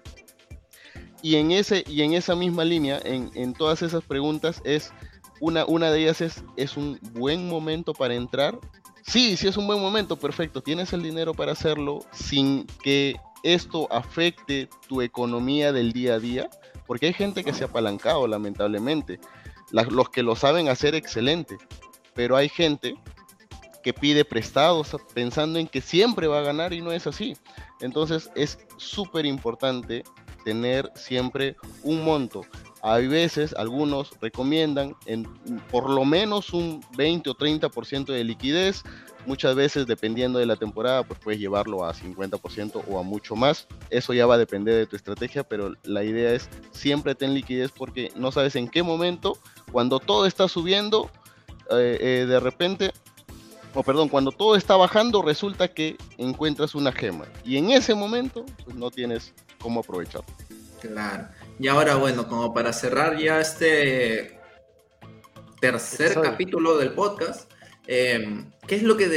Y 1.20 1.36
en, 1.36 1.50
ese, 1.50 1.84
y 1.86 2.00
en 2.00 2.14
esa 2.14 2.34
misma 2.34 2.64
línea, 2.64 2.98
en, 3.04 3.30
en 3.34 3.52
todas 3.52 3.82
esas 3.82 4.02
preguntas, 4.02 4.62
es 4.64 4.90
una, 5.38 5.66
una 5.66 5.90
de 5.90 6.00
ellas 6.00 6.22
es, 6.22 6.42
¿es 6.56 6.78
un 6.78 6.98
buen 7.12 7.46
momento 7.46 7.92
para 7.92 8.14
entrar? 8.14 8.58
Sí, 9.02 9.36
sí 9.36 9.48
es 9.48 9.58
un 9.58 9.66
buen 9.66 9.82
momento, 9.82 10.16
perfecto. 10.16 10.62
Tienes 10.62 10.94
el 10.94 11.02
dinero 11.02 11.34
para 11.34 11.52
hacerlo 11.52 12.06
sin 12.10 12.66
que 12.82 13.16
esto 13.42 13.86
afecte 13.92 14.68
tu 14.88 15.02
economía 15.02 15.72
del 15.72 15.92
día 15.92 16.14
a 16.14 16.18
día, 16.18 16.50
porque 16.90 17.06
hay 17.06 17.12
gente 17.12 17.44
que 17.44 17.52
se 17.52 17.62
ha 17.62 17.68
apalancado, 17.68 18.26
lamentablemente. 18.26 19.20
los 19.70 20.10
que 20.10 20.24
lo 20.24 20.34
saben 20.34 20.68
hacer, 20.68 20.96
excelente, 20.96 21.56
pero 22.14 22.36
hay 22.36 22.48
gente 22.48 22.96
que 23.84 23.94
pide 23.94 24.24
prestados 24.24 24.96
pensando 25.14 25.60
en 25.60 25.68
que 25.68 25.82
siempre 25.82 26.26
va 26.26 26.40
a 26.40 26.42
ganar 26.42 26.72
y 26.72 26.80
no 26.80 26.90
es 26.90 27.06
así. 27.06 27.36
Entonces 27.80 28.28
es 28.34 28.58
súper 28.76 29.24
importante 29.24 30.02
tener 30.44 30.90
siempre 30.96 31.54
un 31.84 32.02
monto. 32.02 32.40
Hay 32.82 33.06
veces, 33.06 33.54
algunos 33.56 34.10
recomiendan 34.20 34.96
en 35.06 35.32
por 35.70 35.88
lo 35.88 36.04
menos 36.04 36.52
un 36.52 36.84
20 36.96 37.30
o 37.30 37.34
30% 37.36 38.06
de 38.06 38.24
liquidez. 38.24 38.82
Muchas 39.26 39.54
veces, 39.54 39.86
dependiendo 39.86 40.38
de 40.38 40.46
la 40.46 40.56
temporada, 40.56 41.02
pues 41.02 41.20
puedes 41.20 41.40
llevarlo 41.40 41.84
a 41.84 41.92
50% 41.94 42.82
o 42.88 42.98
a 42.98 43.02
mucho 43.02 43.36
más. 43.36 43.66
Eso 43.90 44.12
ya 44.14 44.26
va 44.26 44.34
a 44.34 44.38
depender 44.38 44.74
de 44.74 44.86
tu 44.86 44.96
estrategia, 44.96 45.44
pero 45.44 45.74
la 45.84 46.02
idea 46.02 46.32
es 46.32 46.48
siempre 46.72 47.14
ten 47.14 47.34
liquidez 47.34 47.70
porque 47.70 48.12
no 48.16 48.32
sabes 48.32 48.56
en 48.56 48.68
qué 48.68 48.82
momento, 48.82 49.38
cuando 49.72 50.00
todo 50.00 50.26
está 50.26 50.48
subiendo, 50.48 51.10
eh, 51.70 51.98
eh, 52.00 52.26
de 52.26 52.40
repente, 52.40 52.92
o 53.74 53.82
perdón, 53.82 54.08
cuando 54.08 54.32
todo 54.32 54.56
está 54.56 54.76
bajando, 54.76 55.22
resulta 55.22 55.68
que 55.68 55.96
encuentras 56.18 56.74
una 56.74 56.90
gema. 56.90 57.26
Y 57.44 57.58
en 57.58 57.70
ese 57.70 57.94
momento, 57.94 58.44
pues 58.64 58.74
no 58.76 58.90
tienes 58.90 59.34
cómo 59.60 59.80
aprovecharlo. 59.80 60.34
Claro. 60.80 61.28
Y 61.58 61.68
ahora, 61.68 61.96
bueno, 61.96 62.26
como 62.26 62.54
para 62.54 62.72
cerrar 62.72 63.18
ya 63.18 63.38
este 63.38 64.40
tercer 65.60 66.18
capítulo 66.22 66.78
del 66.78 66.92
podcast, 66.94 67.50
em, 67.90 68.50
¿qué 68.66 68.76
es 68.76 68.82
lo 68.82 68.96
que 68.96 69.08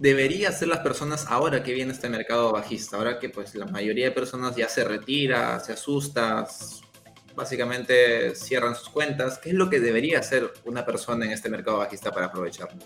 debería 0.00 0.48
hacer 0.48 0.68
las 0.68 0.78
personas 0.78 1.26
ahora 1.28 1.62
que 1.62 1.72
viene 1.74 1.92
este 1.92 2.08
mercado 2.08 2.50
bajista? 2.52 2.96
Ahora 2.96 3.18
que 3.18 3.28
pues 3.28 3.54
la 3.54 3.66
mayoría 3.66 4.06
de 4.06 4.12
personas 4.12 4.56
ya 4.56 4.68
se 4.68 4.84
retira, 4.84 5.60
se 5.60 5.74
asusta, 5.74 6.46
básicamente 7.34 8.34
cierran 8.34 8.74
sus 8.74 8.88
cuentas. 8.88 9.38
¿Qué 9.38 9.50
es 9.50 9.54
lo 9.54 9.68
que 9.68 9.80
debería 9.80 10.18
hacer 10.18 10.50
una 10.64 10.86
persona 10.86 11.26
en 11.26 11.32
este 11.32 11.50
mercado 11.50 11.78
bajista 11.78 12.10
para 12.10 12.26
aprovecharlo? 12.26 12.78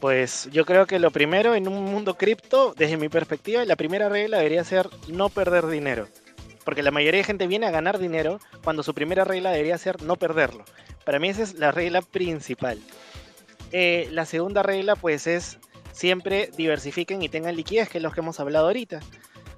Pues 0.00 0.48
yo 0.50 0.64
creo 0.64 0.86
que 0.86 0.98
lo 0.98 1.10
primero 1.10 1.54
en 1.54 1.68
un 1.68 1.84
mundo 1.84 2.16
cripto, 2.16 2.72
desde 2.74 2.96
mi 2.96 3.10
perspectiva, 3.10 3.64
la 3.66 3.76
primera 3.76 4.08
regla 4.08 4.38
debería 4.38 4.64
ser 4.64 4.88
no 5.08 5.28
perder 5.28 5.66
dinero 5.66 6.08
porque 6.64 6.82
la 6.82 6.90
mayoría 6.90 7.18
de 7.18 7.24
gente 7.24 7.46
viene 7.46 7.66
a 7.66 7.70
ganar 7.70 7.98
dinero 7.98 8.38
cuando 8.62 8.82
su 8.82 8.94
primera 8.94 9.24
regla 9.24 9.50
debería 9.50 9.78
ser 9.78 10.02
no 10.02 10.16
perderlo. 10.16 10.64
Para 11.04 11.18
mí 11.18 11.28
esa 11.28 11.42
es 11.42 11.54
la 11.54 11.72
regla 11.72 12.02
principal. 12.02 12.78
Eh, 13.72 14.08
la 14.10 14.26
segunda 14.26 14.62
regla 14.62 14.96
pues 14.96 15.26
es 15.26 15.58
siempre 15.92 16.50
diversifiquen 16.56 17.22
y 17.22 17.28
tengan 17.28 17.56
liquidez, 17.56 17.88
que 17.88 17.98
es 17.98 18.04
lo 18.04 18.10
que 18.10 18.20
hemos 18.20 18.40
hablado 18.40 18.66
ahorita. 18.66 19.00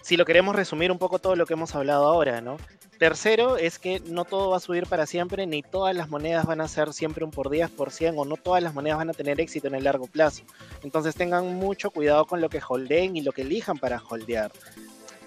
Si 0.02 0.16
lo 0.16 0.24
queremos 0.24 0.56
resumir 0.56 0.90
un 0.90 0.98
poco 0.98 1.18
todo 1.18 1.36
lo 1.36 1.46
que 1.46 1.54
hemos 1.54 1.74
hablado 1.74 2.06
ahora, 2.06 2.40
¿no? 2.40 2.56
Tercero 2.98 3.56
es 3.56 3.80
que 3.80 4.00
no 4.00 4.24
todo 4.24 4.50
va 4.50 4.58
a 4.58 4.60
subir 4.60 4.86
para 4.86 5.06
siempre, 5.06 5.44
ni 5.46 5.62
todas 5.62 5.94
las 5.96 6.08
monedas 6.08 6.46
van 6.46 6.60
a 6.60 6.68
ser 6.68 6.92
siempre 6.92 7.24
un 7.24 7.32
por 7.32 7.50
10 7.50 7.70
por 7.70 7.90
100 7.90 8.14
o 8.16 8.24
no 8.24 8.36
todas 8.36 8.62
las 8.62 8.74
monedas 8.74 8.98
van 8.98 9.10
a 9.10 9.12
tener 9.12 9.40
éxito 9.40 9.66
en 9.66 9.74
el 9.74 9.84
largo 9.84 10.06
plazo. 10.06 10.44
Entonces 10.84 11.16
tengan 11.16 11.56
mucho 11.56 11.90
cuidado 11.90 12.26
con 12.26 12.40
lo 12.40 12.48
que 12.48 12.60
holdeen 12.66 13.16
y 13.16 13.22
lo 13.22 13.32
que 13.32 13.42
elijan 13.42 13.78
para 13.78 14.00
holdear. 14.08 14.52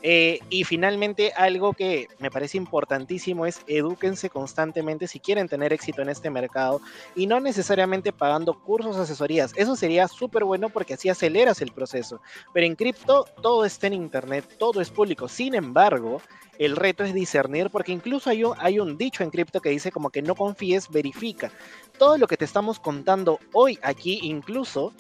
Eh, 0.08 0.38
y 0.52 0.66
finalmente, 0.66 1.34
algo 1.36 1.74
que 1.74 2.10
me 2.20 2.30
parece 2.30 2.60
importantísimo 2.60 3.48
es 3.48 3.62
edúquense 3.66 4.30
constantemente 4.30 5.08
si 5.08 5.20
quieren 5.20 5.50
tener 5.50 5.74
éxito 5.74 6.04
en 6.04 6.10
este 6.10 6.30
mercado 6.30 6.80
y 7.16 7.26
no 7.26 7.40
necesariamente 7.40 8.14
pagando 8.14 8.54
cursos, 8.54 8.98
asesorías. 8.98 9.52
Eso 9.56 9.76
sería 9.76 10.08
súper 10.08 10.44
bueno 10.44 10.70
porque 10.70 10.94
así 10.94 11.10
aceleras 11.10 11.60
el 11.64 11.72
proceso. 11.72 12.22
Pero 12.54 12.68
en 12.68 12.76
cripto 12.76 13.26
todo 13.42 13.66
está 13.66 13.88
en 13.88 13.94
internet, 13.94 14.46
todo 14.60 14.80
es 14.80 14.92
público. 14.92 15.28
Sin 15.28 15.56
embargo, 15.56 16.22
el 16.60 16.76
reto 16.76 17.04
es 17.04 17.12
discernir 17.12 17.72
porque 17.72 17.92
incluso 17.92 18.30
hay 18.30 18.44
un, 18.44 18.54
hay 18.60 18.80
un 18.80 19.00
dicho 19.00 19.24
en 19.24 19.32
cripto 19.32 19.60
que 19.60 19.70
dice 19.72 19.92
como 19.92 20.12
que 20.12 20.22
no 20.22 20.36
confíes, 20.36 20.88
verifica. 20.88 21.52
Todo 21.98 22.20
lo 22.20 22.28
que 22.28 22.38
te 22.38 22.46
estamos 22.46 22.80
contando 22.80 23.40
hoy 23.54 23.80
aquí 23.82 24.20
incluso 24.22 24.94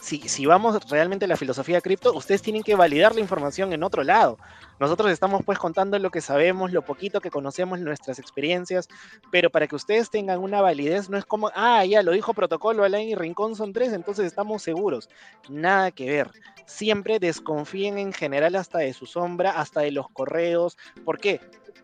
si, 0.00 0.46
vamos 0.46 0.78
realmente 0.88 1.26
a 1.26 1.28
la 1.28 1.36
filosofía 1.36 1.80
cripto, 1.80 2.12
ustedes 2.14 2.42
tienen 2.42 2.62
que 2.62 2.74
validar 2.74 3.14
la 3.14 3.20
información 3.20 3.72
en 3.72 3.82
otro 3.82 4.02
lado. 4.02 4.38
Nosotros 4.78 5.10
estamos 5.10 5.42
pues 5.44 5.58
contando 5.58 5.98
lo 5.98 6.10
que 6.10 6.20
sabemos, 6.20 6.72
lo 6.72 6.82
poquito 6.82 7.20
que 7.20 7.30
conocemos, 7.30 7.80
nuestras 7.80 8.18
experiencias, 8.18 8.88
pero 9.30 9.50
para 9.50 9.66
que 9.66 9.76
ustedes 9.76 10.10
tengan 10.10 10.40
una 10.40 10.62
validez, 10.62 11.10
no 11.10 11.18
es 11.18 11.26
como, 11.26 11.50
ah, 11.54 11.84
ya 11.84 12.02
lo 12.02 12.12
dijo 12.12 12.32
Protocolo, 12.32 12.84
Alain 12.84 13.08
y 13.08 13.14
Rincón 13.14 13.56
son 13.56 13.72
tres, 13.72 13.92
entonces 13.92 14.26
estamos 14.26 14.62
seguros. 14.62 15.08
Nada 15.48 15.90
que 15.90 16.06
ver. 16.06 16.30
Siempre 16.66 17.18
desconfíen 17.18 17.98
en 17.98 18.12
general 18.12 18.54
hasta 18.56 18.78
de 18.78 18.94
su 18.94 19.04
sombra, 19.04 19.50
hasta 19.50 19.80
de 19.80 19.90
los 19.90 20.08
correos. 20.08 20.78
¿Por 21.04 21.18
qué? 21.18 21.40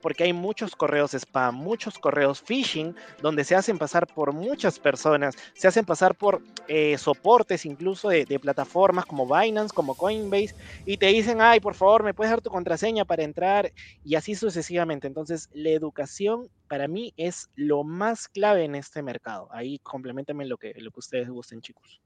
Porque 0.07 0.23
hay 0.23 0.33
muchos 0.33 0.77
correos 0.77 1.15
spam, 1.15 1.57
muchos 1.57 1.99
correos 1.99 2.41
phishing, 2.41 2.95
donde 3.21 3.43
se 3.43 3.57
hacen 3.57 3.77
pasar 3.77 4.07
por 4.07 4.33
muchas 4.33 4.79
personas, 4.79 5.35
se 5.53 5.67
hacen 5.67 5.85
pasar 5.85 6.15
por 6.15 6.41
eh, 6.69 6.97
soportes 6.97 7.67
incluso 7.67 8.11
de, 8.11 8.39
plataformas 8.39 9.05
como 9.05 9.27
Binance, 9.27 9.75
como 9.75 9.97
Coinbase, 9.97 10.55
y 10.85 10.97
te 10.97 11.07
dicen, 11.07 11.41
ay, 11.41 11.59
por 11.59 11.75
favor, 11.75 12.05
me 12.05 12.15
puedes 12.15 12.31
dar 12.31 12.41
tu 12.41 12.51
contraseña 12.51 13.05
para 13.05 13.25
entrar, 13.25 13.73
y 14.05 14.15
así 14.15 14.37
sucesivamente. 14.37 15.09
Entonces, 15.09 15.51
la 15.53 15.71
educación 15.71 16.51
para 16.69 16.87
mí 16.87 17.13
es 17.17 17.51
lo 17.57 17.83
más 17.83 18.29
clave 18.29 18.63
en 18.63 18.77
este 18.77 19.03
mercado. 19.03 19.49
Ahí 19.51 19.81
complementame 19.81 20.47
lo 20.47 20.57
que, 20.57 20.73
lo 20.77 20.93
que 20.93 21.01
ustedes 21.01 21.29
gusten, 21.29 21.61
chicos. 21.63 22.01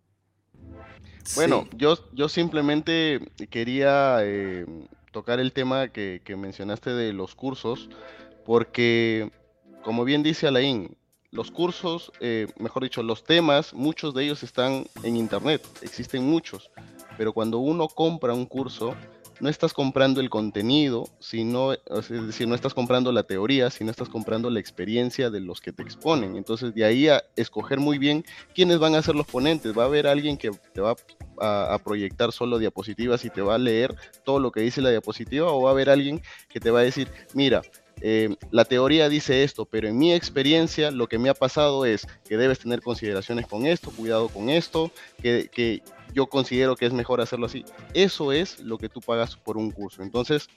Bueno, 1.34 1.68
yo, 1.76 1.98
yo 2.14 2.30
simplemente 2.30 3.20
quería 3.51 4.20
eh, 4.22 4.64
tocar 5.11 5.40
el 5.40 5.52
tema 5.52 5.88
que, 5.88 6.22
mencionaste 6.36 6.90
de 6.90 7.12
los 7.12 7.34
cursos, 7.34 7.88
porque, 8.44 9.30
como 9.82 10.04
bien 10.04 10.22
dice 10.22 10.46
Alain, 10.46 10.96
los 11.30 11.50
cursos, 11.50 12.12
eh, 12.20 12.48
mejor 12.58 12.82
dicho, 12.82 13.02
los 13.02 13.22
temas, 13.24 13.72
muchos 13.72 14.14
de 14.14 14.24
ellos 14.24 14.42
están 14.42 14.86
en 15.02 15.16
Internet, 15.16 15.64
existen 15.82 16.24
muchos, 16.24 16.70
pero 17.16 17.32
cuando 17.32 17.58
uno 17.58 17.88
compra 17.88 18.34
un 18.34 18.46
curso, 18.46 18.94
no 19.41 19.49
estás 19.49 19.72
comprando 19.72 20.20
el 20.20 20.30
contenido, 20.30 21.09
sino, 21.18 21.72
es 21.72 22.09
decir, 22.09 22.47
no 22.47 22.55
estás 22.55 22.74
comprando 22.74 23.11
la 23.11 23.22
teoría, 23.22 23.70
sino 23.70 23.91
estás 23.91 24.09
comprando 24.09 24.51
la 24.51 24.61
experiencia 24.61 25.30
de 25.30 25.41
los 25.41 25.61
que 25.61 25.72
te 25.72 25.82
exponen. 25.82 26.36
Entonces, 26.36 26.74
de 26.74 26.84
ahí 26.84 27.09
a 27.09 27.24
escoger 27.36 27.80
muy 27.80 27.99
bien 27.99 28.24
quiénes 28.55 28.78
van 28.78 28.95
a 28.95 29.03
ser 29.03 29.14
los 29.14 29.26
ponentes. 29.26 29.76
Va 29.76 29.84
a 29.84 29.86
haber 29.86 30.07
alguien 30.07 30.36
que 30.36 30.51
te 30.72 30.80
va 30.80 30.95
a, 31.41 31.78
proyectar 31.82 32.32
solo 32.32 32.59
diapositivas 32.59 33.24
y 33.24 33.30
te 33.30 33.41
va 33.41 33.55
a 33.55 33.59
leer 33.59 33.95
todo 34.24 34.38
lo 34.38 34.53
que 34.53 34.61
dice 34.61 34.82
la 34.82 34.91
diapositiva, 34.91 35.51
o 35.51 35.62
va 35.62 35.70
a 35.70 35.72
haber 35.72 35.88
alguien 35.88 36.20
que 36.49 36.61
te 36.61 36.70
va 36.70 36.80
a 36.80 36.82
decir, 36.82 37.09
mira, 37.32 37.62
eh, 38.03 38.36
la 38.51 38.64
teoría 38.64 39.09
dice 39.09 39.43
esto, 39.43 39.64
pero 39.64 39.88
en 39.88 39.99
mi 39.99 40.12
experiencia 40.12 40.91
lo 40.91 41.07
que 41.07 41.18
me 41.18 41.30
ha 41.30 41.34
pasado 41.34 41.84
es 41.86 42.07
que 42.28 42.36
debes 42.36 42.59
tener 42.59 42.82
consideraciones 42.82 43.47
con 43.47 43.66
esto, 43.66 43.91
cuidado 43.91 44.28
con 44.28 44.51
esto, 44.51 44.91
que, 45.22 45.51
que 45.53 45.82
yo 46.12 46.26
considero 46.26 46.76
que 46.76 46.86
es 46.86 46.92
mejor 46.92 47.20
hacerlo 47.20 47.46
así. 47.46 47.64
Eso 47.94 48.32
es 48.32 48.61
lo 48.61 48.78
que 48.78 48.88
tú 48.88 49.00
pagas 49.00 49.36
por 49.36 49.56
un 49.56 49.70
curso. 49.70 50.02
Entonces, 50.02 50.48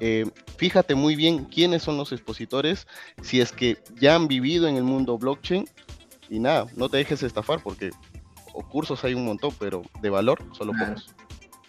eh, 0.00 0.26
fíjate 0.56 0.94
muy 0.94 1.16
bien 1.16 1.44
quiénes 1.44 1.82
son 1.82 1.96
los 1.96 2.12
expositores, 2.12 2.86
si 3.22 3.40
es 3.40 3.52
que 3.52 3.78
ya 4.00 4.14
han 4.14 4.26
vivido 4.28 4.66
en 4.66 4.76
el 4.76 4.82
mundo 4.82 5.18
blockchain 5.18 5.68
y 6.28 6.38
nada, 6.38 6.66
no 6.76 6.88
te 6.88 6.96
dejes 6.96 7.22
estafar 7.22 7.62
porque 7.62 7.90
cursos 8.70 9.02
hay 9.04 9.14
un 9.14 9.24
montón, 9.24 9.54
pero 9.58 9.82
de 10.00 10.10
valor 10.10 10.42
solo 10.52 10.72
pocos. 10.72 11.14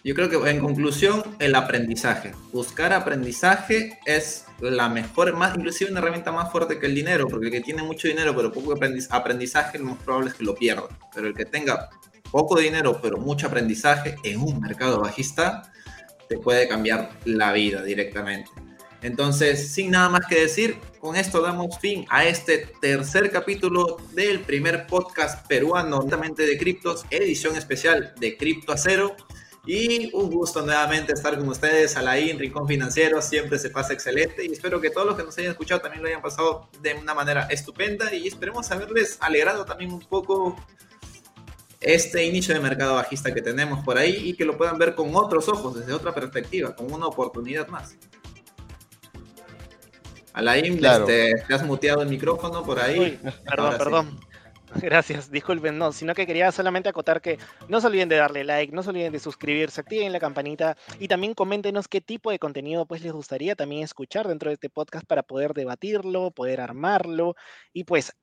Yo 0.04 0.14
creo 0.14 0.28
que 0.28 0.50
en 0.50 0.60
conclusión, 0.60 1.22
el 1.38 1.54
aprendizaje. 1.54 2.32
Buscar 2.52 2.92
aprendizaje 2.92 3.98
es 4.04 4.44
la 4.60 4.90
mejor, 4.90 5.34
más, 5.34 5.56
inclusive 5.56 5.90
una 5.90 6.00
herramienta 6.00 6.30
más 6.30 6.52
fuerte 6.52 6.78
que 6.78 6.86
el 6.86 6.94
dinero, 6.94 7.26
porque 7.26 7.46
el 7.46 7.52
que 7.52 7.62
tiene 7.62 7.82
mucho 7.82 8.06
dinero 8.06 8.36
pero 8.36 8.52
poco 8.52 8.74
aprendizaje, 9.10 9.78
lo 9.78 9.84
más 9.86 9.98
probable 10.02 10.28
es 10.28 10.34
que 10.34 10.44
lo 10.44 10.54
pierda. 10.54 10.88
Pero 11.14 11.28
el 11.28 11.34
que 11.34 11.46
tenga 11.46 11.88
poco 12.34 12.58
dinero 12.58 12.98
pero 13.00 13.16
mucho 13.16 13.46
aprendizaje 13.46 14.16
en 14.24 14.40
un 14.40 14.60
mercado 14.60 14.98
bajista, 14.98 15.70
te 16.28 16.36
puede 16.36 16.66
cambiar 16.66 17.10
la 17.24 17.52
vida 17.52 17.84
directamente. 17.84 18.50
Entonces, 19.02 19.72
sin 19.72 19.92
nada 19.92 20.08
más 20.08 20.26
que 20.26 20.40
decir, 20.40 20.80
con 20.98 21.14
esto 21.14 21.40
damos 21.40 21.78
fin 21.78 22.04
a 22.08 22.24
este 22.24 22.66
tercer 22.80 23.30
capítulo 23.30 23.98
del 24.14 24.40
primer 24.40 24.88
podcast 24.88 25.46
peruano 25.46 26.02
de 26.44 26.58
criptos, 26.58 27.04
edición 27.08 27.54
especial 27.54 28.12
de 28.18 28.36
Cripto 28.36 28.72
a. 28.72 29.14
Y 29.64 30.10
un 30.12 30.28
gusto 30.28 30.62
nuevamente 30.62 31.12
estar 31.12 31.38
con 31.38 31.48
ustedes, 31.48 31.96
Alain, 31.96 32.36
Rincón 32.36 32.66
Financiero, 32.66 33.22
siempre 33.22 33.60
se 33.60 33.70
pasa 33.70 33.92
excelente 33.92 34.44
y 34.44 34.50
espero 34.50 34.80
que 34.80 34.90
todos 34.90 35.06
los 35.06 35.16
que 35.16 35.22
nos 35.22 35.38
hayan 35.38 35.52
escuchado 35.52 35.80
también 35.80 36.02
lo 36.02 36.08
hayan 36.08 36.20
pasado 36.20 36.68
de 36.82 36.94
una 36.94 37.14
manera 37.14 37.46
estupenda 37.48 38.12
y 38.12 38.26
esperemos 38.26 38.70
haberles 38.72 39.18
alegrado 39.20 39.64
también 39.64 39.92
un 39.92 40.00
poco 40.00 40.56
este 41.84 42.24
inicio 42.24 42.54
de 42.54 42.60
mercado 42.60 42.94
bajista 42.94 43.32
que 43.32 43.42
tenemos 43.42 43.84
por 43.84 43.98
ahí 43.98 44.30
y 44.30 44.34
que 44.34 44.44
lo 44.44 44.56
puedan 44.56 44.78
ver 44.78 44.94
con 44.94 45.14
otros 45.14 45.48
ojos, 45.48 45.78
desde 45.78 45.92
otra 45.92 46.14
perspectiva, 46.14 46.74
con 46.74 46.92
una 46.92 47.06
oportunidad 47.06 47.68
más. 47.68 47.96
Alain, 50.32 50.78
claro. 50.78 51.06
este, 51.06 51.44
te 51.46 51.54
has 51.54 51.62
muteado 51.64 52.02
el 52.02 52.08
micrófono 52.08 52.64
por 52.64 52.80
ahí. 52.80 53.20
perdón, 53.48 53.78
perdón. 53.78 54.20
Gracias, 54.82 55.30
disculpen, 55.30 55.78
no, 55.78 55.92
sino 55.92 56.14
que 56.14 56.26
quería 56.26 56.50
solamente 56.50 56.88
acotar 56.88 57.20
que 57.20 57.38
no 57.68 57.80
se 57.80 57.86
olviden 57.86 58.08
de 58.08 58.16
darle 58.16 58.42
like, 58.42 58.72
no 58.72 58.82
se 58.82 58.90
olviden 58.90 59.12
de 59.12 59.20
suscribirse, 59.20 59.80
activen 59.80 60.12
la 60.12 60.18
campanita 60.18 60.76
y 60.98 61.06
también 61.06 61.34
coméntenos 61.34 61.86
qué 61.86 62.00
tipo 62.00 62.32
de 62.32 62.40
contenido 62.40 62.84
pues 62.84 63.02
les 63.02 63.12
gustaría 63.12 63.54
también 63.54 63.84
escuchar 63.84 64.26
dentro 64.26 64.50
de 64.50 64.54
este 64.54 64.70
podcast 64.70 65.06
para 65.06 65.22
poder 65.22 65.54
debatirlo, 65.54 66.32
poder 66.32 66.60
armarlo 66.60 67.36
y 67.72 67.84
pues 67.84 68.16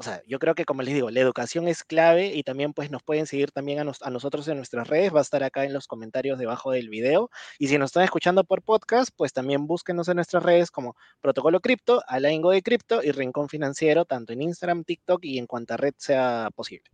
o 0.00 0.02
sea, 0.02 0.22
yo 0.26 0.38
creo 0.38 0.54
que 0.54 0.64
como 0.64 0.80
les 0.80 0.94
digo, 0.94 1.10
la 1.10 1.20
educación 1.20 1.68
es 1.68 1.84
clave 1.84 2.34
y 2.34 2.42
también 2.42 2.72
pues 2.72 2.90
nos 2.90 3.02
pueden 3.02 3.26
seguir 3.26 3.50
también 3.50 3.80
a, 3.80 4.10
nosotros 4.10 4.48
en 4.48 4.56
nuestras 4.56 4.88
redes, 4.88 5.14
va 5.14 5.18
a 5.18 5.20
estar 5.20 5.42
acá 5.42 5.66
en 5.66 5.74
los 5.74 5.86
comentarios 5.86 6.38
debajo 6.38 6.70
del 6.70 6.88
video. 6.88 7.30
Y 7.58 7.68
si 7.68 7.76
nos 7.76 7.90
están 7.90 8.04
escuchando 8.04 8.42
por 8.44 8.62
podcast, 8.62 9.10
pues 9.14 9.34
también 9.34 9.66
búsquenos 9.66 10.08
en 10.08 10.16
nuestras 10.16 10.42
redes 10.42 10.70
como 10.70 10.96
Protocolo 11.20 11.60
Cripto, 11.60 12.02
Alaingo 12.08 12.50
de 12.50 12.62
Cripto 12.62 13.02
y 13.02 13.12
Rincón 13.12 13.50
Financiero, 13.50 14.06
tanto 14.06 14.32
en 14.32 14.40
Instagram, 14.40 14.84
TikTok 14.84 15.22
y 15.22 15.36
en 15.36 15.46
cuanta 15.46 15.76
red 15.76 15.92
sea 15.98 16.48
posible. 16.54 16.88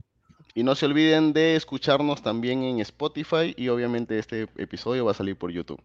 Y 0.55 0.65
no 0.65 0.75
se 0.75 0.87
olviden 0.87 1.33
de 1.33 1.55
escucharnos 1.55 2.23
también 2.23 2.65
en 2.65 2.81
Spotify 2.81 3.55
y 3.57 3.69
obviamente 3.69 4.19
este 4.19 4.49
episodio 4.57 5.05
va 5.05 5.13
a 5.13 5.15
salir 5.15 5.39
por 5.39 5.53
YouTube. 5.53 5.81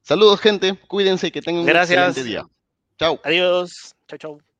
Saludos 0.00 0.40
gente, 0.40 0.78
cuídense 0.88 1.26
y 1.26 1.30
que 1.30 1.42
tengan 1.42 1.64
un 1.64 1.68
excelente 1.68 2.24
día. 2.24 2.46
Chao. 2.98 3.20
Adiós. 3.22 3.94
Chao, 4.08 4.18
chao. 4.18 4.53